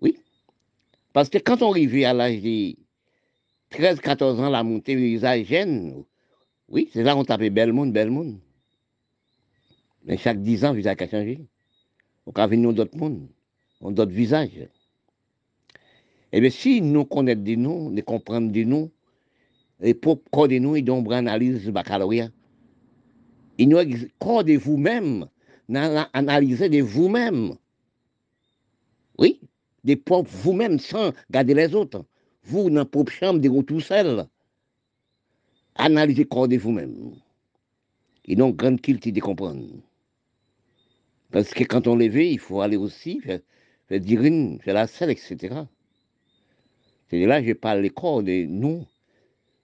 [0.00, 0.18] Oui.
[1.12, 2.74] Parce que quand on arrive à l'âge de
[3.70, 6.04] 13-14 ans, la montée, les visages gênent.
[6.72, 8.38] Oui, c'est là qu'on tape belle monde, belle monde.
[10.04, 11.46] Mais chaque 10 ans, le visage a changé.
[12.24, 13.28] On a venir d'autres mondes,
[13.82, 14.68] d'autres visages.
[16.32, 18.90] Eh bien, si nous connaissons des noms, nous comprenons des noms,
[19.80, 22.30] les propres corps de nous, ils ont une analyse baccalauréat.
[23.58, 23.78] Ils nous
[24.18, 25.28] corps de vous-même,
[26.14, 27.54] analyser de vous-même.
[29.18, 29.40] Oui,
[29.84, 32.06] des propres vous-même, sans garder les autres.
[32.44, 34.26] Vous, dans votre propre chambre, de vous tout seul.
[35.74, 37.14] Analysez corps de vous-même.
[38.26, 39.66] Ils ont grande qualité de comprendre.
[41.30, 43.40] Parce que quand on lève, il faut aller aussi faire,
[43.88, 45.62] faire dire une, faire la selle, etc.
[47.08, 48.86] C'est là je parle des corps de nous.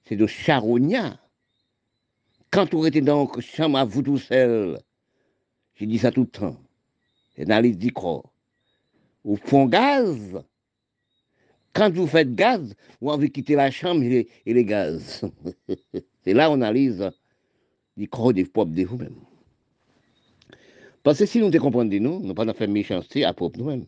[0.04, 1.20] C'est de charognat.
[2.50, 4.80] Quand on était dans une chambre à vous tout seul,
[5.74, 6.56] j'ai dit ça tout le temps.
[7.36, 8.32] Les dix corps.
[9.24, 10.42] Au fond gaz.
[11.78, 15.22] Quand vous faites gaz, vous avez quitté la chambre et les, gaz.
[16.24, 17.08] C'est là qu'on analyse
[17.96, 19.14] les corps des peuples de vous-même.
[21.04, 23.86] Parce que si nous te comprenons, nous, nous ne pas faire méchanceté à propre nous-mêmes.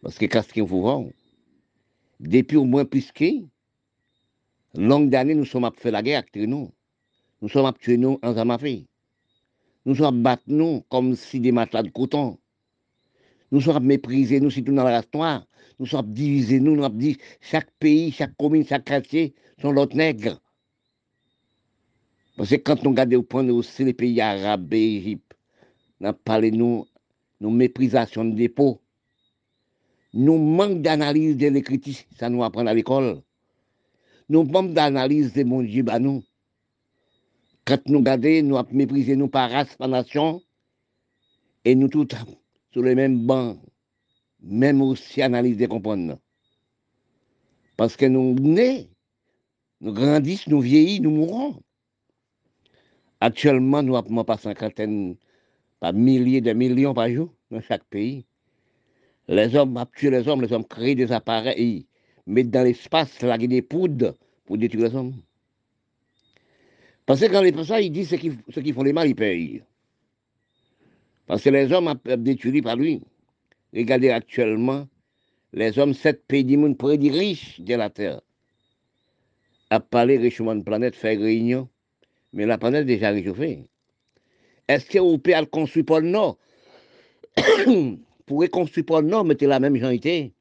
[0.00, 1.10] Parce que qu'est-ce qu'on vous vend
[2.18, 3.26] Depuis au moins plus que
[4.74, 6.72] longue d'années, nous sommes à faire la guerre avec nous.
[7.42, 8.86] Nous sommes à tuer nous en zamafé.
[9.84, 12.38] Nous sommes à battre nous comme si des matelas de coton.
[13.52, 15.46] Nous sommes à mépriser nous, si tout dans la race noire.
[15.78, 19.96] Nous sommes à diviser nous, à dire chaque pays, chaque commune, chaque quartier sont l'autre
[19.96, 20.40] nègre.
[22.36, 25.36] Parce que quand on regarde au point aussi les pays arabes, Égypte,
[26.00, 26.86] nous parlé nous,
[27.40, 28.80] nous méprisation de dépôt.
[30.12, 33.22] Nous manque d'analyse de l'écriture, ça nous apprend à l'école.
[34.28, 36.22] Nous manque d'analyse de mon Dieu, bah nous.
[37.64, 40.40] Quand nous regardons, nous avons méprisé nous par race, par nation,
[41.64, 42.08] et nous tous
[42.72, 43.58] sur les mêmes bancs,
[44.44, 46.18] même aussi analyse de comprendre.
[47.76, 48.88] Parce que nous nés,
[49.80, 51.62] nous grandissons, nous vieillissons, nous mourons.
[53.20, 55.16] Actuellement, nous avons pas cinquantaine
[55.80, 58.26] par milliers de millions par jour dans chaque pays.
[59.28, 61.86] Les hommes tué les hommes, les hommes créent des appareils,
[62.26, 64.14] mettent dans l'espace, larguer des poudres
[64.44, 65.14] pour détruire les hommes.
[67.06, 69.62] Parce que quand les personnes ils disent ceux qui, font les mal, ils payent.
[71.26, 73.00] Parce que les hommes ont détruit par lui.
[73.74, 74.86] Regardez actuellement,
[75.52, 78.20] les hommes, sept pays du monde près riches de la Terre,
[79.70, 81.68] à parler richement de la planète, faire réunion,
[82.32, 83.68] mais la planète est déjà réchauffée.
[84.68, 86.38] Est-ce que vous pouvez construire pour le Nord?
[88.26, 90.32] Pour reconstruire pour le Nord, mettez la même été.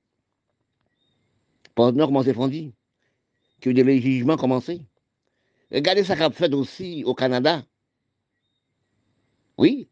[1.75, 2.33] Pour le Nord, comment c'est
[3.59, 4.85] Que les jugements commencé.
[5.69, 7.61] Regardez ça qu'a fait aussi au Canada.
[9.57, 9.89] Oui.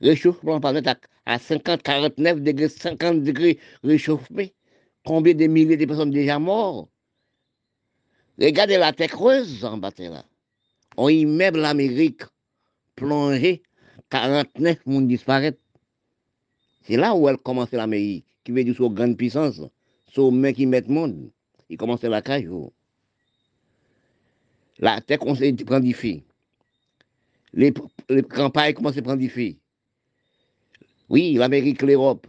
[0.00, 4.54] Réchauffement par à, à 50, 49 degrés, 50 degrés réchauffé.
[5.04, 6.88] Combien de milliers de personnes déjà mortes?
[8.40, 10.24] Regardez la terre creuse en bas là.
[10.96, 12.22] On y met l'Amérique
[12.96, 13.62] plongée,
[14.10, 15.54] 49 monde disparaissent.
[16.82, 19.60] C'est là où elle commence l'Amérique, qui veut dire sur grande puissance,
[20.06, 21.30] sur main qui met le monde.
[21.68, 22.48] Il commence la cage.
[24.78, 26.24] La terre prend des filles.
[27.52, 27.72] Les,
[28.08, 29.58] les campagnes commencent à prendre des filles.
[31.08, 32.26] Oui, l'Amérique, l'Europe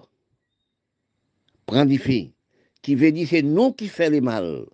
[1.65, 2.33] prend des filles.
[2.81, 4.65] Qui veut dire c'est nous qui fait les mal.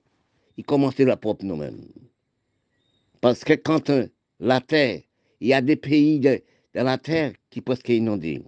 [0.58, 1.88] Il commence la propre nous-mêmes.
[3.22, 4.08] Parce que quand euh,
[4.39, 5.02] la terre,
[5.39, 6.41] il y a des pays de,
[6.74, 8.41] la terre qui presque inondés.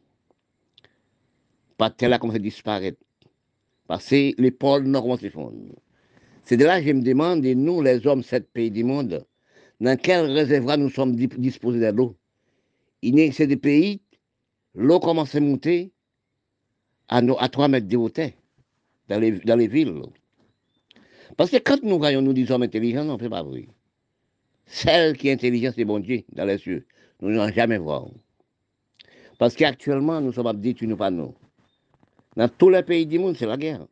[1.77, 2.97] Pas terre là commence à disparaître.
[3.87, 5.75] Parce que les pôles nord vont fondre.
[6.43, 9.25] C'est de là que je me demande, nous, les hommes, sept pays du monde,
[9.79, 12.17] dans quel réservoir nous sommes disposés de l'eau
[13.01, 14.01] Il a des pays,
[14.75, 15.91] l'eau commence à monter
[17.07, 18.29] à, à 3 mètres de hauteur
[19.09, 20.01] dans les, villes.
[21.37, 23.67] Parce que quand nous voyons nous des hommes intelligents, non, c'est pas vrai.
[24.65, 26.85] Celle qui est intelligente, c'est bon Dieu, dans les cieux.
[27.21, 28.07] Nous n'en jamais voir.
[29.37, 31.33] Parce qu'actuellement, nous sommes détruits, nous pas nous.
[32.35, 33.85] Dans tous les pays du monde, c'est la guerre.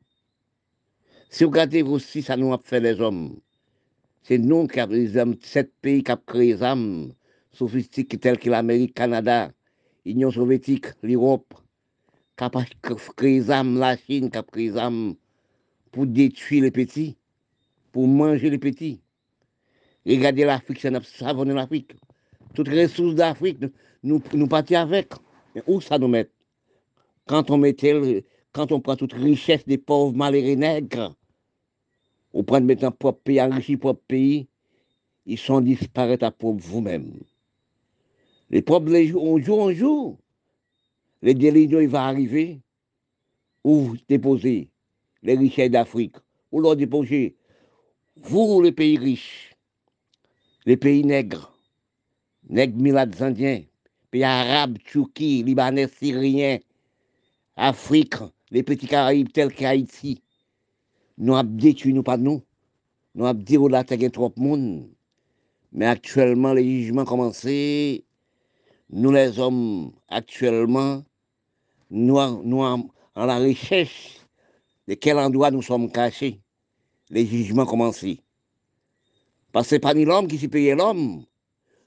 [1.30, 3.40] Si vous regardez aussi, ça nous a fait les hommes.
[4.24, 7.14] C'est nous qui avons les hommes, sept pays qui ont créé les âmes
[7.52, 9.52] sophistiques tels que l'Amérique, le Canada,
[10.06, 11.54] l'Union soviétique, l'Europe,
[12.38, 12.46] qui
[13.16, 15.18] créé la Chine qui
[15.92, 17.18] pour détruire les petits,
[17.92, 19.02] pour manger les petits.
[20.06, 21.94] Regardez l'Afrique, c'est savonner l'Afrique.
[22.56, 23.60] Toutes les ressources d'Afrique,
[24.04, 25.14] nous, partons avec.
[25.54, 26.30] Mais où ça nous met?
[27.28, 27.62] Quand on
[28.54, 31.16] quand on prend toute richesse des pauvres malheureux nègres,
[32.34, 34.48] on prend maintenant propre pays, enrichi propre pays,
[35.26, 37.14] ils sont disparaître à pour vous-même.
[38.52, 40.18] Les problèmes, on joue, on joue.
[41.22, 42.60] Les délivrants, ils vont arriver.
[43.64, 44.70] Où déposer
[45.24, 46.18] les richesses d'Afrique?
[46.52, 47.36] Où leur déposer
[48.18, 49.56] Vous, les pays riches,
[50.66, 51.54] les pays nègres,
[52.50, 53.62] nègres milades indiens,
[54.10, 56.58] pays arabes, turquie, libanais, syriens,
[57.56, 58.16] Afrique,
[58.50, 60.22] les petits Caraïbes tels qu'Haïti,
[61.18, 62.42] nous avons détruit, nous pas nous.
[63.14, 64.90] Nous avons dit, là, il y a trop de monde.
[65.72, 68.06] Mais actuellement, les jugements commencé.
[68.94, 71.02] Nous, les hommes, actuellement,
[71.90, 74.20] nous, nous en, la recherche
[74.86, 76.42] de quel endroit nous sommes cachés.
[77.10, 78.20] Les jugements commencé.
[79.54, 81.24] Parce que ce pas ni l'homme qui s'est payé l'homme.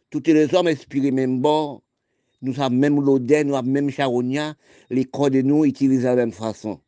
[0.09, 1.83] Tous les hommes inspirés même bon.
[2.41, 4.55] Nous avons même l'odeur, nous avons même charognat.
[4.89, 6.81] Les corps de nous utilisent de la même façon.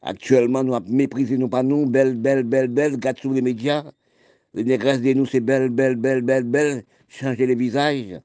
[0.00, 3.84] Actuellement, nous avons méprisé nous pas nous, belle, belle, belle, belle, regarde sur les médias.
[4.54, 8.18] Les négresses de nous, c'est belle, belle, belle, belle, belle, changer les visages.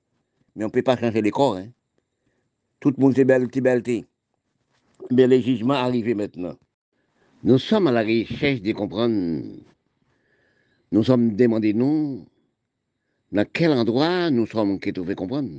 [0.56, 1.56] Mais on ne peut pas changer les corps.
[1.56, 1.70] Hein.
[2.80, 3.84] Tout le monde, c'est belle, petit belle.
[5.12, 6.56] Mais les jugements arrivent maintenant.
[7.44, 9.44] Nous sommes à la recherche de comprendre.
[10.92, 12.26] Nous sommes demandés, nous,
[13.32, 15.50] dans quel endroit nous sommes qui trouver comprendre.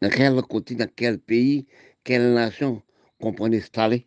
[0.00, 1.66] Dans quel côté, dans quel pays,
[2.04, 2.82] quelle nation
[3.18, 4.06] peut installer.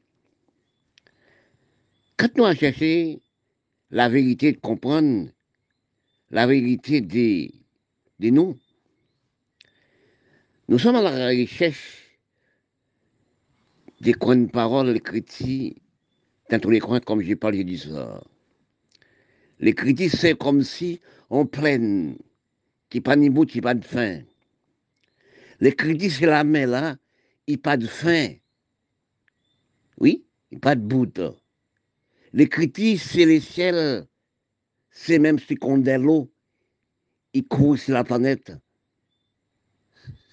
[2.17, 3.21] Quand nous avons cherché
[3.89, 5.29] la vérité de comprendre,
[6.29, 7.49] la vérité de,
[8.19, 8.57] de nous,
[10.67, 12.19] nous sommes à la recherche
[14.01, 15.81] des coins de parole, les critiques,
[16.49, 18.23] dans tous les coins, comme parle, je dis ça.
[19.59, 20.99] Les critiques, c'est comme si
[21.29, 22.17] on pleine,
[22.89, 24.21] qui pas ni bout, qui pas de fin.
[25.59, 26.97] Les critiques, c'est la main là,
[27.47, 28.33] il pas de fin.
[29.97, 31.13] Oui, il pas de bout.
[32.33, 34.07] Les critiques célestiels,
[34.89, 36.29] c'est même si qu'on l'eau,
[37.33, 38.51] ils courent sur la planète.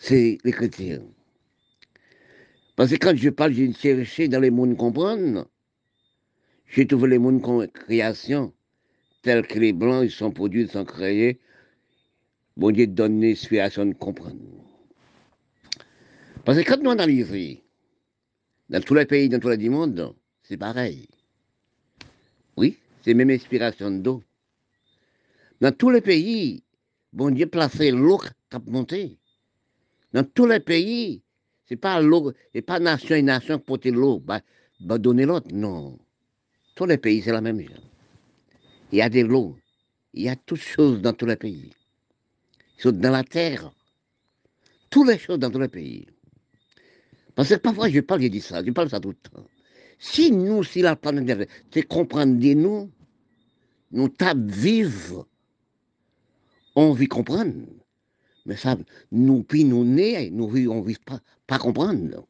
[0.05, 1.01] C'est les.
[2.75, 5.47] Parce que quand je parle, j'ai cherché dans les mondes comprendre.
[6.67, 7.41] J'ai trouvé les mondes
[7.73, 8.53] création,
[9.23, 11.39] tels que les blancs, ils sont produits, ils sont créés.
[12.57, 14.41] Bon Dieu donne l'inspiration de comprendre.
[16.45, 17.61] Parce que quand nous analysons,
[18.71, 21.07] dans tous les pays, dans tous les mondes, c'est pareil.
[22.57, 24.21] Oui, c'est même inspiration d'eau.
[25.61, 26.65] Dans tous les pays,
[27.13, 29.22] bon Dieu placé l'eau qui a.
[30.13, 31.23] Dans tous les pays,
[31.67, 34.41] c'est pas l'eau, c'est pas nation et nation qui porte l'eau, bah,
[34.81, 35.99] bah donner l'autre, non.
[36.75, 37.81] Tous les pays, c'est la même chose.
[38.91, 39.57] Il y a de l'eau,
[40.13, 41.71] il y a toutes choses dans tous les pays.
[42.85, 43.73] Dans la terre.
[44.91, 46.07] Toutes les choses dans tous les pays.
[47.35, 49.47] Parce que parfois, je parle, je dis ça, je parle ça tout le temps.
[49.99, 52.91] Si nous, si la planète c'est comprendre de nous,
[53.93, 55.27] nous tap vivre
[56.75, 57.53] on veut comprendre.
[58.47, 58.77] Mais ça,
[59.13, 62.27] nous, puis nous nés, nous, ne pas, pas comprendre.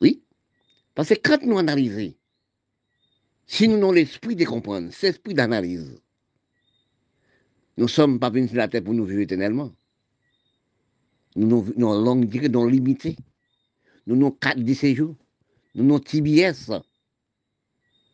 [0.00, 0.22] Oui?
[0.94, 2.14] Parce que quand nous analysons,
[3.46, 6.00] si nous avons l'esprit de comprendre, cet esprit d'analyse,
[7.76, 9.72] nous ne sommes pas venus sur la terre pour nous vivre éternellement.
[11.34, 13.16] Nous avons une longue durée, non limitée.
[14.06, 15.14] Nous avons quatre de séjours.
[15.74, 16.72] Nous avons TBS.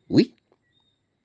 [0.09, 0.35] Oui?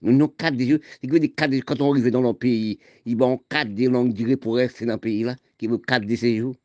[0.02, 0.80] Nous avons quatre de séjours.
[1.02, 4.38] C'est que quatre, quand on arrive dans nos pays, ils ont quatre de longue durée
[4.38, 6.56] pour rester dans le pays-là, qui veut quatre de séjours.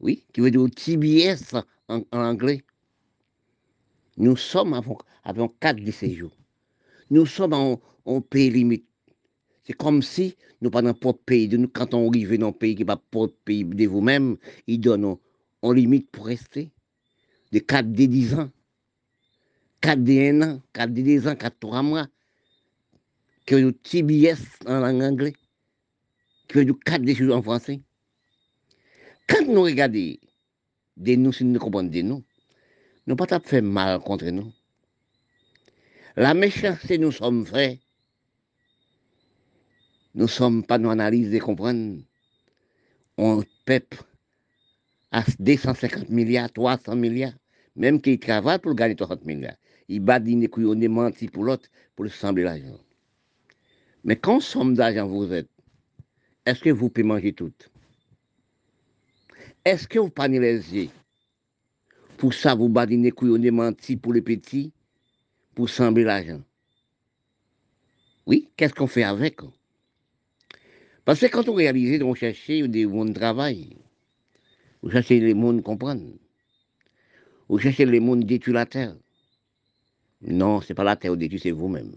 [0.00, 1.54] Oui, qui veut dire TBS
[1.88, 2.62] en, anglais.
[4.16, 4.74] Nous sommes
[5.24, 6.36] avant, quatre de séjours.
[7.10, 7.54] Nous sommes
[8.04, 8.86] en, pays limite.
[9.64, 11.48] C'est comme si nous pas propre pays.
[11.48, 14.36] De quand on arrive dans un pays qui n'est pas propre pays de vous-même,
[14.66, 15.16] ils donnent
[15.62, 16.70] en limite pour rester.
[17.50, 18.50] De 4 de 10 ans,
[19.80, 22.08] 4 de 1 an, 4 de 2 ans, 4 de 3 mois,
[23.46, 25.34] que du TBS en langue anglaise,
[26.48, 27.80] que du 4 de jours en français.
[29.28, 30.16] Quand nous regardons
[30.96, 32.24] des nous, si nous comprenons des nous,
[33.06, 34.52] nous pas fait mal contre nous.
[36.16, 37.80] La méchanceté nous sommes faits
[40.14, 41.98] nous ne sommes pas nous analyser et comprendre.
[43.18, 43.98] On peuple
[45.10, 47.32] à 250 milliards, 300 milliards,
[47.74, 49.56] même qu'ils travaillent pour gagner 30 milliards.
[49.88, 52.78] Et on est menti pour l'autre pour sembler l'argent.
[54.04, 55.48] Mais quand somme d'argent vous êtes,
[56.44, 57.52] est-ce que vous pouvez manger tout?
[59.64, 60.90] Est-ce que vous prenez les
[62.18, 64.72] Pour ça, vous badinez on est menti pour les petits,
[65.54, 66.42] pour sembler l'argent?
[68.26, 69.40] Oui, qu'est-ce qu'on fait avec?
[71.06, 73.76] Parce que quand on réalise, on cherche des mondes de travail.
[74.82, 76.04] On cherche les mondes comprendre.
[77.48, 78.96] On cherche les mondes détruire la terre.
[80.20, 81.92] Non, ce n'est pas la terre détruit, c'est vous-même.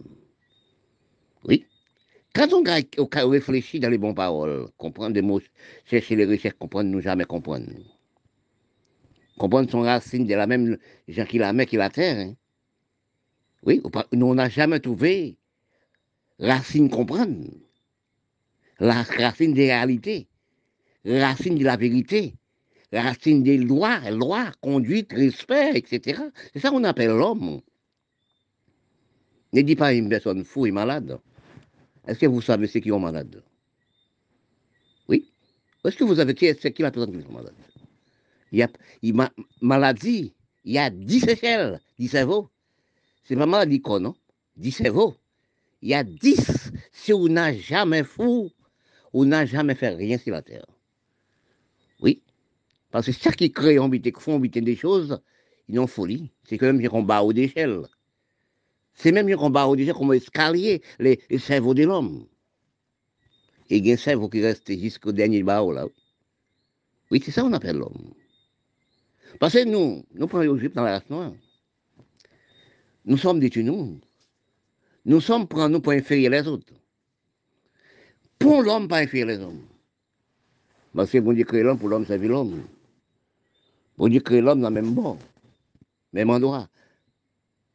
[2.38, 5.42] Quand on, réfléchit dans les bonnes paroles, comprendre des mots,
[5.86, 7.66] chercher les recherches, comprendre, nous jamais comprendre.
[9.40, 10.78] Comprendre son racine de la même
[11.08, 12.20] gens qui la mer qui la terre.
[12.20, 12.36] Hein.
[13.64, 13.82] Oui,
[14.12, 15.36] nous on n'a jamais trouvé
[16.38, 17.44] racine comprendre
[18.80, 20.28] la racine des réalités,
[21.06, 22.36] racine de la vérité,
[22.94, 26.22] racine des lois, lois, conduite, respect, etc.
[26.54, 27.62] C'est ça qu'on appelle l'homme.
[29.54, 31.20] Ne dis pas une personne fou et malade.
[32.08, 33.44] Est-ce que vous savez ceux qui sont malades
[35.08, 35.30] Oui.
[35.86, 37.54] Est-ce que vous avez c'est qui la personne qui est malade
[38.52, 38.70] Il y a
[39.02, 39.14] il,
[39.62, 40.34] maladie,
[40.64, 42.50] il y a 10 échelles, 10 cerveaux.
[43.24, 44.16] C'est pas maladie quoi, non
[44.56, 45.16] 10 cerveaux.
[45.82, 48.52] Il y a 10 si on n'a jamais fou
[49.14, 50.66] on n'a jamais fait rien sur la terre.
[52.02, 52.22] Oui.
[52.92, 55.20] Parce que ça qui crée, on qui font des choses,
[55.68, 56.32] ils ont folie.
[56.44, 57.82] C'est quand même un combat au d'échelle.
[58.98, 62.26] C'est même un combat au d'échelle comme escalier, les, les cerveaux de l'homme.
[63.70, 65.86] Et il y a un cerveau qui reste jusqu'au dernier barreau là.
[67.12, 68.14] Oui, c'est ça qu'on appelle l'homme.
[69.40, 71.32] Parce que nous, nous prenons Égypte dans la race noire.
[73.06, 74.00] Nous sommes des nous.
[75.06, 76.74] Nous sommes pour nous pour inférieur les autres.
[78.40, 79.66] Pour l'homme, pas inférieur les hommes.
[80.96, 82.64] Parce que bon Dieu crée l'homme, pour l'homme, c'est l'homme.
[83.98, 85.18] Bon Dieu crée l'homme dans le même bord,
[86.14, 86.68] même endroit.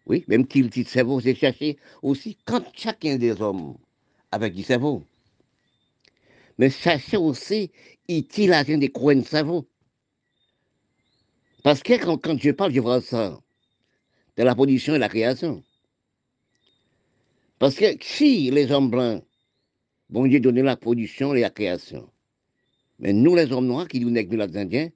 [0.06, 3.76] Oui, même qu'il dit cerveau, c'est chercher aussi quand chacun des hommes
[4.30, 5.04] avec du cerveau.
[6.58, 7.70] Mais chercher aussi
[8.08, 9.66] utilisation des coins de cerveau.
[11.62, 13.40] Parce que quand, quand je parle, je vois ça
[14.36, 15.62] de la production et la création.
[17.58, 19.22] Parce que si les hommes blancs
[20.12, 22.10] Bon Dieu donné la production et la création.
[22.98, 24.90] Mais nous, les hommes noirs, qui nous nègres les Indiens,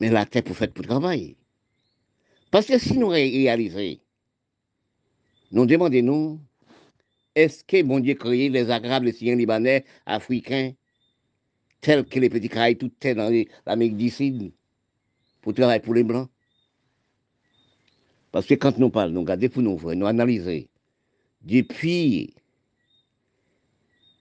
[0.00, 1.36] mais la terre pour faire pour travailler.
[2.50, 4.00] Parce que si nous réalisons,
[5.54, 6.40] nous demandons-nous,
[7.36, 10.72] est-ce que bon Dieu créé les Arabes, les Syriens, Libanais, Africains,
[11.80, 13.32] tels que les petits Caraïbes, tout dans
[13.64, 14.52] l'Amérique du Sud,
[15.42, 16.28] pour travailler pour les Blancs?
[18.32, 20.68] Parce que quand nous parlons, nous regardons pour nous nous analyser,
[21.42, 22.34] depuis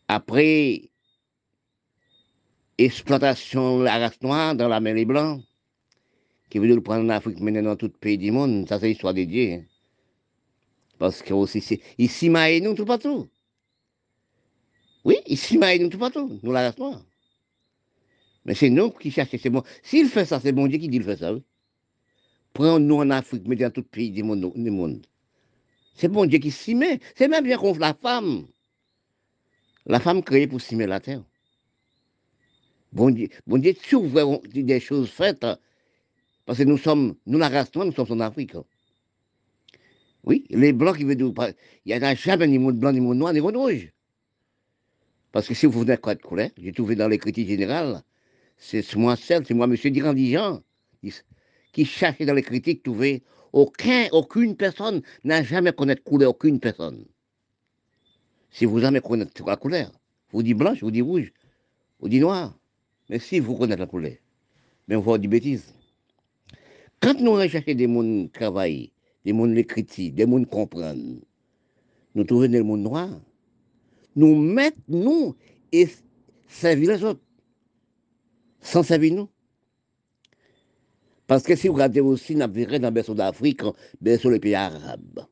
[0.07, 0.91] après
[2.77, 5.41] exploitation de la race noire dans la mer des Blancs,
[6.51, 8.89] qui veut dire prendre en Afrique, mener dans tout le pays du monde, ça c'est
[8.89, 9.63] l'histoire de Dieu.
[11.03, 11.09] Hein.
[11.09, 13.29] Parce ici, nous tout partout.
[15.03, 17.03] Oui, ici, nous tout partout, nous la race noire.
[18.45, 19.63] Mais c'est nous qui cherchons, c'est bon.
[19.83, 21.43] S'il fait ça, c'est bon Dieu qui dit le fait ça, oui.
[22.53, 25.05] Prends-nous en Afrique, mettez dans tout pays du monde.
[25.95, 26.99] C'est bon Dieu qui s'y met.
[27.15, 28.45] C'est même bien qu'on la femme.
[29.85, 31.23] La femme créée pour simer la terre.
[32.91, 35.45] Bon Dieu, bon Dieu, des choses faites,
[36.45, 38.53] parce que nous sommes, nous la race nous sommes en Afrique.
[40.23, 41.33] Oui, les blancs qui veulent dire,
[41.85, 43.91] il n'y a jamais ni monde blanc, ni monde noir, ni monde rouge.
[45.33, 48.01] Parce que si vous venez de couleur, j'ai trouvé dans les critiques générales,
[48.57, 49.75] c'est moi seul, c'est moi, M.
[49.75, 50.63] Dirandijan,
[51.73, 57.05] qui cherchait dans les critiques, trouver aucun, aucune personne n'a jamais connu couleur, aucune personne.
[58.51, 59.91] Si vous jamais connaître la couleur,
[60.31, 61.33] vous dites blanche, vous dites rouge,
[61.99, 62.57] vous dites noir.
[63.09, 64.13] Mais si vous connaissez la couleur,
[64.87, 65.73] mais vous dites bêtises.
[67.01, 68.92] Quand nous recherchons des mondes travail,
[69.25, 71.19] des mondes l'écriture, des mondes comprendre,
[72.15, 73.09] nous trouvons le monde noir,
[74.15, 75.35] nous mettons nous
[75.71, 75.87] et
[76.47, 77.21] servir les autres,
[78.61, 79.29] sans servir nous.
[81.27, 83.61] Parce que si vous regardez aussi, nous verrez dans le berceau d'Afrique,
[84.01, 85.25] berceau les pays arabes,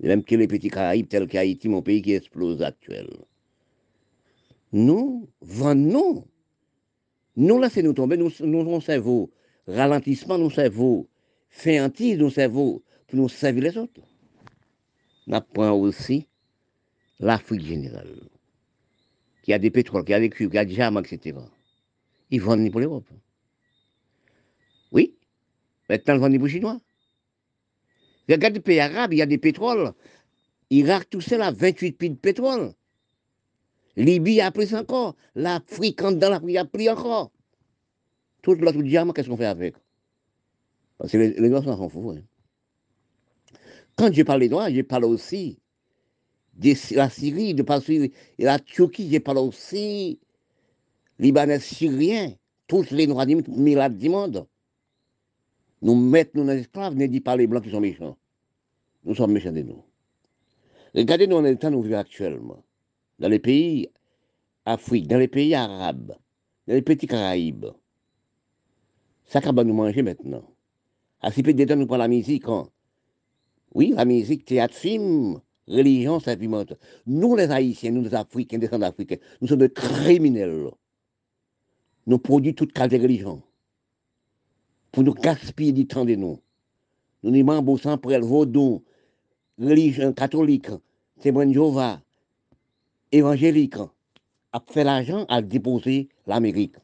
[0.00, 3.26] même que les petits Caraïbes tels qu'Haïti, mon pays qui explose actuellement.
[4.72, 6.26] Nous vendons,
[7.36, 9.30] nous laissons nous tomber, nous, nous, nos cerveaux,
[9.68, 11.08] ralentissement, nos cerveaux,
[11.48, 12.82] féantise, nos cerveaux,
[13.14, 14.00] nous servir les autres.
[15.26, 16.26] Nous apprenons aussi
[17.20, 18.28] l'Afrique générale,
[19.42, 21.38] qui a des pétroles, qui a des cuivres, qui a des diamants, etc.
[22.30, 23.08] Ils vendent pour l'Europe.
[24.92, 25.14] Oui,
[25.88, 26.80] maintenant ils vendent pour les Chinois.
[28.28, 29.92] Regarde les pays arabes, il y a des pétroles.
[30.70, 32.72] Irak, tout là, 28 pieds de pétrole.
[33.96, 35.14] Libye a pris encore.
[35.34, 37.30] L'Afrique, dans l'Afrique, a pris encore.
[38.42, 39.74] Tout l'autre diamant, qu'est-ce qu'on fait avec?
[40.98, 42.10] Parce que les, les Noirs s'en fous.
[42.10, 42.22] Hein.
[43.96, 45.58] Quand je parle des Noirs, je parle aussi
[46.54, 47.64] de la Syrie, de
[48.38, 50.20] la Turquie, je parle aussi
[51.18, 52.32] Libanais syriens,
[52.66, 54.46] tous les Noirs du monde.
[55.82, 58.16] Nous mettons nos esclaves, ne dit pas les Blancs qui sont méchants.
[59.04, 59.84] Nous sommes méchants de nous.
[60.94, 62.64] Regardez nous en état nous vivons actuellement.
[63.18, 63.90] Dans les pays
[64.64, 66.16] africains, dans les pays arabes,
[66.66, 67.66] dans les petits Caraïbes.
[69.26, 70.42] Ça va nous manger maintenant.
[71.20, 72.48] À si peu de temps, nous prenons la musique.
[72.48, 72.68] Hein.
[73.74, 76.74] Oui, la musique, théâtre, film, religion, ça pimente.
[77.06, 80.70] Nous, les Haïtiens, nous, les Africains, des Africains, nous sommes des criminels.
[82.06, 83.42] Nous produisons toute qualité de religion
[84.92, 86.38] pour nous gaspiller du temps de nous.
[87.24, 88.84] Nous nous membres pour le vaudou,
[89.58, 90.68] religion catholique,
[91.20, 92.00] témoin Jéhovah,
[93.10, 93.76] évangélique,
[94.52, 96.76] a fait l'argent à déposer l'Amérique.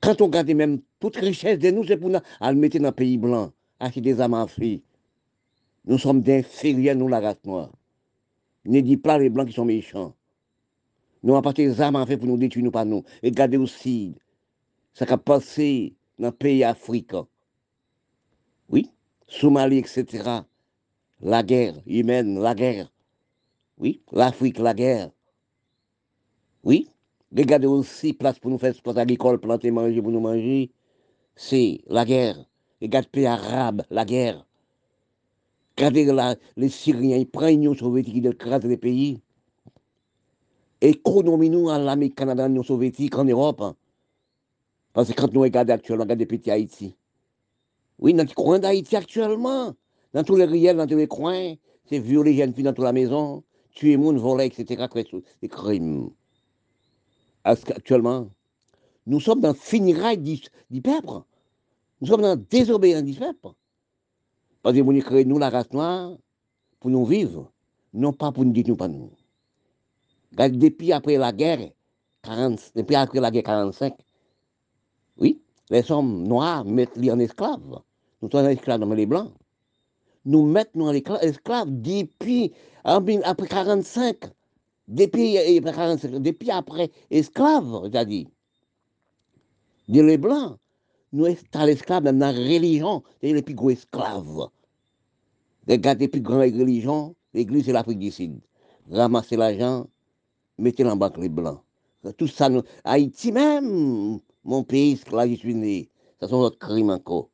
[0.00, 2.86] Quand on regarde même toute richesse de nous, c'est pour nous à le mettre dans
[2.86, 4.46] le pays blanc, acheter des en
[5.86, 7.70] Nous sommes d'inférieurs, nous, la race noire.
[8.64, 10.14] Ne dis pas les blancs qui sont méchants.
[11.22, 13.04] Nous avons des âmes en pour nous détruire, nous pas nous.
[13.22, 14.14] Et regardez aussi,
[14.94, 17.26] ça a passé dans les pays africains.
[18.68, 18.90] Oui,
[19.26, 20.40] Somalie, etc.
[21.20, 22.90] La guerre humaine, la guerre.
[23.78, 25.10] Oui, l'Afrique, la guerre.
[26.62, 26.88] Oui,
[27.36, 30.70] regardez aussi, place pour nous faire sport agricole, planter, manger pour nous manger.
[31.36, 32.36] C'est la guerre.
[32.80, 34.46] Regardez pays arabes, la guerre.
[35.76, 39.20] Regardez les Syriens, ils prennent l'Union soviétique, ils écrasent les pays.
[40.80, 43.62] Économie nous en l'Amérique, Canada, l'Union soviétique, en Europe.
[44.92, 46.94] Parce que quand nous regardons actuellement, regardez petit Haïti.
[47.98, 49.74] Oui, dans les coins d'Haïti actuellement,
[50.12, 51.54] dans tous les riels, dans tous les coins,
[51.86, 54.86] c'est violer les jeunes filles dans toute la maison, tuer les gens, voler, etc.
[55.42, 56.10] Des crimes.
[57.42, 58.28] Actuellement,
[59.06, 61.22] nous sommes dans le finirail du, peuple.
[62.00, 63.48] Nous sommes dans la désobéissance du peuple.
[64.64, 66.16] Parce que nous créons nous la race noire
[66.80, 67.52] pour nous vivre,
[67.92, 69.12] non pas pour nous dire nous pas nous.
[70.32, 71.70] Depuis après la guerre,
[72.22, 73.94] 40, depuis après la guerre 45,
[75.18, 77.82] oui, les hommes noirs mettent les en esclaves.
[78.22, 79.34] Nous sommes esclaves dans les blancs.
[80.24, 82.50] Nous mettons en esclaves depuis
[82.84, 84.16] après 45.
[84.88, 88.28] Depuis, depuis après esclaves, c'est-à-dire.
[89.88, 90.56] les blancs,
[91.14, 94.48] nous sommes esclaves dans la religion, c'est les plus gros esclaves.
[95.68, 98.40] Regardez les plus grandes religions, l'église et l'Afrique du Sud.
[98.90, 99.86] Ramassez l'argent,
[100.58, 101.60] mettez en banque les blancs.
[102.18, 105.88] Tout ça, nous, Haïti même, mon pays, là je suis né,
[106.20, 107.30] ça sont autres crimes encore.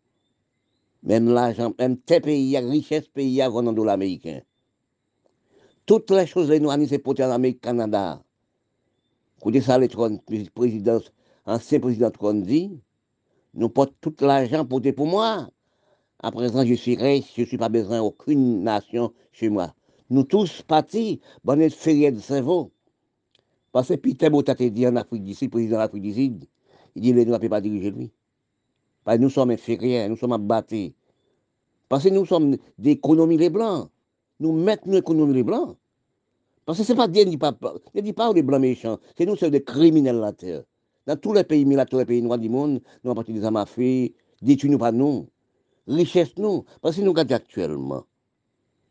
[1.02, 3.96] Même l'argent, même tes pays, la richesse pays avant dans dollar.
[5.86, 8.22] Toutes les choses, les noirs, c'est pour en Amérique, Canada.
[9.38, 9.88] Écoutez ça, le
[10.50, 11.00] président,
[11.46, 12.78] ancien président Trump dit,
[13.54, 15.48] nous portons tout l'argent pour pour moi.
[16.22, 19.74] À présent, je suis riche, je ne suis pas besoin d'aucune nation chez moi.
[20.10, 22.70] Nous tous partis, bonne férié de cerveau.
[23.72, 26.10] Parce que Peter Botat dit en Afrique du président de l'Afrique du
[26.96, 28.12] il dit les Noirs ne peuvent pas diriger lui.
[29.04, 30.92] Parce que nous sommes inférieurs, nous sommes abattus.
[31.88, 33.88] Parce que nous sommes d'économie les Blancs.
[34.40, 35.76] Nous mettons l'économie les Blancs.
[36.66, 38.98] Parce que ce n'est pas Dieu, ne dit pas les Blancs méchants.
[39.16, 40.62] C'est nous, c'est des criminels la terre.
[41.10, 43.64] Dans tous les pays, tous les pays noirs du monde, nous avons des armes
[44.40, 45.26] détruisons nous pas nous.
[45.88, 46.64] Richesse nous.
[46.80, 48.04] Parce que nous regardons actuellement.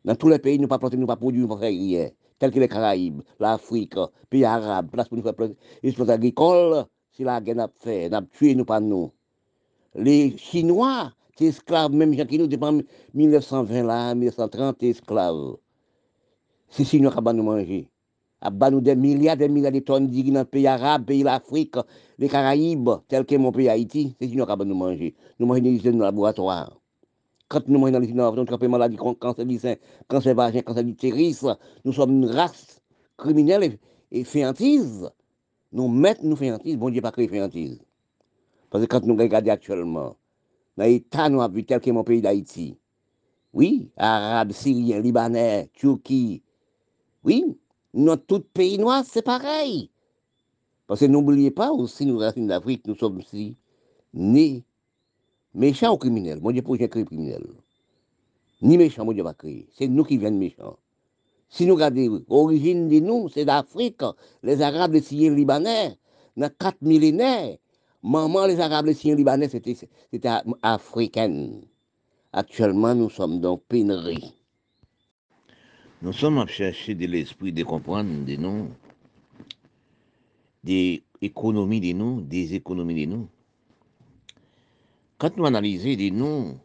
[0.04, 2.10] Dans tous les pays, nous pas nous pas produire, nous pas faire rien.
[2.38, 3.96] tels que les Caraïbes, l'Afrique,
[4.30, 5.34] pays arabes, place pour nous faire
[5.82, 9.14] exploiter agricole, si la guerre n'a fait, n'a tué nous pas nous.
[9.96, 15.56] Les Chinois, qui esclaves, même gens qui nous depuis 1920 là, 1930, esclaves.
[16.68, 17.88] C'est Chinois qui nous manger.
[18.42, 21.76] À nous des milliards, des milliards de tonnes d'ignes dans le pays arabe, pays l'Afrique,
[22.18, 25.14] les Caraïbes, tel que mon pays Haïti, c'est Chinois qui nous manger.
[25.40, 26.80] Nous mangeons des usines de laboratoire.
[27.50, 29.76] Quand nous mangeons dans les innovations, nous avons maladie, cancer du sein,
[30.08, 31.46] cancer vagin, cancer d'utérus,
[31.84, 32.80] nous sommes une race
[33.18, 33.78] criminelle
[34.12, 35.10] et, féantise.
[35.74, 37.82] Nous mettons nous féantise, bon Dieu pas créé féantise.
[38.70, 40.16] Parce que quand nous regardons actuellement,
[40.78, 42.78] dans l'État, nous avons vu tel que mon pays d'Haïti,
[43.52, 46.42] oui, Arabes, Syriens, Libanais, Turquie,
[47.26, 47.58] oui,
[47.94, 49.90] notre tout pays noir, c'est pareil.
[50.88, 53.56] Parce que n'oubliez pas aussi, nous, racines d'Afrique, nous sommes aussi
[54.14, 54.64] nés
[55.54, 56.40] méchants ou criminels.
[56.42, 57.46] Mon Dieu, pour créer criminel.
[58.62, 59.68] Ni méchants, mon Dieu va créer.
[59.78, 60.78] C'est nous qui viennent méchants.
[61.50, 64.02] Si nous regardons l'origine de nous, c'est d'Afrique.
[64.44, 65.98] Les Arabes, les Syriens, les Libanais,
[66.38, 67.58] dans quatre millénaires,
[68.04, 69.76] maman, les Arabes, les Syriens, les Libanais, c'était
[70.62, 71.62] africaine.
[72.34, 74.39] Actuellement, nous sommes dans pénurie.
[76.02, 78.72] Nous sommes à chercher de l'esprit de comprendre des noms,
[80.64, 83.28] des économies des noms, des économies des noms.
[85.18, 86.58] Quand nous analysons des noms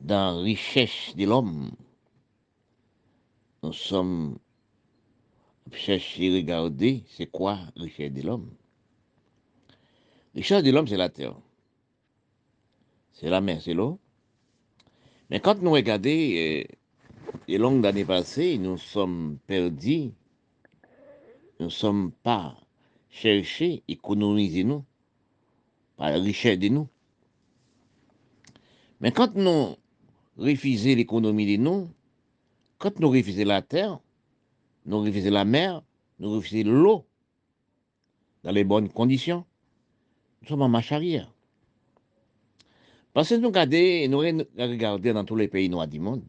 [0.00, 1.72] dans la richesse de l'homme,
[3.64, 4.38] nous sommes
[5.72, 8.50] à chercher, regarder, c'est quoi la richesse de l'homme.
[10.34, 11.34] La richesse de l'homme, c'est la terre.
[13.14, 13.98] C'est la mer, c'est l'eau.
[15.28, 16.62] Mais quand nous regardons euh,
[17.48, 20.12] les longues années passées, nous sommes perdus.
[21.58, 22.56] Nous ne sommes pas
[23.10, 24.84] cherchés, économiser nous,
[25.96, 26.88] par la richesse de nous.
[29.00, 29.76] Mais quand nous
[30.36, 31.88] refusons l'économie de nous,
[32.78, 34.00] quand nous refusons la terre,
[34.86, 35.82] nous refusons la mer,
[36.18, 37.06] nous refusons l'eau,
[38.42, 39.44] dans les bonnes conditions,
[40.40, 41.30] nous sommes en marche arrière.
[43.12, 46.22] Parce que nous regardons dans tous les pays noirs du monde,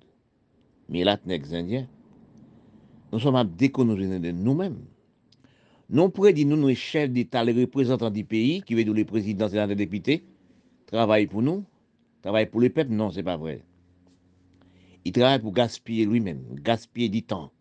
[0.92, 1.88] mais là, Indiens,
[3.12, 4.86] nous sommes à de nous-mêmes.
[5.89, 9.48] Nous pourrions dire, nous, nous, chefs d'État, les représentants du pays, qui dire les présidents
[9.48, 10.24] et les députés,
[10.88, 11.64] travaillent pour nous,
[12.22, 12.92] travaillent pour le peuple.
[12.92, 13.64] Non, ce n'est pas vrai.
[15.06, 17.52] Il travaille pour gaspiller lui-même, gaspiller du temps,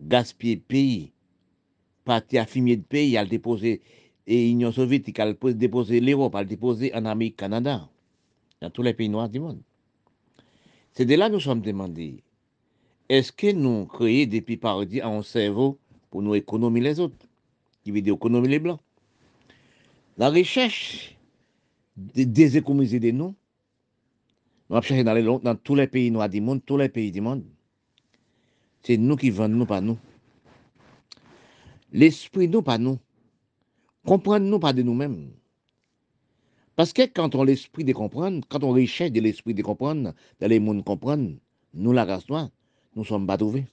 [0.00, 1.12] gaspiller le pays.
[2.04, 3.82] Parti à fumier de pays, à le déposer,
[4.26, 7.88] et l'Union soviétique, à le déposer l'Europe, à le déposer en Amérique, Canada,
[8.60, 9.60] dans tous les pays noirs du monde.
[10.92, 12.22] C'est de là que nous sommes demandés.
[13.10, 15.80] Est-ce que nous créons depuis paradis un cerveau
[16.10, 17.26] pour nous économiser les autres,
[17.82, 18.78] qui veut dire économiser les blancs?
[20.16, 21.18] La recherche
[21.96, 23.34] de déséconomiser des noms,
[24.68, 27.20] nous avons cherché dans, dans tous les pays noirs du monde, tous les pays du
[27.20, 27.42] monde.
[28.82, 29.98] C'est nous qui vendons, nous, pas nous.
[31.92, 33.00] L'esprit, nous, pas nous.
[34.06, 35.32] Comprendre-nous pas de nous-mêmes.
[36.76, 40.46] Parce que quand on l'esprit de comprendre, quand on recherche de l'esprit de comprendre, dans
[40.48, 41.32] les mondes comprendre,
[41.74, 42.50] nous, la race noire,
[42.94, 43.66] nous sommes pas trouvés.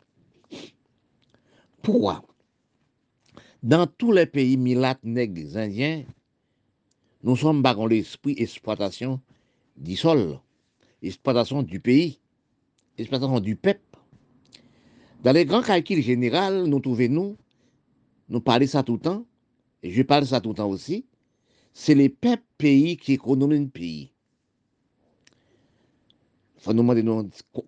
[1.82, 2.24] Pourquoi?
[3.64, 6.04] Dans tous les pays milates, nègres, indiens,
[7.24, 9.20] nous sommes dans l'esprit exploitation
[9.76, 10.40] du sol
[11.02, 12.20] exploitation du pays,
[12.98, 13.82] exploitation du peuple.
[15.24, 17.38] Dans les grands calculs généraux, nous trouvons, nous,
[18.30, 19.26] nous parlons ça tout le temps,
[19.84, 21.06] et je parle ça tout le temps aussi,
[21.74, 24.12] c'est les peuples pays qui économisent le pays.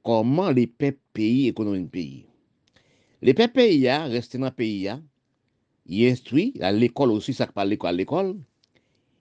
[0.03, 2.25] Comment les pays économisent le pays.
[3.21, 4.89] Les pays restent dans le pays,
[5.85, 8.37] ils instruisent, à l'école aussi, ça parle à l'école,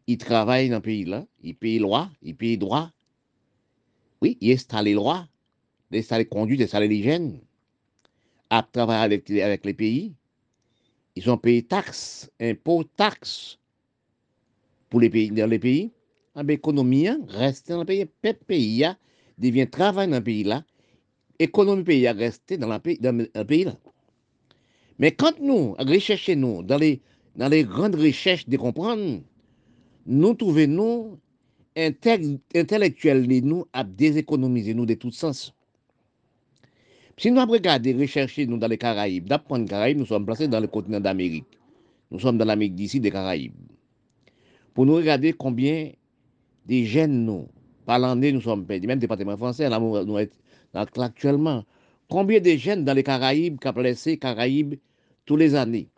[0.07, 2.91] ils travaillent dans le pays là, ils payent loi, ils payent droit,
[4.21, 5.29] oui, il installe les lois,
[5.91, 7.41] il installe les conduites, il installe l'hygiène,
[8.51, 10.15] à travailler avec, avec, les pays.
[11.15, 13.59] Ils ont payé taxes, impôts, taxes
[14.89, 15.93] pour les pays, dans les pays.
[16.37, 18.07] L'économie hein, reste dans le pays.
[18.23, 18.97] Le pays hein,
[19.39, 20.65] devient travailler dans le pays là.
[21.41, 23.77] L'économie pays a resté dans pays, dans le pays là.
[24.99, 29.21] Mais quand nous recherchons nous dans les, grandes recherches de comprendre,
[30.07, 31.19] nous trouvons nous
[31.77, 35.55] intellectuel de nous a déséconomisé nous de tout sens.
[37.17, 40.61] Si nous regardons, rechercher nous dans les Caraïbes, d'apprendre les Caraïbes, nous sommes placés dans
[40.61, 41.47] le continent d'Amérique.
[42.11, 43.53] Nous sommes dans l'Amérique d'ici des Caraïbes.
[44.75, 45.91] Pour nous regarder combien
[46.67, 47.49] de jeunes nous,
[47.89, 50.19] par l'année, nous sommes perdus, même département français, là, nous, nous
[50.75, 51.65] actuellement,
[52.11, 54.75] combien de jeunes dans les Caraïbes qui ont placé Caraïbes
[55.25, 55.89] tous les années?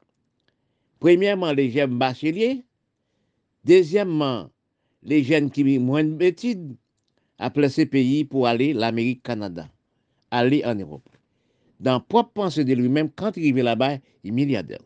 [1.01, 2.65] Premièrement, les jeunes bacheliers.
[3.65, 4.51] Deuxièmement,
[5.03, 6.77] les jeunes qui ont moins d'études
[7.41, 9.69] à placer pays pour aller l'Amérique, Canada,
[10.31, 11.09] aller en Europe.
[11.81, 14.83] dans propre pensée de lui-même, quand il arrive là-bas, il est milliardaire.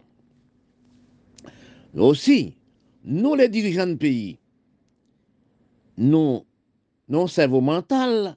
[1.94, 2.54] Aussi,
[3.04, 4.38] nous les dirigeants de pays,
[5.98, 6.44] nous,
[7.08, 8.36] nos cerveau mental,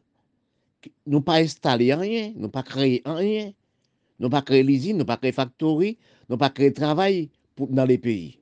[1.05, 3.51] nous pas installé rien, nous pas créé rien,
[4.19, 5.97] nous pas créé l'usine, nous pas créé factory,
[6.29, 8.39] nous pas créé travail dans les pays.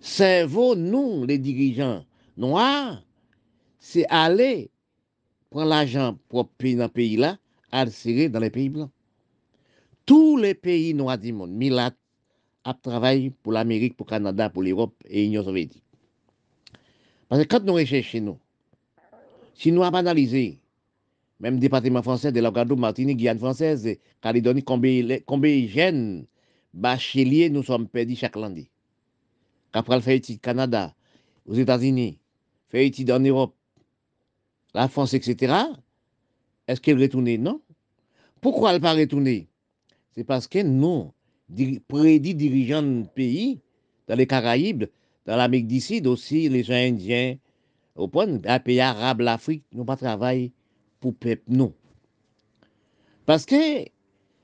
[0.00, 2.04] Cerveau, nous, les dirigeants
[2.36, 3.02] noirs,
[3.78, 4.70] c'est aller
[5.50, 7.38] prendre l'argent pour payer dans le pays là,
[7.72, 8.90] à le dans les pays blancs.
[10.06, 11.92] Tous les pays noirs du monde, Milat,
[12.64, 15.82] a travaillé pour l'Amérique, pour le Canada, pour l'Europe et l'Union soviétique.
[17.28, 18.38] Parce que quand nous recherchons,
[19.54, 20.60] si nous avons analysé,
[21.40, 26.26] même département français de la Guadeloupe, Martinique, Guyane française, Calédonie, combien, de jeunes
[26.72, 28.68] bacheliers nous sommes perdus chaque lundi.
[29.72, 30.94] Après, fait études Canada,
[31.46, 32.18] aux États-Unis,
[32.68, 33.54] fait études en Europe,
[34.72, 35.54] la France, etc.
[36.66, 37.34] Est-ce qu'elle retourne?
[37.36, 37.60] Non.
[38.40, 39.48] Pourquoi elle ne pas retourner
[40.12, 41.12] C'est parce que nous,
[41.88, 43.60] prédits dirigeants de pays,
[44.06, 44.84] dans les Caraïbes,
[45.26, 47.36] dans l'Amérique du Sud aussi, les gens indiens,
[47.96, 50.52] au point, les pays arabes, l'Afrique, n'ont pas travaillé
[51.00, 51.72] pour peuple, non.
[53.26, 53.84] Parce que,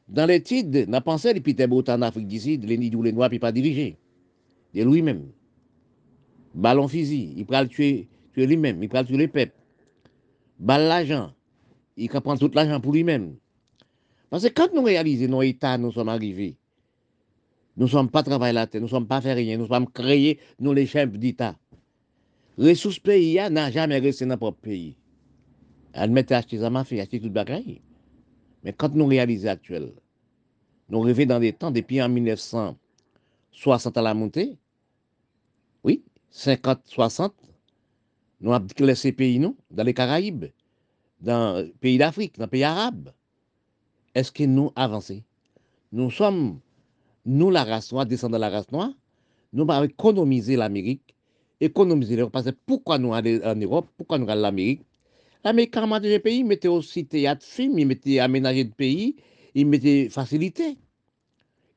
[0.08, 3.38] dans l'étude, on a pensé que Peter en Afrique Sud, les nids les noirs, ne
[3.38, 3.96] pas diriger.
[4.74, 5.26] De lui-même.
[6.54, 9.54] Ballon physique, il peut le tuer, tuer lui-même, il peut tuer les peuples.
[10.58, 11.32] Balle l'argent,
[11.96, 13.36] il peut prendre tout l'argent pour lui-même.
[14.30, 16.56] Parce que quand nous réalisons nos états, nous sommes arrivés,
[17.76, 19.88] nous ne sommes pas travaillés la terre, nous ne sommes pas fait rien, nous sommes
[19.88, 21.56] créés, nous les chefs d'État.
[22.60, 24.94] Ressources pays n'a jamais resté dans notre pays.
[25.94, 27.80] Elle mettait acheter ça m'a fait, acheter tout bagaille.
[28.62, 30.02] Mais quand nous réalisons actuellement,
[30.90, 34.58] nous rêvons dans des temps, depuis en 1960 à la montée,
[35.84, 37.32] oui, 50, 60,
[38.42, 40.46] nous avons laissé pays, nous, dans les Caraïbes,
[41.22, 43.10] dans les pays d'Afrique, pays arabes.
[44.14, 45.22] Est-ce que nous avançons?
[45.92, 46.60] Nous sommes
[47.24, 48.92] nous, la race noire, descendons de la race noire,
[49.54, 51.14] nous allons économiser l'Amérique,
[51.60, 52.16] économiser.
[52.30, 54.82] Parce que pourquoi nous allons en Europe, pourquoi nous allons en Amérique?
[55.44, 59.16] L'Amérique, quand des pays, il mettait aussi théâtre, film, il mettait aménager de pays,
[59.54, 60.76] il mettait facilité.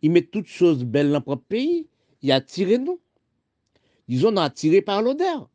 [0.01, 1.87] Il met toutes choses belles dans notre pays,
[2.21, 2.41] il a
[2.77, 2.99] nous.
[4.09, 5.49] Disons, nous a tiré par l'odeur.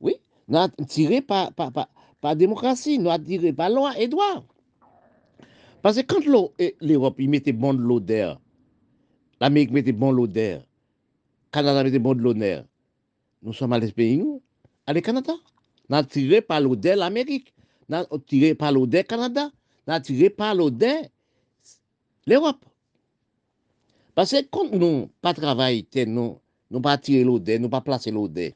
[0.00, 0.16] Oui,
[0.48, 1.88] nous a tiré par, par, par,
[2.20, 4.44] par démocratie, nous a tiré par loi et droit.
[5.80, 6.24] Parce que quand
[6.80, 8.40] l'Europe, il mettait bon de l'odeur,
[9.40, 10.66] L'Amérique mettait bon l'odeur.
[11.52, 12.64] Canada mettait bon de l'honneur.
[13.42, 14.42] Nous sommes à nous,
[14.86, 15.32] à Canada.
[15.88, 17.54] Nous avons tiré par l'odeur l'Amérique.
[17.88, 19.50] Nous avons tiré par l'odeur Canada.
[19.86, 21.02] Nous avons tiré par l'odeur
[22.26, 22.64] l'Europe.
[24.14, 26.38] Parce que quand nous pas travaillé, nous
[26.70, 28.52] nous pas tirer l'odeur, nous pas placer l'odeur,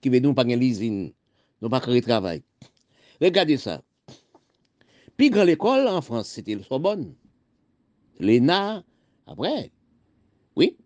[0.00, 1.12] qui veut nous pas l'usine,
[1.62, 2.42] nous pas créer travail.
[3.20, 3.82] Regardez ça.
[5.16, 7.14] Puis grand l'école en France, c'était le Sorbonne.
[8.18, 8.82] L'ENA,
[9.26, 9.70] après,
[10.56, 10.76] oui.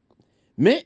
[0.57, 0.85] Mais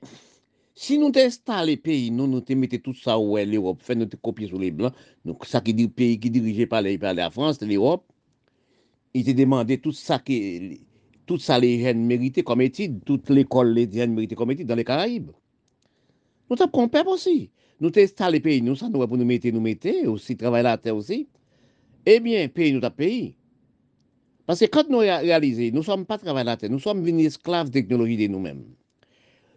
[0.83, 4.11] Si nou te installe peyi, nou nou te mette tout sa ouè l'Europe, fè nou
[4.11, 7.63] te kopye sou les blancs, nou sa ki di peyi ki dirije pa la France,
[7.63, 8.11] l'Europe,
[9.15, 10.81] il te demande tout sa ki,
[11.27, 14.75] tout sa les jeunes mérité comme étude, toute l'école les jeunes mérité comme étude dans
[14.75, 15.31] les Caraïbes.
[16.51, 17.47] Nou tap kon pep osi.
[17.81, 20.67] Nou te installe peyi, nou sa nou wè pou nou mette, nou mette, osi travay
[20.67, 21.23] la te osi.
[22.03, 23.37] Ebyen, eh peyi nou tap peyi.
[24.45, 27.03] Parce que quand nous réalisons, nous ne sommes pas travailleurs à la terre, nous sommes
[27.03, 28.65] venus esclaves technologie de nous-mêmes.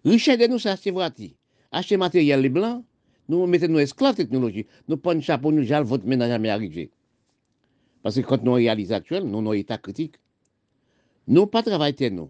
[0.05, 1.31] Richesse de nous, c'est acheter voiture,
[1.71, 2.83] acheter matériel les blancs,
[3.27, 4.67] nous mettons nos esclaves technologie.
[4.87, 6.91] Nous prenons chapeau, nous jalons votre ménage jamais arrivé.
[8.03, 10.15] Parce que quand nous réalisons actuellement, nous avons état critique.
[11.27, 12.29] Nous pas travailler nous.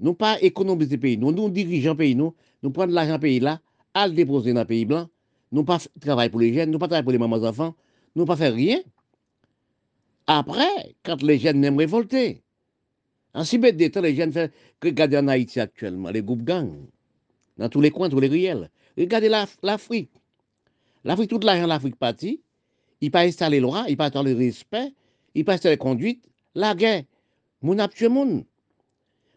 [0.00, 1.16] Nous pas économiser pays.
[1.16, 2.14] Nous, nous dirigeons pays.
[2.14, 3.60] Nous, nous prenons l'argent pays là,
[3.94, 5.08] à le déposer dans le pays blanc.
[5.50, 7.74] Nous pas travailler pour les jeunes, nous pas travailler pour les mamans enfants.
[8.14, 8.80] Nous pas faire rien.
[10.26, 12.42] Après, quand les jeunes n'aiment révolter,
[13.32, 14.48] en si bête temps, les jeunes font
[14.78, 16.86] que regarder en Haïti actuellement, les groupes gangs,
[17.56, 18.70] dans tous les coins, tous les ruelles.
[18.96, 19.28] Regardez
[19.62, 20.10] l'Afrique.
[21.04, 22.40] L'Afrique, toute l'argent l'Afrique partie,
[23.00, 24.92] il pas installer loi, il pas le respect,
[25.34, 26.24] il pas installer la conduite,
[26.54, 27.04] la guerre.
[27.62, 28.08] Moun a tué.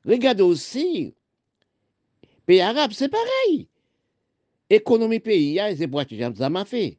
[0.06, 1.14] Regardez aussi,
[2.45, 3.68] pays arabes, c'est pareil.
[4.69, 6.03] Économie pays, c'est pour
[6.38, 6.98] ça m'a fait.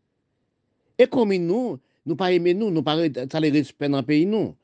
[0.99, 4.57] Et comme nous, nous pas aimer nous, nous pas les respect dans le pays nous.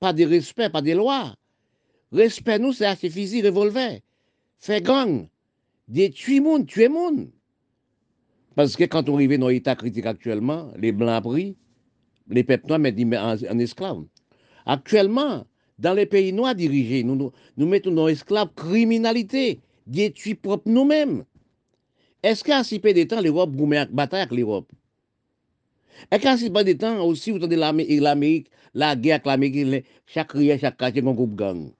[0.00, 1.36] Pas de respect, pas de loi.
[2.12, 4.00] Respect nous, c'est assez physique, revolver.
[4.58, 5.28] Faire gang.
[5.92, 7.28] Détruire monde, tuer monde.
[8.54, 11.54] Parce que quand on arrive dans l'état critique actuellement, les blancs pris,
[12.28, 14.04] les peuples noirs mettent en, en esclaves.
[14.64, 15.46] Actuellement,
[15.78, 21.26] dans les pays noirs dirigés, nous, nous, mettons nos esclaves criminalité, détruire propre nous-mêmes.
[22.22, 24.72] Est-ce qu'à si peu de temps, l'Europe met bataille avec l'Europe?
[26.10, 30.32] Et quand c'est pas de temps aussi, vous entendez l'Amérique, la guerre avec l'Amérique, chaque
[30.32, 31.70] riel, chaque quartier, un groupe gang?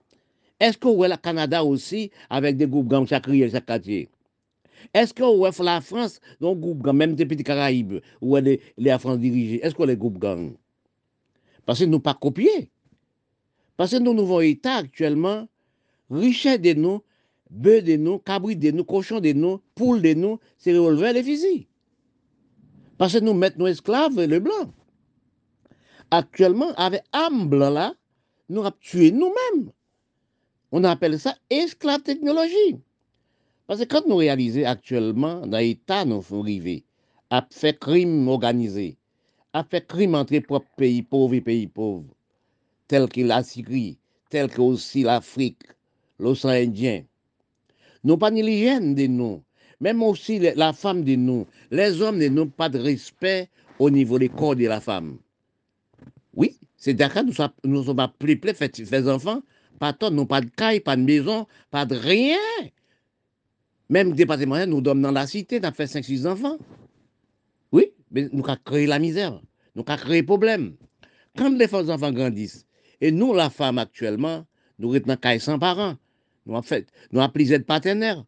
[0.61, 4.07] Eske ou wè la Kanada osi avèk de goup gang chakriye chak katye?
[4.93, 8.91] Eske ou wè la Frans non goup gang, mèm te piti Karaib, ou wè le
[8.91, 9.61] a Frans dirije?
[9.63, 10.53] Eske ou wè le goup gang?
[11.65, 12.67] Pase nou pa kopye.
[13.79, 15.47] Pase nou nou vò ita aktuellement,
[16.13, 17.01] richè de nou,
[17.49, 21.23] bè de nou, kabri de nou, kochon de nou, poule de nou, se revolver le
[21.25, 21.55] fizi.
[22.99, 24.69] Pase nou mèt nou esklave le blan.
[26.13, 27.87] Aktuellement, avè am blan la,
[28.51, 29.63] nou ap tue nou mèm.
[30.75, 32.79] On appelle ça esclave technologie.
[33.67, 36.83] Parce que quand nous réalisons actuellement, dans l'État, nous sommes arrivés
[37.29, 38.97] à faire crime organisé,
[39.53, 42.15] à faire crime entre propres pays pauvres et pays pauvres,
[42.87, 43.99] tels que la Syrie,
[44.31, 45.61] tels que aussi l'Afrique,
[46.17, 47.03] l'océan Indien.
[48.03, 49.43] Nous pas ni l'hygiène de nous,
[49.79, 53.47] même aussi la femme de nous, les hommes n'ont pas de respect
[53.77, 55.19] au niveau des corps de la femme.
[56.33, 57.25] Oui, c'est d'accord,
[57.63, 59.43] nous ne sommes pas plus près faire enfants,
[59.79, 62.37] pas de nous pas de caille, pas de maison, pas de rien.
[63.89, 66.57] Même département, nous sommes dans la cité, nous avons fait 5-6 enfants.
[67.71, 69.41] Oui, mais nous avons créé la misère,
[69.75, 70.75] nous avons créé problème.
[71.37, 72.65] Quand les enfants grandissent,
[73.01, 74.45] et nous, la femme actuellement,
[74.79, 75.95] nous sommes dans 100 parents,
[76.45, 78.23] nous avons fait, nous avons plusieurs partenaires.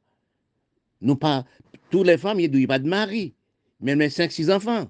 [1.01, 1.45] Nous pas,
[1.89, 3.33] toutes les femmes, il n'y a pas de mari,
[3.79, 4.87] même les 5-6 enfants.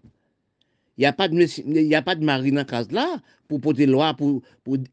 [0.98, 3.86] Il n'y a, pas de, a pas de mari dans la case là pour porter
[3.86, 4.42] loi, pour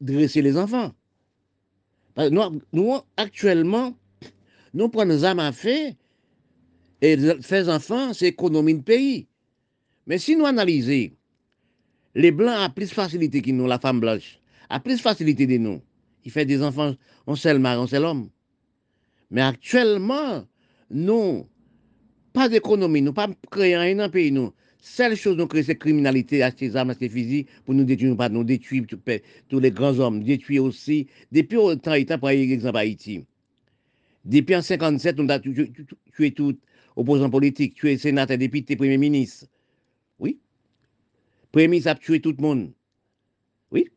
[0.01, 0.93] dresser les enfants.
[2.17, 3.95] Nous, nous actuellement,
[4.75, 5.97] nous prenons des âmes à fait
[7.01, 9.27] et faire enfants, c'est économie de pays.
[10.07, 11.11] Mais si nous analysons,
[12.15, 15.81] les blancs ont plus facilité que nous, la femme blanche, a plus facilité que nous.
[16.25, 16.95] Il fait des enfants,
[17.27, 18.29] on sait le mari, on sait l'homme.
[19.31, 20.45] Mais actuellement,
[20.91, 21.47] nous,
[22.33, 24.53] pas d'économie, nous pas créer un pays, nous.
[24.85, 28.85] Seule chose créons, c'est criminalité, acheter armes, acheter fusils, pour nous détruire, pas nous détruire
[29.49, 33.25] tous les grands hommes, détruire aussi, depuis autant temps, par exemple, Haïti.
[34.25, 36.59] Depuis en 57, on a tué tout
[36.97, 39.47] opposant politique, tué sénateur, député, premier ministre.
[40.19, 40.41] Oui.
[41.53, 42.73] Premier ministre a tué tout le monde.
[43.71, 43.89] Oui.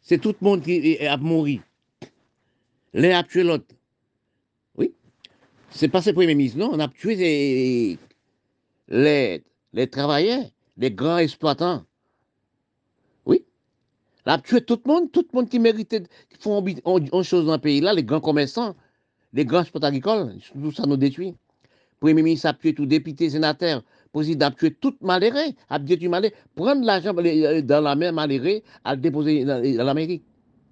[0.00, 1.58] C'est tout le monde qui a mouru.
[2.92, 3.74] L'un a tué l'autre.
[4.76, 4.94] Oui.
[5.70, 6.70] C'est pas ce premier ministre, non.
[6.72, 7.98] On a tué
[8.88, 9.42] les,
[9.74, 10.44] les, travailleurs,
[10.78, 11.84] les grands exploitants.
[13.26, 13.44] Oui.
[14.24, 17.52] A tué tout le monde, tout le monde qui méritait, qui font une chose dans
[17.52, 18.74] le pays là, les grands commerçants
[19.34, 21.34] les grands sports agricoles, tout ça nous détruit.
[22.00, 23.82] Premier ministre a tué tout député, sénateur,
[24.12, 28.60] président a tué tout malheureux, a détruit malheureux, prendre l'argent euh, dans la main malheureux,
[28.84, 30.22] à le déposer dans l'Amérique,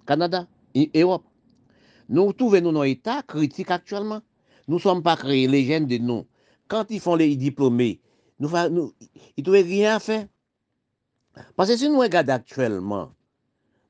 [0.07, 0.47] Canada,
[0.95, 1.25] Europe.
[2.09, 4.21] Nous trouvons nos États critiques actuellement.
[4.67, 6.25] Nous ne sommes pas créés, les jeunes de nous.
[6.67, 7.99] Quand ils font les diplômés,
[8.41, 8.93] nou fa, nou,
[9.39, 10.23] itouwe riyan fe.
[11.57, 13.09] Pase si nou e gade aktuelman,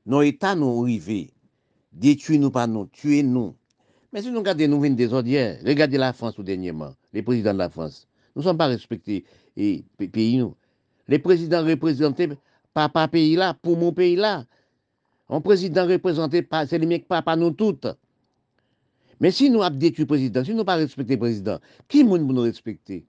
[0.08, 1.26] nou etan nou rive,
[1.92, 3.52] detui nou pa nou, tue nou.
[4.14, 7.56] Men si nou gade nou vin de zodye, regade la France ou denyeman, le prezident
[7.56, 9.22] de la France, nou son pa respekte
[9.56, 9.70] e,
[10.06, 10.54] peyi nou.
[11.10, 12.30] Le prezident reprezente
[12.74, 14.38] pa pa peyi la, pou moun peyi la.
[15.28, 17.90] An prezident reprezente pa, se li mek pa pa nou tout.
[19.20, 22.48] Men si nou ap detui prezident, si nou pa respekte prezident, ki moun moun nou
[22.48, 23.02] respekte?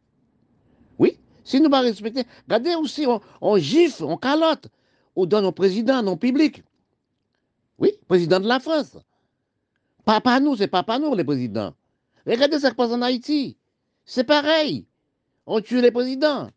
[1.46, 3.06] Si nous pas respecter, regardez aussi,
[3.40, 4.68] on, gifle, on calotte,
[5.16, 6.64] on donne au président, non public.
[7.78, 8.98] Oui, président de la France.
[10.04, 11.74] Pas, nous, c'est pas nous, les présidents.
[12.26, 13.58] Regardez ce qui se passe en Haïti.
[14.06, 14.88] C'est pareil.
[15.46, 16.50] On tue les présidents.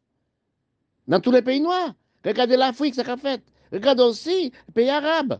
[1.06, 1.94] Dans tous les pays noirs.
[2.24, 3.42] Regardez l'Afrique, ce qu'a fait.
[3.70, 5.38] Regardez aussi les pays arabes.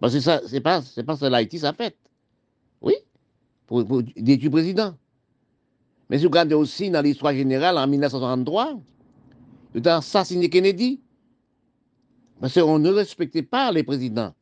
[0.00, 1.96] Parce que ça, c'est pas, c'est pas l'Haïti, ça fait.
[2.80, 2.94] Oui,
[3.66, 4.96] pour, pour le président.
[6.14, 8.78] Mais si vous regardez aussi dans l'histoire générale, en 1963,
[9.74, 11.00] il a assassiné Kennedy.
[12.40, 14.32] Parce qu'on ne respectait pas les présidents.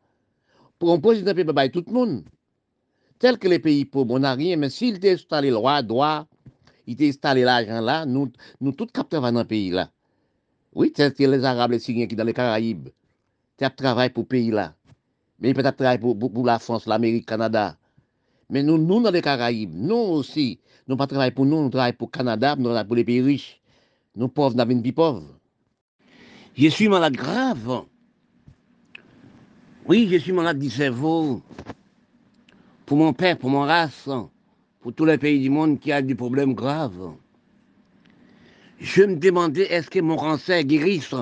[0.78, 2.24] Pour un président peut pas tout le monde.
[3.19, 6.27] Tel que les pays pauvres, on n'a rien, mais s'il était installé le roi, droit,
[6.86, 8.31] il était installé l'argent là, nous,
[8.61, 9.89] nous tous capteurs dans le pays là.
[10.74, 12.90] Oui, que les Arabes, les Syriens qui sont dans les Caraïbes,
[13.57, 14.74] tu travaillé pour le pays là.
[15.39, 17.78] Mais peut-être travailler pour, pour, la France, l'Amérique, le Canada.
[18.53, 21.97] Mais nous, nous, dans les Caraïbes, nous aussi, nous pas travaillons pour nous, nous travaillons
[21.97, 23.62] pour le Canada, nous travaillons pour les pays riches.
[24.15, 25.24] Nous pauvres, nous avons une pauvre.
[26.55, 27.87] Je suis malade grave.
[29.87, 31.41] Oui, je suis malade du cerveau.
[32.85, 34.11] Pour mon père, pour mon race,
[34.81, 37.15] pour tous les pays du monde qui a des problèmes graves.
[38.79, 41.15] Je me demandais, est-ce que mon cancer guérisse?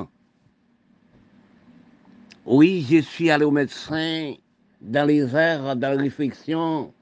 [2.44, 4.34] Oui, je suis allé au médecin
[4.80, 6.92] dans les airs, dans la réflexion.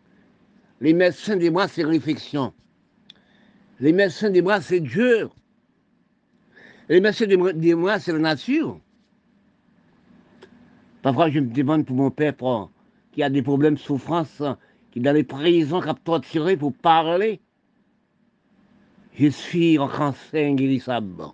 [0.81, 2.53] Les médecins de moi, c'est réflexion.
[3.81, 5.29] Les médecins de moi, c'est Dieu.
[6.89, 8.81] Les médecins de moi, c'est la nature.
[11.03, 12.35] Parfois, je me demande pour mon père,
[13.13, 14.43] qui a des problèmes de souffrance,
[14.91, 17.41] qui est dans les prisons, qui a pour parler.
[19.15, 21.25] Je suis en cancer inguérissable.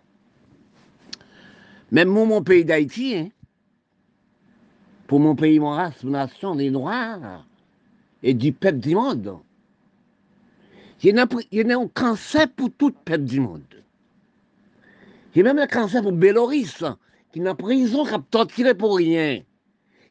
[1.92, 3.28] Même mon pays d'Haïti, hein,
[5.06, 7.44] pour mon pays, mon race, mon nation, des Noirs
[8.24, 9.38] et du peuple du monde.
[11.02, 13.62] Il y a un cancer pour tout le peuple du monde.
[15.34, 16.82] Il y a même un cancer pour Béloris,
[17.32, 19.42] qui est en prison, qui a torturé pour rien.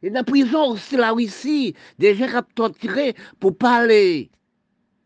[0.04, 4.30] Il y a en prison aussi là Russie, des gens qui ont torturé pour parler,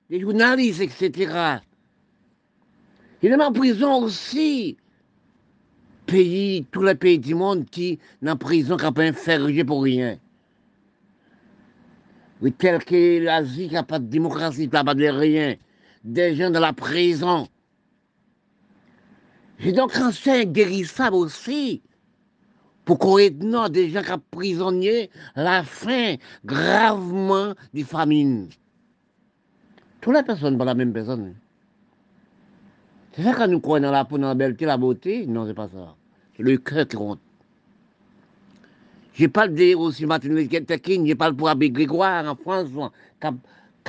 [0.09, 1.59] des journalistes, etc.
[3.23, 4.75] Il y a en prison aussi
[6.07, 10.17] pays, tous les pays du monde qui sont en prison, qui n'ont pas pour rien.
[12.41, 15.55] Oui, tel que l'Asie, qui n'a pas de démocratie, qui n'a pas de rien.
[16.03, 17.47] Des gens dans la prison.
[19.59, 21.81] J'ai donc cancer guérissable aussi.
[22.85, 26.15] Pour qu'on ait des gens qui sont prisonniers, la faim
[26.45, 28.49] gravement des famines.
[29.99, 31.35] Toutes les personnes, pas la même personne.
[33.13, 35.25] C'est ça quand nous croyons dans la dans la belleté, la beauté?
[35.25, 35.95] Non, c'est pas ça.
[36.35, 37.19] C'est le cœur qui compte.
[39.17, 42.69] Je parle de aussi Martin Luther King, je parle pour Abbé Grégoire en France,
[43.19, 43.27] qui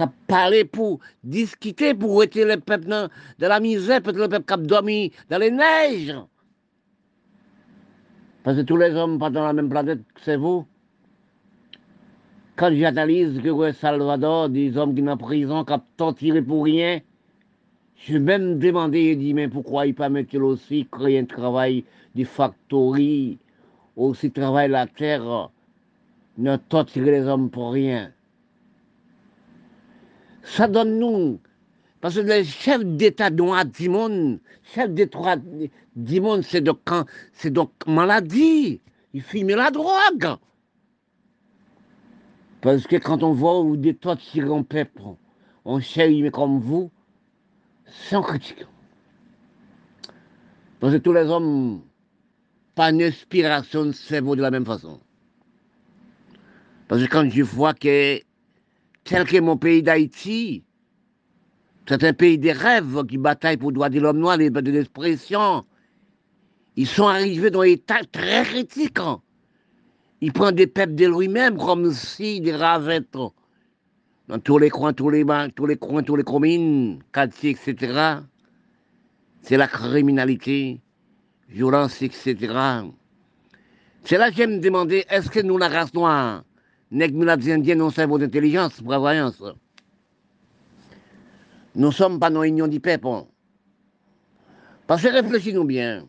[0.02, 4.54] a, parlé pour discuter, pour retirer le peuple dans, la misère, peut-être le peuple qui
[4.54, 6.16] a dormi dans les neiges.
[8.42, 10.64] Parce que tous les hommes pas dans la même planète que c'est vous.
[12.56, 17.00] Quand j'analyse que Salvador, des hommes qui sont en prison, qui ont torturé pour rien,
[17.96, 21.84] je même demandé, et dit, mais pourquoi il pas mettre aussi créer un travail
[22.14, 23.38] de factory,
[24.06, 25.50] aussi travailler la terre,
[26.38, 28.12] ne torturer les hommes pour rien.
[30.42, 31.40] Ça donne nous,
[32.00, 35.36] parce que les chefs d'État noirs du monde, chefs d'État
[35.96, 36.88] du monde, c'est donc,
[37.32, 38.80] c'est donc maladie.
[39.14, 40.38] Ils fument la drogue.
[42.60, 45.02] Parce que quand on voit où des torturer un peuple,
[45.64, 46.90] on cherche comme vous,
[47.86, 48.66] sans critique.
[50.80, 51.82] Parce que tous les hommes,
[52.78, 55.00] pas une inspiration de cerveau de la même façon.
[56.86, 58.20] Parce que quand je vois que,
[59.02, 60.62] tel que mon pays d'Haïti,
[61.88, 64.70] c'est un pays des rêves qui bataille pour le droit de l'homme noir, les de
[64.70, 65.64] l'expression,
[66.76, 69.00] ils sont arrivés dans un état très critique.
[70.20, 73.18] Ils prennent des peuples de lui-même comme si des ravettes
[74.28, 78.20] dans tous les coins, tous les bancs, tous les coins, tous les communes, quartiers, etc.
[79.42, 80.80] C'est la criminalité,
[81.48, 82.36] violence, etc.
[84.04, 86.44] C'est là que j'aime demander, est-ce que nous, la race noire,
[86.90, 89.42] nous, les Indiens, nous d'intelligence, prévoyance
[91.74, 93.08] Nous sommes pas dans l'union du peuple.
[94.86, 96.06] Parce que réfléchissez-nous bien.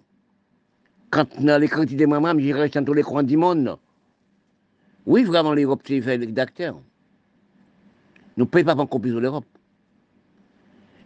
[1.10, 3.78] Quand dans les critiques des mamans, j'irai dans tous les coins du monde.
[5.06, 6.80] Oui, vraiment, l'Europe, c'est fait d'acteurs.
[8.38, 9.46] Nous ne payons pas encore plus de l'Europe.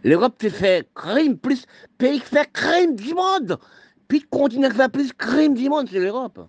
[0.04, 1.64] L'Europe fait crime plus,
[1.96, 3.58] pays qui fait crime du monde.
[4.08, 6.46] Puis continent qui fait plus crime du monde, c'est l'Europe.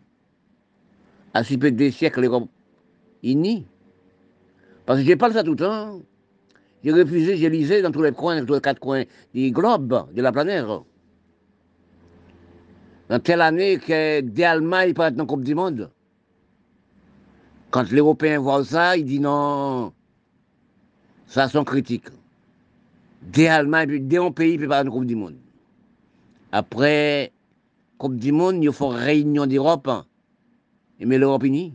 [1.34, 2.50] À si peu de siècles, l'Europe
[3.24, 3.66] unie.
[4.86, 6.02] Parce que je parle ça tout le temps.
[6.84, 9.04] J'ai refusé, j'ai lisé dans tous les coins, dans tous les quatre coins
[9.34, 10.66] du globe, de la planète.
[13.10, 15.92] Dans telle année que d'Allemagne peut être dans la Coupe du Monde.
[17.72, 19.94] Quand l'Européen voit ça, il dit non,
[21.26, 22.10] ça sont critiques.
[23.22, 25.36] Dès Allemagne, dès un pays, il peut pas une Coupe du Monde.
[26.52, 27.34] Après,
[27.98, 29.88] Coupe du Monde, il faut réunion d'Europe.
[29.88, 30.06] Hein.
[31.00, 31.74] Mais l'Europe unie.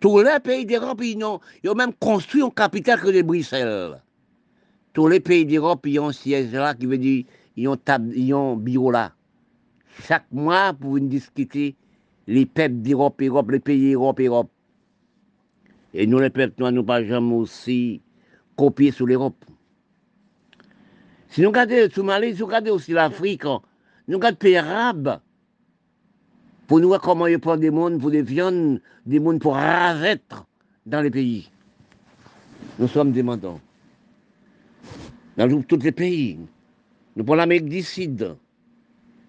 [0.00, 1.40] Tous les pays d'Europe, ils ont,
[1.74, 4.02] même construit une capitale que de Bruxelles.
[4.92, 7.24] Tous les pays d'Europe, ils ont un siège là, qui veut dire,
[7.56, 7.76] ils ont,
[8.14, 9.12] ils ont un bureau là.
[10.06, 11.76] Chaque mois, pour discuter
[12.26, 14.50] les peuples d'Europe, Europe, les pays d'Europe, Europe.
[15.92, 18.00] Et nous, les peuples, nous, nous pas jamais aussi
[18.56, 19.44] copier sur l'Europe.
[21.28, 23.44] Si nous regardons le Somalie, si nous regardons aussi l'Afrique,
[24.10, 25.20] nous regardons pays arabes,
[26.66, 30.46] pour nous voir comment ils prennent des mondes pour des viandes, des mondes pour ravettre
[30.84, 31.48] dans les pays.
[32.80, 33.60] Nous sommes demandants.
[35.36, 36.40] Dans tous les pays.
[37.14, 38.36] Nous prenons l'Amérique du Sud.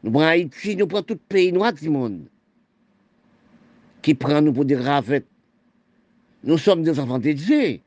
[0.01, 2.25] Nous prenons Haïti, nous prenons tous les pays noirs du monde.
[4.01, 5.27] Qui prennent nous pour des ravettes.
[6.43, 7.81] Nous sommes des enfants de Dieu.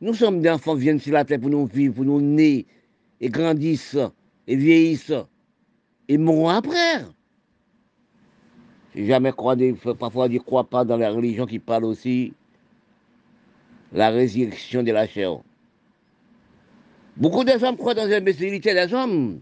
[0.00, 2.70] Nous sommes des enfants qui viennent sur la terre pour nous vivre, pour nous naître,
[3.20, 3.98] et grandissent,
[4.46, 5.12] et vieillissent,
[6.08, 7.04] et mourront après.
[8.94, 12.32] Jamais croyé, parfois ne crois pas dans la religion qui parle aussi
[13.92, 15.38] la résurrection de la chair.
[17.16, 19.40] Beaucoup des hommes croient dans l'imbécilité des hommes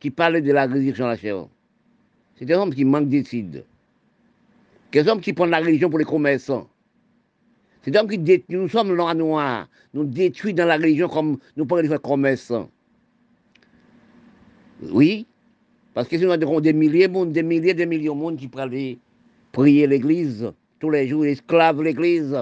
[0.00, 1.46] qui parlent de la résurrection de la chair.
[2.36, 3.64] C'est des hommes qui manquent d'études.
[4.92, 6.68] Des hommes qui prennent la religion pour les commerçants.
[7.82, 11.66] C'est homme qui détruit, nous sommes noirs noirs, nous détruisons dans la religion comme nous
[11.66, 12.52] pouvons faire commerce.
[14.82, 15.26] Oui,
[15.94, 18.36] parce que sinon, nous avons des milliers de monde, des milliers, des millions de monde
[18.36, 18.96] qui peuvent
[19.52, 22.36] prier l'église tous les jours, esclaves l'église.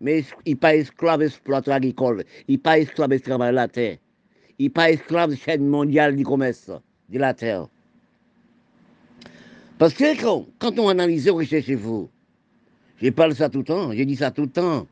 [0.00, 3.96] Mais il n'est pas esclave exploitant agricole, il n'est pas esclave de la terre,
[4.58, 6.70] il n'est pas esclave de chaîne mondiale du commerce
[7.08, 7.68] de la terre.
[9.78, 10.18] Parce que
[10.58, 12.08] quand, on analyse, on recherche vous,
[13.00, 14.86] je parle ça tout le temps, j'ai dit ça tout le temps.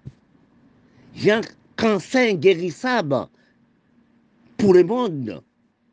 [1.14, 1.40] J'ai un
[1.76, 3.26] cancer inguérissable
[4.56, 5.42] pour le monde,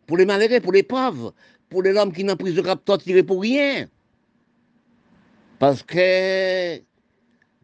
[0.08, 1.34] pour les malheureux, pour les pauvres,
[1.70, 3.88] pour les hommes qui n'ont pris de capteur tiré pour rien.
[5.60, 6.78] Parce que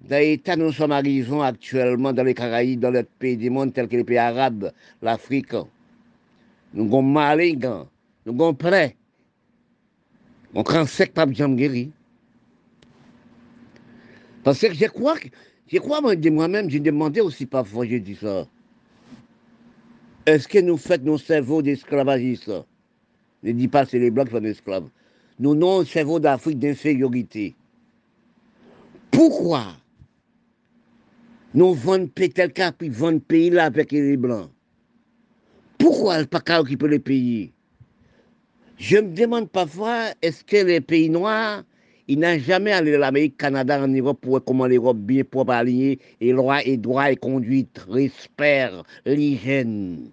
[0.02, 3.88] dans l'état nous sommes arrivés actuellement dans les Caraïbes, dans les pays du monde tels
[3.88, 5.54] que les pays arabes, l'Afrique,
[6.74, 7.88] nous sommes malins,
[8.26, 8.96] nous sommes prêts.
[10.54, 11.92] On cancer pas bien guéri.
[14.44, 15.16] Parce que je crois,
[15.68, 18.48] je crois moi-même, j'ai demandé aussi parfois, j'ai dit ça.
[20.28, 22.52] Est-ce que nous faisons nos cerveaux d'esclavagistes?
[23.44, 24.90] Ne dis pas c'est les blancs qui sont esclaves.
[25.40, 27.56] Nous un cerveau d'Afrique d'infériorité.
[29.10, 29.68] Pourquoi
[31.54, 34.50] nous vendons tel cas puis vendons pays là avec les blancs?
[35.78, 37.54] Pourquoi pas qu'à occuper les pays?
[38.78, 41.64] Je me demande parfois, est-ce que les pays noirs
[42.10, 45.54] il n'a jamais allé de l'Amérique, Canada, en Europe pour voir comment l'Europe bien propre
[45.66, 46.00] et
[46.34, 48.72] loi et droit et conduite, respect,
[49.06, 50.12] l'hygiène?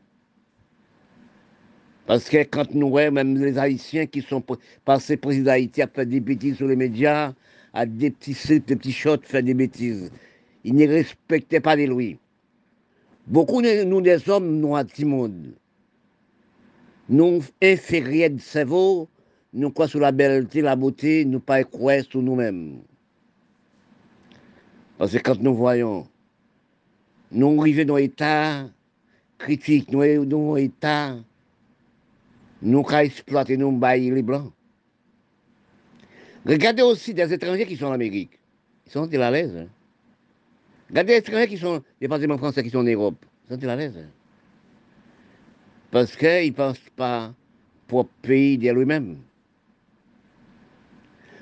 [2.06, 4.42] Parce que quand nous voyons même les Haïtiens qui sont
[4.84, 7.32] passés président d'Haïti à faire des bêtises sur les médias,
[7.72, 10.10] à des petits sites, des petits shots, faire des bêtises,
[10.64, 12.14] ils ne respectaient pas les lois.
[13.26, 15.54] Beaucoup de nous, des hommes du monde,
[17.08, 19.08] nous inférieurs de cerveau,
[19.54, 22.80] nous croyons sur la belleté, la beauté, nous pas croire sur nous-mêmes.
[24.98, 26.06] Parce que quand nous voyons,
[27.32, 28.68] nous arrivons dans l'état
[29.38, 31.16] critique, nous arrivons dans l'état,
[32.64, 34.50] nous avons exploité nous les blancs.
[36.46, 38.38] Regardez aussi des étrangers qui sont en Amérique.
[38.86, 39.56] Ils sont à l'aise.
[39.56, 39.68] Hein?
[40.88, 43.24] Regardez les étrangers qui sont, les départements français qui sont en Europe.
[43.50, 43.96] Ils sont à l'aise.
[43.96, 44.08] Hein?
[45.90, 47.34] Parce qu'ils ne pensent pas
[47.86, 49.18] pour pays de lui-même.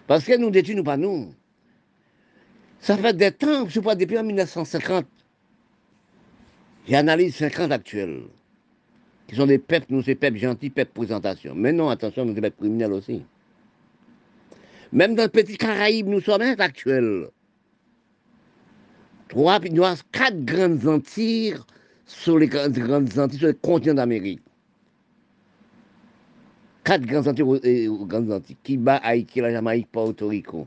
[0.09, 1.33] Parce que nous détruisons pas nous.
[2.81, 5.07] Ça fait des temps, je pas depuis 1950.
[6.89, 8.25] J'analyse 50 actuels,
[9.27, 11.55] qui sont des peuples, nous, ces peuples gentils, peuples présentation.
[11.55, 13.25] Mais non, attention, nous, sommes criminels aussi.
[14.93, 17.29] Même dans le petit Caraïbe, nous sommes actuels.
[19.29, 21.57] Trois, nous avons quatre grandes Antilles
[22.05, 24.43] sur les grandes Antilles, sur les continents d'Amérique
[26.85, 30.67] quatre grands Antilles aux, grandes Antilles, Cuba, Haïti, la Jamaïque, Porto Rico.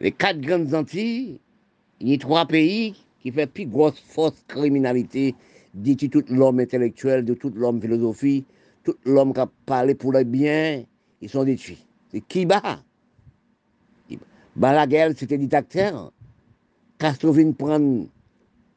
[0.00, 1.40] Les quatre grandes Antilles,
[2.00, 5.34] il y a trois pays qui font plus grosse force criminalité
[5.74, 8.44] de tout l'homme intellectuel, de tout l'homme philosophie,
[8.82, 10.84] tout l'homme qui a parlé pour le bien,
[11.20, 11.84] ils sont détruits.
[12.10, 12.82] C'est Cuba.
[14.56, 16.12] Balaguer, c'était dictateur.
[16.98, 18.06] Castro vient prendre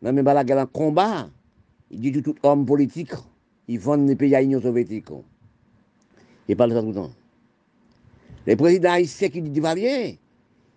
[0.01, 1.29] dans Balaguer en combat.
[1.91, 3.13] Il dit tout homme politique
[3.67, 5.07] ils vendent les pays à l'Union soviétique.
[6.47, 7.11] Ils parlent de ça tout le temps.
[8.45, 10.17] Les présidents haïtiens qui disent Duvalier,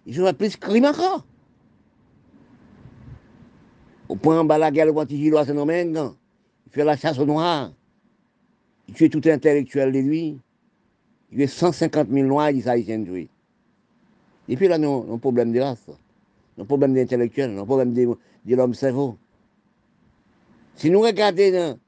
[0.07, 1.25] ils ont plus crime encore.
[4.11, 4.16] Au
[4.59, 5.97] la guerre, le Guantigilo à Saint-Domingue,
[6.66, 7.73] il fait la chasse aux noirs.
[8.89, 10.37] Il tue tout intellectuel de lui.
[11.31, 13.28] Il fait 150 000 noirs, les haïtiens tués.
[14.49, 15.87] Et puis là, nous avons un problème de race,
[16.59, 18.16] un problème d'intellectuel, un problème de,
[18.57, 19.16] l'homme cerveau.
[20.74, 21.78] Si nous regardons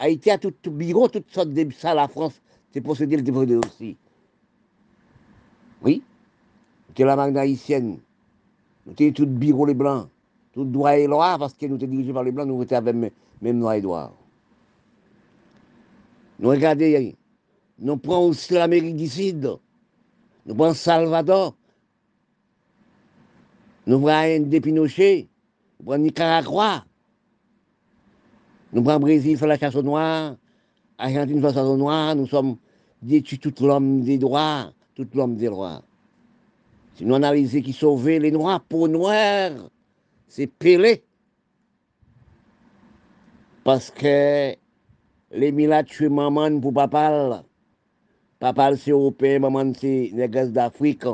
[0.00, 3.20] Haïti a tout, tout bureau, toutes sortes de ça, la France, c'est pour se dire
[3.22, 3.96] le aussi.
[5.80, 6.02] Oui,
[6.92, 8.00] que la marque haïtienne,
[8.84, 10.08] avons tout bureau les blancs,
[10.52, 12.94] tout droit et loi, parce que nous sommes dirigés par les blancs, nous étions avec
[12.94, 13.10] même,
[13.40, 14.12] même noir et droit.
[16.38, 17.12] Nous regardons,
[17.78, 19.58] nous prenons aussi l'Amérique du Sud,
[20.46, 21.54] nous prenons Salvador,
[23.86, 25.28] nous prenons des Pinochet,
[25.80, 26.84] nous prenons Nicaragua,
[28.72, 30.36] nous prenons Brésil, fait la chasse aux noirs,
[30.98, 32.56] Argentine fait la chasse aux noirs, nous sommes
[33.00, 35.82] détruits tout l'homme des droits, tout l'homme des droits.
[36.94, 39.52] Si nous analysons qui sauvait les noirs, pour noirs,
[40.34, 41.04] c'est Pelé.
[43.64, 44.54] Parce que
[45.30, 47.44] les Milas tuent maman pour papa.
[48.38, 51.04] Papa c'est européen, maman c'est négresse d'Afrique.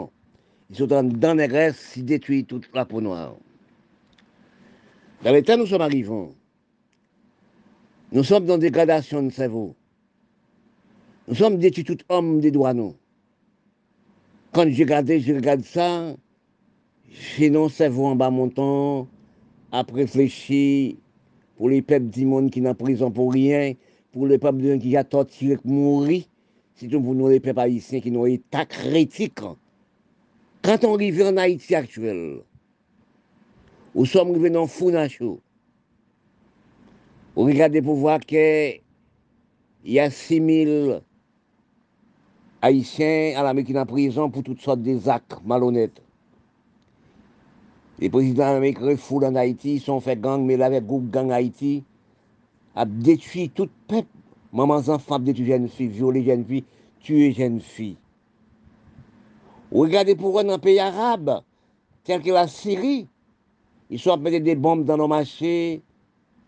[0.70, 3.34] Ils sont dans les Grèces, ils détruisent toute la peau noire.
[5.24, 6.28] Dans l'état, nous sommes arrivés.
[8.12, 9.74] Nous sommes dans des gradations de cerveau.
[11.26, 12.94] Nous sommes des tout hommes des nous.
[14.52, 16.14] Quand je regarde, je regarde ça,
[17.10, 19.08] Sinon, c'est vous en bas montant,
[19.72, 20.94] à réfléchir
[21.56, 23.74] pour les peuples du monde qui sont en prison pour rien,
[24.12, 26.24] pour les peuples qui ont torturé pour mourir,
[26.74, 29.40] surtout pour nous les peuples haïtiens qui ont état critique.
[30.62, 32.42] Quand on arrive en Haïti actuel,
[33.94, 34.66] nous sommes arrivés dans.
[37.34, 38.80] Vous regardez pour voir qu'il
[39.84, 41.00] y a 6 000
[42.60, 46.02] Haïtiens à l'Amérique en prison pour toutes sortes d'actes malhonnêtes.
[48.00, 51.32] Les présidents américains refoulent en Haïti, ils sont fait gang, mais là, avec groupe gang
[51.32, 51.84] Haïti,
[52.74, 54.08] a détruit tout peuple.
[54.52, 56.64] Maman enfants détruit jeunes filles, violé jeunes filles,
[57.00, 57.96] tué jeunes filles.
[59.72, 61.42] Regardez pourquoi dans les pays arabes,
[62.04, 63.06] tel que la Syrie,
[63.90, 65.82] ils sont mettre des bombes dans nos marchés,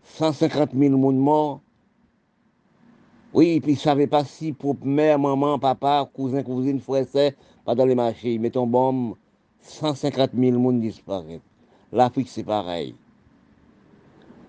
[0.03, 1.61] 150 000 monde morts.
[3.33, 7.05] Oui, puis ils ne savaient pas si pour mère, maman, papa, cousin, cousine, frère,
[7.65, 8.33] pas dans les marchés.
[8.33, 9.15] Ils mettent une bombe,
[9.61, 11.41] 150 000 monde disparaissent.
[11.91, 12.95] L'Afrique, c'est pareil.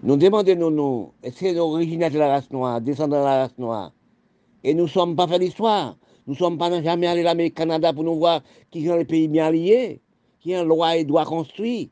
[0.02, 3.92] Nous demandons, nous, est-ce que originaires de la race noire, descendants de la race noire,
[4.64, 5.96] et nous ne sommes pas fait l'histoire.
[6.26, 9.04] Nous ne sommes pas jamais allés à l'Amérique, Canada pour nous voir qui sont les
[9.04, 10.00] pays bien liés,
[10.40, 11.90] qui ont loi et droit construit.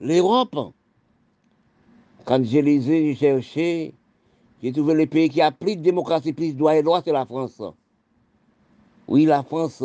[0.00, 0.56] L'Europe.
[2.24, 3.94] Quand j'ai lisé, j'ai cherché,
[4.62, 7.12] j'ai trouvé le pays qui a plus de démocratie, plus de droit et droit, c'est
[7.12, 7.60] la France.
[9.08, 9.82] Oui, la France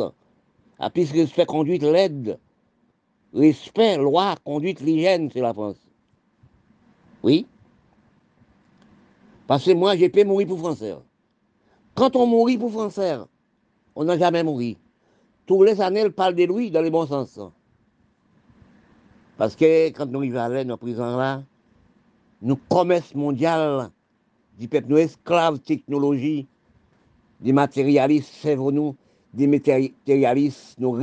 [0.79, 2.39] a plus de respect, conduite, l'aide.
[3.37, 5.77] Respect, loi, conduite, l'hygiène, c'est la France.
[7.21, 7.45] Oui.
[9.45, 10.95] Parce que moi, j'ai pas mourir pour Français.
[11.93, 13.15] Quand on mourit pour Français,
[13.95, 14.75] on n'a jamais mouru.
[15.45, 17.39] Tous les années, elle parle de lui dans le bon sens.
[19.37, 21.43] Parce que quand nous arrivons à l'aide, dans prison là,
[22.41, 23.91] nous commerce mondial
[24.57, 26.47] du peuple, nous esclaves technologie,
[27.39, 28.95] des matérialistes, c'est nous,
[29.31, 30.93] des matérialistes, nous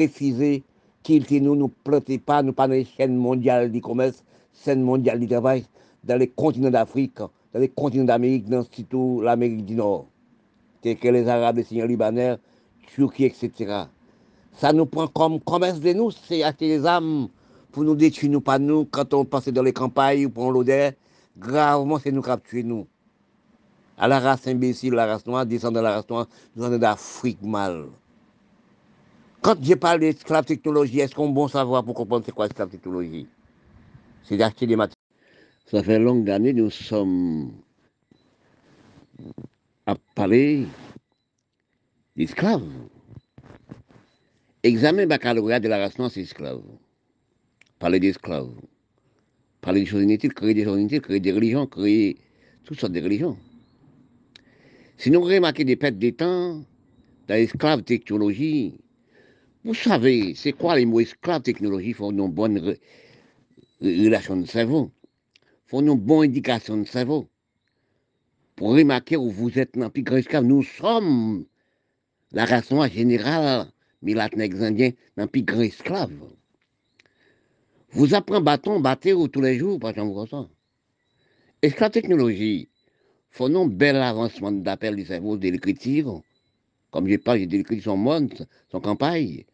[1.05, 4.82] refuser, qu'ils nous, nous plantez pas, nous pas dans les chaînes mondiales du commerce, scène
[4.82, 5.64] mondiale du travail,
[6.05, 10.06] dans les continents d'Afrique, dans les continents d'Amérique, dans surtout l'Amérique du Nord,
[10.82, 12.36] tels que les Arabes, les Seigneurs libanais,
[12.86, 13.85] Turquie, etc.
[14.52, 17.28] Ça nous prend comme commerce de nous, c'est acheter des âmes
[17.72, 20.93] pour nous détruire, nous pas nous, quand on passe dans les campagnes ou pour l'odeur,
[21.36, 22.86] gravement, c'est nous capturer nous.
[23.97, 27.43] À la race imbécile, la race noire, descendre de la race noire, nous sommes d'Afrique
[27.43, 27.86] mal.
[29.44, 33.26] Quand je parle d'esclave technologie, est-ce qu'on bon savoir pour comprendre c'est quoi l'esclave technologie?
[34.22, 34.96] C'est d'acheter des matériaux.
[35.66, 37.52] Ça fait longue année, nous sommes
[39.84, 40.66] à parler
[42.16, 42.66] d'esclaves.
[44.62, 46.62] Examen baccalauréat de la race noire, c'est esclave.
[47.78, 48.48] Parler d'esclaves.
[49.60, 52.16] Parler des choses inutiles, créer des choses inutiles, créer des religions, créer
[52.64, 53.36] toutes sortes de religions.
[54.96, 56.64] Si nous remarquons des pertes de temps
[57.28, 58.78] dans l'esclave technologie,
[59.64, 62.76] vous savez, c'est quoi les mots esclaves technologie font une bonne
[63.80, 64.90] relation de cerveau?
[65.66, 67.26] Faut une bonne indication de cerveau?
[68.56, 71.46] Pour remarquer où vous êtes dans le esclave, nous sommes
[72.32, 73.72] la race générale,
[74.02, 76.12] mais les indiens dans grand esclave.
[77.90, 80.46] Vous apprenez bâton, bâtir tous les jours, par exemple, ça.
[81.62, 82.68] Esclave technologie,
[83.30, 86.20] faut un bel avancement d'appel du cerveau de l'écriture?
[86.90, 89.44] Comme je parle, j'ai dit l'écriture son monde, son campagne.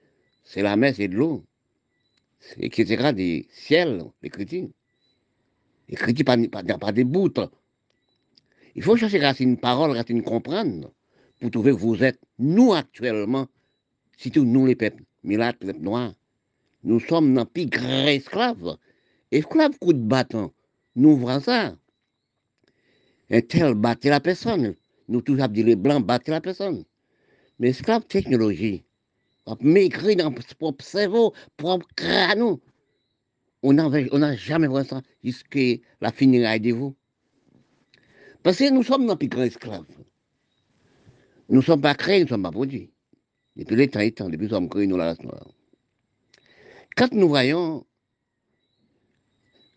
[0.45, 1.45] C'est la mer, c'est de l'eau.
[2.59, 3.13] Etc.
[3.13, 4.69] des ciels, l'écriture.
[5.89, 7.31] L'écriture, pas, pas, pas des bouts.
[8.75, 10.93] Il faut chercher une parole, racine comprendre,
[11.41, 13.47] pour trouver que vous êtes, nous actuellement,
[14.17, 16.15] surtout nous les peuples, milat, les peuples noirs,
[16.83, 18.77] nous sommes dans plus grand esclave.
[19.31, 20.51] Esclave coup de bâton,
[20.97, 21.77] nous voyons ça.
[23.31, 24.75] Un tel battait la personne.
[25.09, 26.85] Nous tous dit les blancs battaient la personne.
[27.59, 28.85] Mais esclave technologie,
[29.61, 32.59] maigri dans son propre cerveau, propre crâne,
[33.63, 36.97] on n'a jamais vu ça jusqu'à la finiraille de vous.
[38.43, 39.85] Parce que nous sommes dans plus grand esclaves.
[41.49, 42.91] Nous ne sommes pas créés, nous ne sommes pas produits.
[43.57, 45.47] Depuis les temps et temps, depuis que nous sommes créés, nous la race noire.
[46.97, 47.85] Quand nous voyons,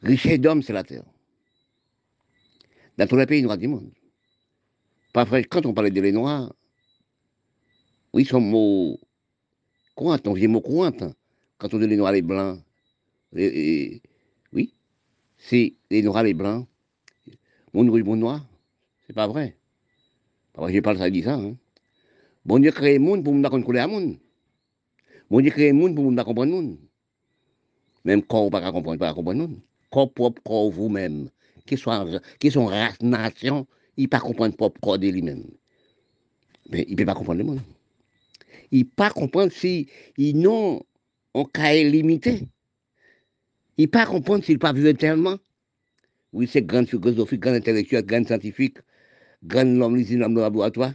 [0.01, 1.03] richesse d'hommes, c'est la terre.
[2.97, 3.91] Dans tous les pays noirs du monde.
[5.13, 6.53] Parfois, quand on parlait de les noirs,
[8.13, 8.99] oui, son mot
[9.95, 10.91] courant, on mot courant.
[11.57, 12.59] Quand on dit les noirs, les blancs,
[13.33, 14.73] oui,
[15.37, 16.67] c'est les noirs, les blancs.
[17.73, 18.45] Mon rouge, mon noir,
[19.07, 19.55] c'est pas vrai.
[20.55, 21.35] Vrai, je parle ça, dit ça.
[21.35, 21.55] Hein.
[22.45, 24.17] Bon Dieu crée le monde pour nous comprendre le monde.
[25.29, 26.77] Bon Dieu crée le monde pour nous comprendre le monde.
[28.05, 29.59] Même corps, pas comprendre, pas comprendre le monde.
[29.89, 31.29] Corps propre, corps vous-même.
[31.65, 33.65] Qui sont, qui sont race, nation,
[33.97, 35.45] il ne pas comprendre propre corps de lui-même.
[36.69, 37.61] Mais il ne peut pas comprendre le monde.
[38.73, 39.87] Il pas comprendre si
[40.17, 40.81] ils n'ont
[41.35, 42.47] un cas limité.
[43.77, 45.37] Il ne pas comprendre s'il pas vu tellement.
[46.33, 48.79] Oui, c'est grand philosophique, grand intellectuel, grand scientifique,
[49.43, 50.93] grand homme, l'usine, l'homme de laboratoire.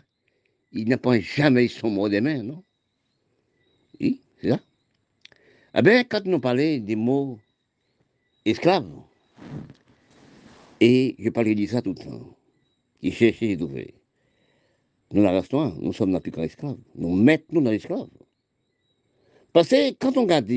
[0.73, 2.65] Il n'a pas jamais son mot des mains, non?
[4.01, 4.61] Oui, c'est ça.
[5.77, 7.39] Eh bien, quand nous parlons des mots
[8.45, 8.91] esclaves,
[10.81, 12.37] et je parlais de ça tout le temps,
[13.01, 13.95] qui cherchait et trouver.
[15.13, 16.77] Nous la restons, nous sommes dans plus qu'un esclave.
[16.95, 18.09] Nous mettons dans l'esclave.
[19.53, 20.53] Parce que quand on regarde,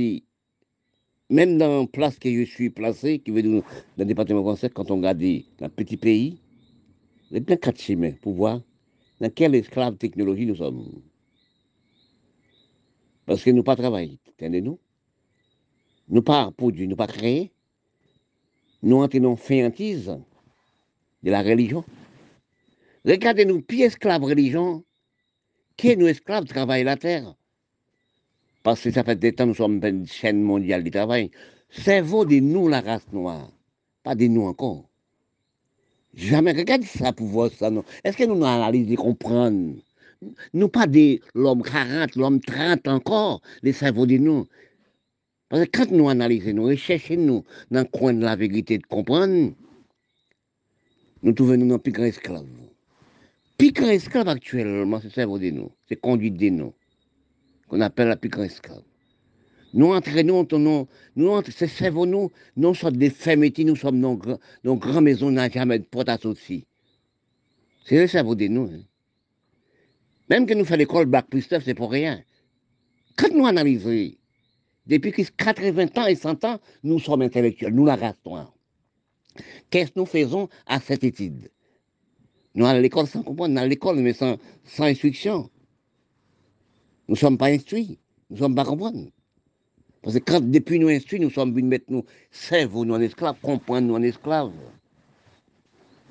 [1.30, 3.64] même dans la place que je suis placé, qui veut dire dans
[3.98, 5.23] le département français, quand on regarde
[5.57, 6.38] dans un petit pays,
[7.30, 8.61] il y a bien quatre chemins pour voir
[9.22, 11.02] dans quelle esclave technologie nous sommes.
[13.26, 14.78] Parce que nous pas travaillons, entendez-nous?
[16.10, 17.52] Nous pas produire, nous pas créer.
[18.84, 20.18] Nous entraînons féantise
[21.23, 21.86] de la religion.
[23.06, 24.84] Regardez-nous, puis esclaves religion,
[25.76, 27.36] qui nous esclaves travaillent la terre?
[28.61, 31.32] Parce que ça fait des temps nous sommes une chaîne mondiale du travail.
[31.69, 33.49] Cerveau de nous, la race noire,
[34.03, 34.88] pas de nous encore.
[36.14, 37.72] Jamais, regardez ça pour voir ça.
[38.03, 39.78] Est-ce que nous nous analysons et comprenons
[40.53, 44.48] Nous pas de l'homme 40, l'homme 30 encore, les cerveaux de nous.
[45.49, 48.86] Parce que quand nous analysons, nous recherchons nous dans le coin de la vérité de
[48.86, 49.53] comprendre,
[51.23, 52.45] nous trouvons nous dans plus grand esclave.
[53.69, 56.73] Grand esclave actuellement, c'est cerveau de nous, c'est conduite de nous
[57.67, 58.81] qu'on appelle la grande esclave.
[59.73, 65.03] Nous entraînons, nous, nous c'est cerveau, nous, nous sommes des fermetines, nous sommes nos grandes
[65.03, 66.63] maisons, n'a jamais de porte sortir.
[67.85, 68.69] C'est le cerveau de nous.
[68.73, 68.81] Hein.
[70.29, 72.21] Même que nous faisons l'école Bac plus c'est pour rien.
[73.15, 74.11] Quand nous analysons,
[74.88, 78.15] depuis 80 ans et 100 ans, nous sommes intellectuels, nous la race
[79.69, 81.51] Qu'est-ce que nous faisons à cette étude?
[82.53, 84.38] Nous allons à l'école sans comprendre, nous allons à l'école mais sans,
[84.80, 85.49] instruction.
[87.07, 87.99] Nous ne sommes pas instruits,
[88.30, 89.10] nous ne sommes pas comprendre.
[90.02, 93.40] Parce que quand depuis nous instruits, nous sommes venus mettre nous cerveau, nous en esclaves,
[93.41, 94.52] comprendre nous en esclaves.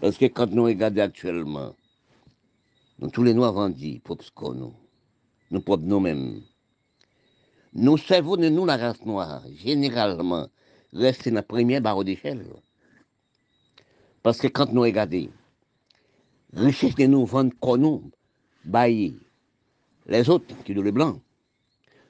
[0.01, 1.75] Parce que quand nous regardons actuellement,
[3.01, 3.55] nous tous les noirs
[4.35, 4.75] qu'on nous,
[5.51, 6.43] nous propres nous-mêmes.
[7.73, 10.49] Nos cerveaux de nous, la race noire, généralement,
[10.93, 12.45] restent dans la première barre d'échelle.
[14.23, 15.29] Parce que quand nous regardons,
[16.53, 18.11] richesse de nous comme nous,
[18.65, 19.15] bailler,
[20.07, 21.21] les autres, qui sont les blancs,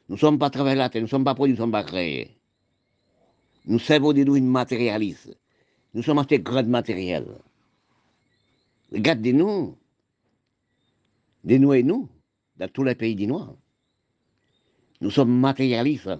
[0.08, 1.72] nous ne sommes pas travaillés la terre, nous ne sommes pas produits, nous ne sommes
[1.72, 2.36] pas créés.
[3.66, 5.36] Nous servons de nous une matérialiste.
[5.94, 7.26] Nous sommes achetés grand matériel.
[8.92, 9.76] Regardez-nous,
[11.44, 12.08] des nous et nous,
[12.56, 13.54] dans tous les pays du Noir.
[15.00, 16.10] Nous sommes matérialistes.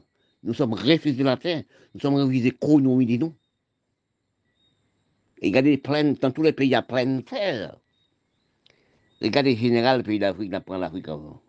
[0.42, 1.64] Nous sommes refusés de la terre.
[1.94, 3.34] Nous sommes refusés l'économie de nous.
[5.42, 5.82] Regardez,
[6.20, 7.76] dans tous les pays, il y a plein de terre.
[9.22, 11.40] Regardez, général, pays d'Afrique, il prend l'Afrique avant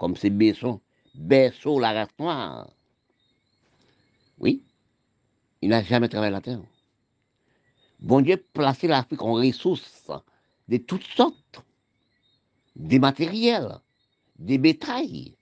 [0.00, 0.80] comme c'est Besson,
[1.14, 2.70] Besson, la race noire.
[4.38, 4.62] Oui,
[5.60, 6.62] il n'a jamais travaillé la terre.
[8.00, 10.10] Bon Dieu placé l'Afrique en ressources
[10.68, 11.62] de toutes sortes,
[12.76, 13.76] des matériels,
[14.38, 15.36] des bétails.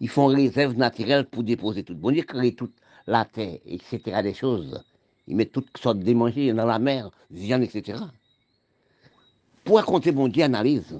[0.00, 1.94] Ils font réserve naturelle pour déposer tout.
[1.94, 2.74] Bon Dieu crée toute
[3.06, 4.22] la terre, etc.
[4.22, 4.82] des choses.
[5.26, 7.98] Ils mettent toutes sortes de manger dans la mer, viande, etc.
[9.68, 10.98] Pour raconter, bon Dieu analyse.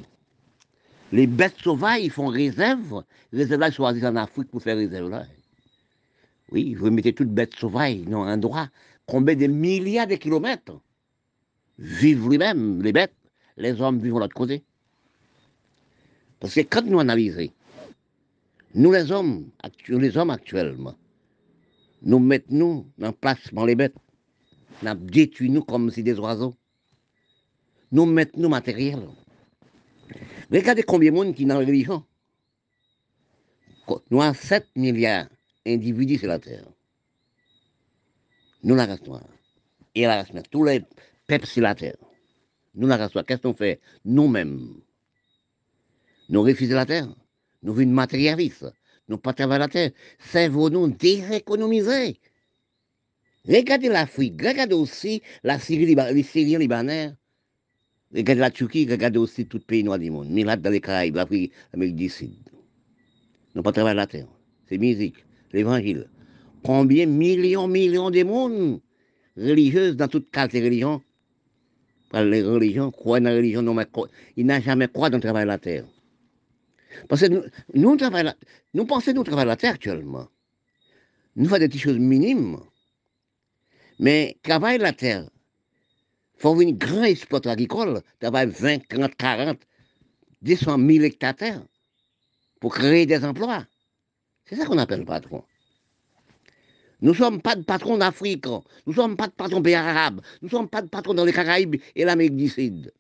[1.11, 3.03] Les bêtes sauvages, font réserve.
[3.33, 5.25] Réserve là, ils choisissent en Afrique pour faire réserve là.
[6.53, 8.69] Oui, vous mettez toutes bêtes sauvages dans un endroit,
[9.07, 10.79] combien de milliards de kilomètres.
[11.79, 13.15] Vivent lui-même, les bêtes,
[13.57, 14.63] les hommes vivent de l'autre côté?
[16.39, 17.51] Parce que quand nous analysons,
[18.75, 19.49] nous les hommes,
[19.89, 20.95] les hommes actuellement,
[22.03, 23.97] nous mettons nous en place dans les bêtes.
[24.83, 26.55] Nous détruisons nous comme si des oiseaux.
[27.91, 29.09] Nous mettons nous matériel.
[30.51, 32.05] Regardez combien de monde qui est dans la religion.
[34.11, 35.29] Nous avons 7 milliards
[35.65, 36.65] d'individus sur la Terre.
[38.63, 39.01] Nous, la race.
[39.95, 40.29] Et la race.
[40.51, 40.83] Tous les
[41.27, 41.97] peuples sur la Terre.
[42.75, 43.13] Nous, la race.
[43.27, 43.81] Qu'est-ce qu'on fait?
[44.05, 44.81] Nous-mêmes.
[46.29, 47.09] Nous refusons la Terre.
[47.63, 48.71] Nous venons matérialistes.
[49.09, 49.91] Nous pas travailler la Terre.
[50.19, 52.21] Servons-nous déséconomiser.
[53.47, 54.43] Regardez l'Afrique.
[54.43, 57.15] Regardez aussi la Syrie, les Syriens libanais.
[58.15, 60.31] Regardez la Turquie, regardez aussi tout le pays noir du monde.
[60.31, 62.33] Milat dans les Caraïbes, l'Afrique, l'Amérique du Sud.
[63.55, 64.27] Nous pas travailler la terre.
[64.69, 66.09] C'est musique, l'évangile.
[66.63, 68.81] Combien millions, millions de monde
[69.37, 71.03] religieuses dans toutes les religions?
[72.15, 73.87] Les religions, croient dans la religion, non, mais
[74.37, 75.85] ils n'ont jamais croit dans le travail de la terre.
[77.09, 77.43] Parce que nous,
[77.75, 77.97] nous,
[78.75, 80.29] nous pensons nous travailler la terre actuellement.
[81.37, 82.59] Nous faisons des petites choses minimes.
[83.99, 85.29] Mais travailler la terre,
[86.39, 89.59] faut une grande exploitation agricole, d'avoir 20, 30, 40,
[90.43, 91.63] 200 000 hectares
[92.61, 93.67] pour créer des emplois.
[94.45, 95.45] C'est ça qu'on appelle patron.
[97.01, 100.21] Nous ne sommes pas de patrons d'Afrique, nous ne sommes pas de patrons pays arabes,
[100.43, 102.93] nous ne sommes pas de patrons dans les Caraïbes et l'Amérique du Sud.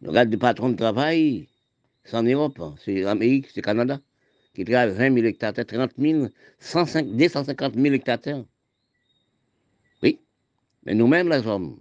[0.00, 1.48] Nous regardons des patrons de travail,
[2.04, 4.00] c'est en Europe, c'est l'Amérique, c'est le Canada,
[4.54, 6.28] qui travaillent 20 000 hectares, 30 000,
[6.60, 8.44] 105, 250 000 hectares.
[10.02, 10.18] Oui,
[10.84, 11.76] mais nous-mêmes, les hommes,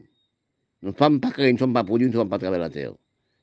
[0.85, 2.61] nous ne sommes pas créés, nous ne sommes pas produits, nous ne sommes pas travailler
[2.61, 2.93] la terre.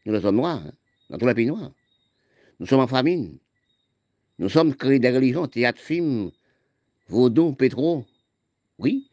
[0.06, 0.62] Nous, sommes noirs,
[1.10, 1.72] dans tous les pays noirs.
[2.60, 3.36] Nous sommes en famine.
[4.38, 6.30] Nous sommes créés des religions, théâtre, film,
[7.08, 8.04] vaudou, pétro.
[8.78, 9.10] Oui.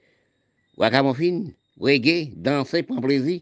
[0.78, 3.42] Wagamofine, reggae, danser, prendre plaisir.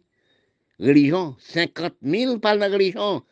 [0.80, 3.23] Religion, 50 000 parlent de religion.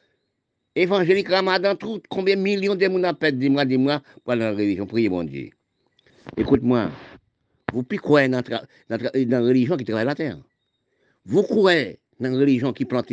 [0.76, 5.08] Évangélique, ramadan, tout, combien de millions de monde appellent, dis-moi, dis-moi, pour la religion, priez
[5.08, 5.52] mon Dieu.
[6.36, 6.92] Écoute-moi,
[7.72, 10.38] vous pouvez croire dans, dans, la religion qui travaille la terre?
[11.26, 13.12] Vous croyez dans une religion qui plante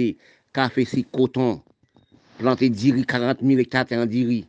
[0.53, 1.63] café, si coton,
[2.39, 4.47] planter diri, 40 000 hectares en diri,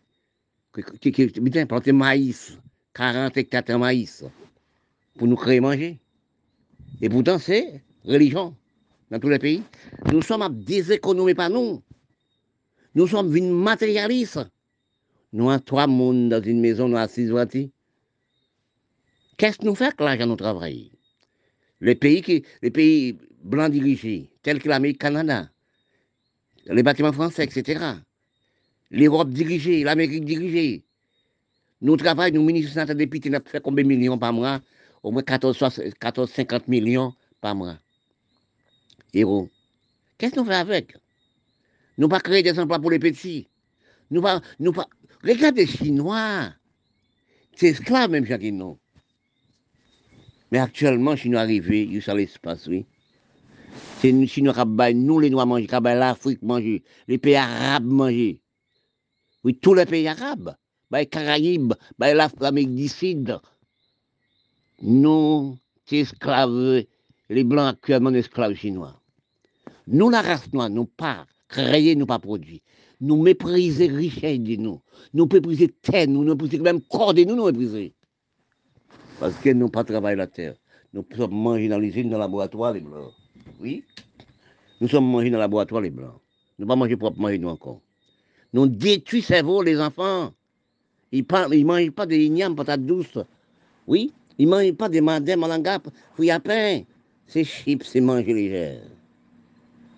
[1.68, 2.58] planter maïs,
[2.94, 4.26] 40 hectares de maïs,
[5.18, 6.00] pour nous créer manger.
[7.02, 8.54] Et pourtant, c'est religion
[9.10, 9.64] dans tous les pays.
[10.12, 11.82] Nous sommes à déséconomiser pas nous.
[12.96, 14.46] Nous sommes une matérialistes.
[15.32, 17.32] Nous avons trois mondes dans une maison, nous avons six
[19.38, 20.92] Qu'est-ce que nous faisons que l'argent nous travaille?
[21.82, 25.50] Les pays, qui, les pays blancs dirigés, tels que l'Amérique, Canada,
[26.66, 27.98] les bâtiments français, etc.
[28.90, 30.84] L'Europe dirigée, l'Amérique dirigée.
[31.82, 34.62] Nous travaillons, nous, ministres de députés, nous fait combien de millions par mois?
[35.04, 35.58] Au moins 14,
[36.00, 37.78] 14 50 millions par mois.
[39.14, 39.50] Héros.
[40.18, 40.96] Qu'est-ce que nous faisons avec?
[41.98, 43.48] Nous pas créer des emplois pour les petits.
[44.10, 44.88] Nous pas, nous pas.
[45.24, 46.54] Regardez les Chinois.
[47.56, 48.80] C'est esclaves même, nous.
[50.52, 52.86] Mais actuellement, Chinois arrivés, ils sont à l'espace, oui.
[54.00, 58.42] C'est nous, Chinois qui nous, les Noirs qui l'Afrique manger, les pays arabes manger.
[59.44, 60.56] Oui, tous les pays arabes,
[60.92, 63.40] les Caraïbes, l'Amérique du Sud.
[64.82, 65.58] Nous,
[65.92, 66.84] esclaves,
[67.30, 69.00] les Blancs actuellement, esclaves chinois.
[69.88, 72.62] Nous, la race noire, nous pas créés, nous pas produits.
[73.02, 74.82] Nous mépriser richesse de nous.
[75.14, 77.94] Nous mépriser terre, nous mépriser même corps de nous, nous mépriser.
[79.20, 80.56] Parce que nous pas travailler la terre.
[80.94, 83.14] Nous sommes mangés dans l'usine, dans le laboratoire, les Blancs.
[83.60, 83.84] Oui.
[84.82, 86.20] Nous sommes mangés dans le laboratoire, les Blancs.
[86.60, 87.82] Nous pas manger propre manger, nous encore.
[88.54, 90.34] Nous détruisons cerveau, les enfants.
[91.12, 93.20] Ils ne mangent pas des ignames, patates douces.
[93.88, 94.14] Oui.
[94.38, 95.80] Ils ne mangent pas des mandins, malanga,
[96.14, 96.82] fruits à pain.
[97.28, 98.80] C'est chips, c'est manger léger.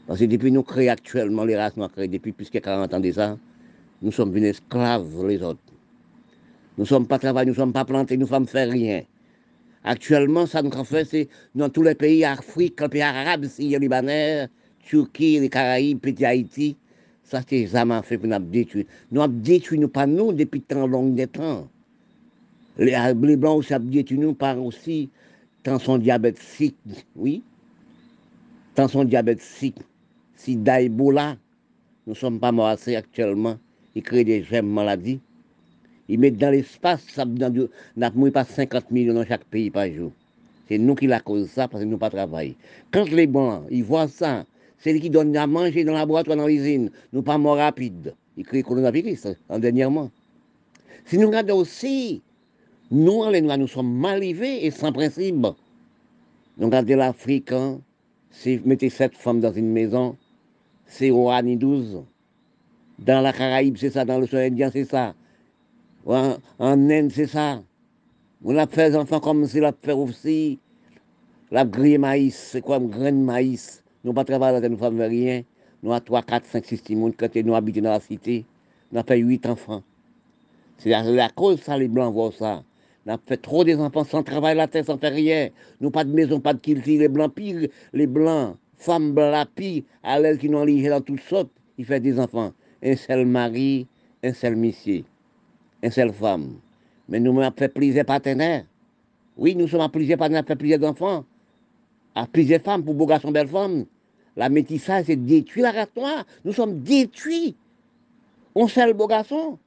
[0.08, 3.00] Parce que depuis nous créons actuellement, les races nous créées depuis plus de 40 ans
[3.00, 3.38] déjà,
[4.02, 5.60] nous sommes venus esclaves les autres.
[6.78, 9.02] Nous ne sommes pas travaillés, nous ne sommes pas plantés, nous ne sommes fait rien.
[9.88, 14.48] Actuellement, ça nous fait, c'est dans tous les pays Afrique, les pays arabes, les Libanais,
[14.80, 16.76] Turquie, les Caraïbes, petit Haïti,
[17.24, 18.86] ça c'est jamais fait pour nous détruire.
[19.12, 21.70] Nous avons détruit, nous pas nous, depuis tant long de temps.
[22.80, 25.08] Les, les Blancs aussi ont nous par aussi
[25.62, 26.76] tension diabétique,
[27.16, 27.44] oui.
[28.74, 29.78] Tension diabétique,
[30.36, 31.38] sida, Ebola.
[32.08, 33.60] Nous ne sommes pas morts assez actuellement.
[33.94, 35.20] Ils créent des gemmes maladies.
[36.08, 40.12] Ils mettent dans l'espace, ça n'a pas 50 millions dans chaque pays par jour.
[40.68, 42.56] C'est nous qui la cause ça parce que nous pas travaillons.
[42.92, 44.46] Quand les blancs, ils voient ça,
[44.78, 48.14] c'est qui donne à manger dans la laboratoire, dans l'usine, nous pas morts rapides.
[48.38, 50.12] Ils créent coronavirus en dernièrement.
[51.06, 52.22] Si nous regardons aussi,
[52.92, 55.48] nous, les Noirs, nous sommes mal élevés et sans principe.
[56.58, 57.80] Nous regardons l'Afrique, hein,
[58.32, 60.16] si vous mettez sept femmes dans une maison,
[60.86, 62.04] c'est au ni 12.
[63.00, 65.14] Dans la Caraïbe, c'est ça, dans le sol indien, c'est ça.
[66.08, 66.38] En,
[67.10, 67.64] c'est ça.
[68.44, 70.60] On a fait des enfants comme si la fait aussi.
[71.50, 73.84] La grille maïs, c'est quoi, un grain de maïs?
[74.04, 75.42] Nous pas travaillé dans nous ne rien.
[75.82, 78.46] Nous avons 3, 4, 5, 6 personnes quand nous habitons dans la cité.
[78.92, 79.82] Nous avons fait 8 enfants.
[80.78, 82.64] C'est la, cause ça, les Blancs voient ça.
[83.06, 85.50] Nous avons fait trop des enfants sans travail la terre, sans faire rien.
[85.82, 87.00] Nous pas de maison, pas de culture.
[87.00, 91.50] Les Blancs pire, les Blancs, femmes blancs pire, à l'aise qui n'ont dans toutes sortes,
[91.80, 92.54] ils font des enfants.
[92.84, 93.88] Un seul mari,
[94.24, 95.04] un seul monsieur
[95.86, 96.56] une seule femme.
[97.08, 98.66] Mais nous avons fait plusieurs partenaires.
[99.38, 101.24] Oui, nous sommes à plusieurs partenaires, fait plusieurs enfants.
[102.16, 103.86] À plusieurs femmes, pour beaux garçons, belles femmes.
[104.36, 106.26] La métissage, c'est détruit la race noire.
[106.44, 107.56] Nous sommes détruits.
[108.56, 109.60] On seul beau garçon.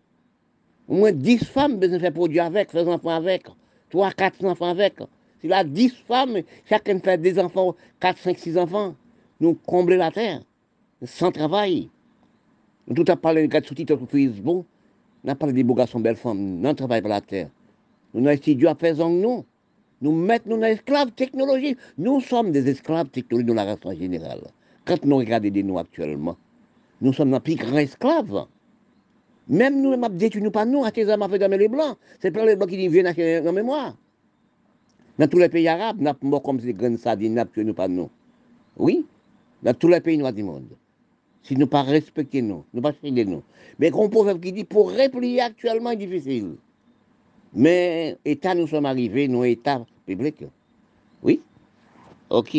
[0.88, 3.46] Au moins 10 femmes besoin faire produire avec, faire enfants avec.
[3.90, 4.94] 3, 4 enfants avec.
[5.40, 6.38] Si là, 10 femmes,
[6.68, 8.94] chacun fait des enfants, 4, 5, 6 enfants.
[9.40, 10.42] Nous combler la terre.
[11.04, 11.88] Sans travail.
[12.88, 14.64] Nous tout à parlé de sous-titres sur Facebook.
[15.28, 17.50] On a parlé des beaux garçons, belles femmes, non travail pour la terre.
[18.14, 19.44] Nous avons étudié à faire nous.
[20.00, 21.76] Nous mettons nous esclaves technologiques.
[21.98, 24.40] Nous sommes des esclaves technologiques dans la race générale.
[24.86, 26.34] Quand nous regardons des nous actuellement,
[27.02, 28.46] nous sommes un plus grands esclaves.
[29.48, 31.98] Même nous, nous détruit nous pas nous, tes fait les blancs.
[32.20, 33.98] C'est pas les blancs qui disent viens acheter dans mémoire.
[35.18, 38.08] Dans tous les pays arabes, nous sommes comme ces grandes sardines, nous pas nous.
[38.78, 39.04] Oui,
[39.62, 40.70] dans tous les pays noirs du monde.
[41.48, 43.42] Si nous pas respecter nous, nous pas les nous.
[43.78, 46.56] Mais un proverbe qui dit pour replier actuellement est difficile.
[47.54, 50.44] Mais État, nous sommes arrivés, nous État public.
[51.22, 51.40] Oui?
[52.28, 52.54] Ok.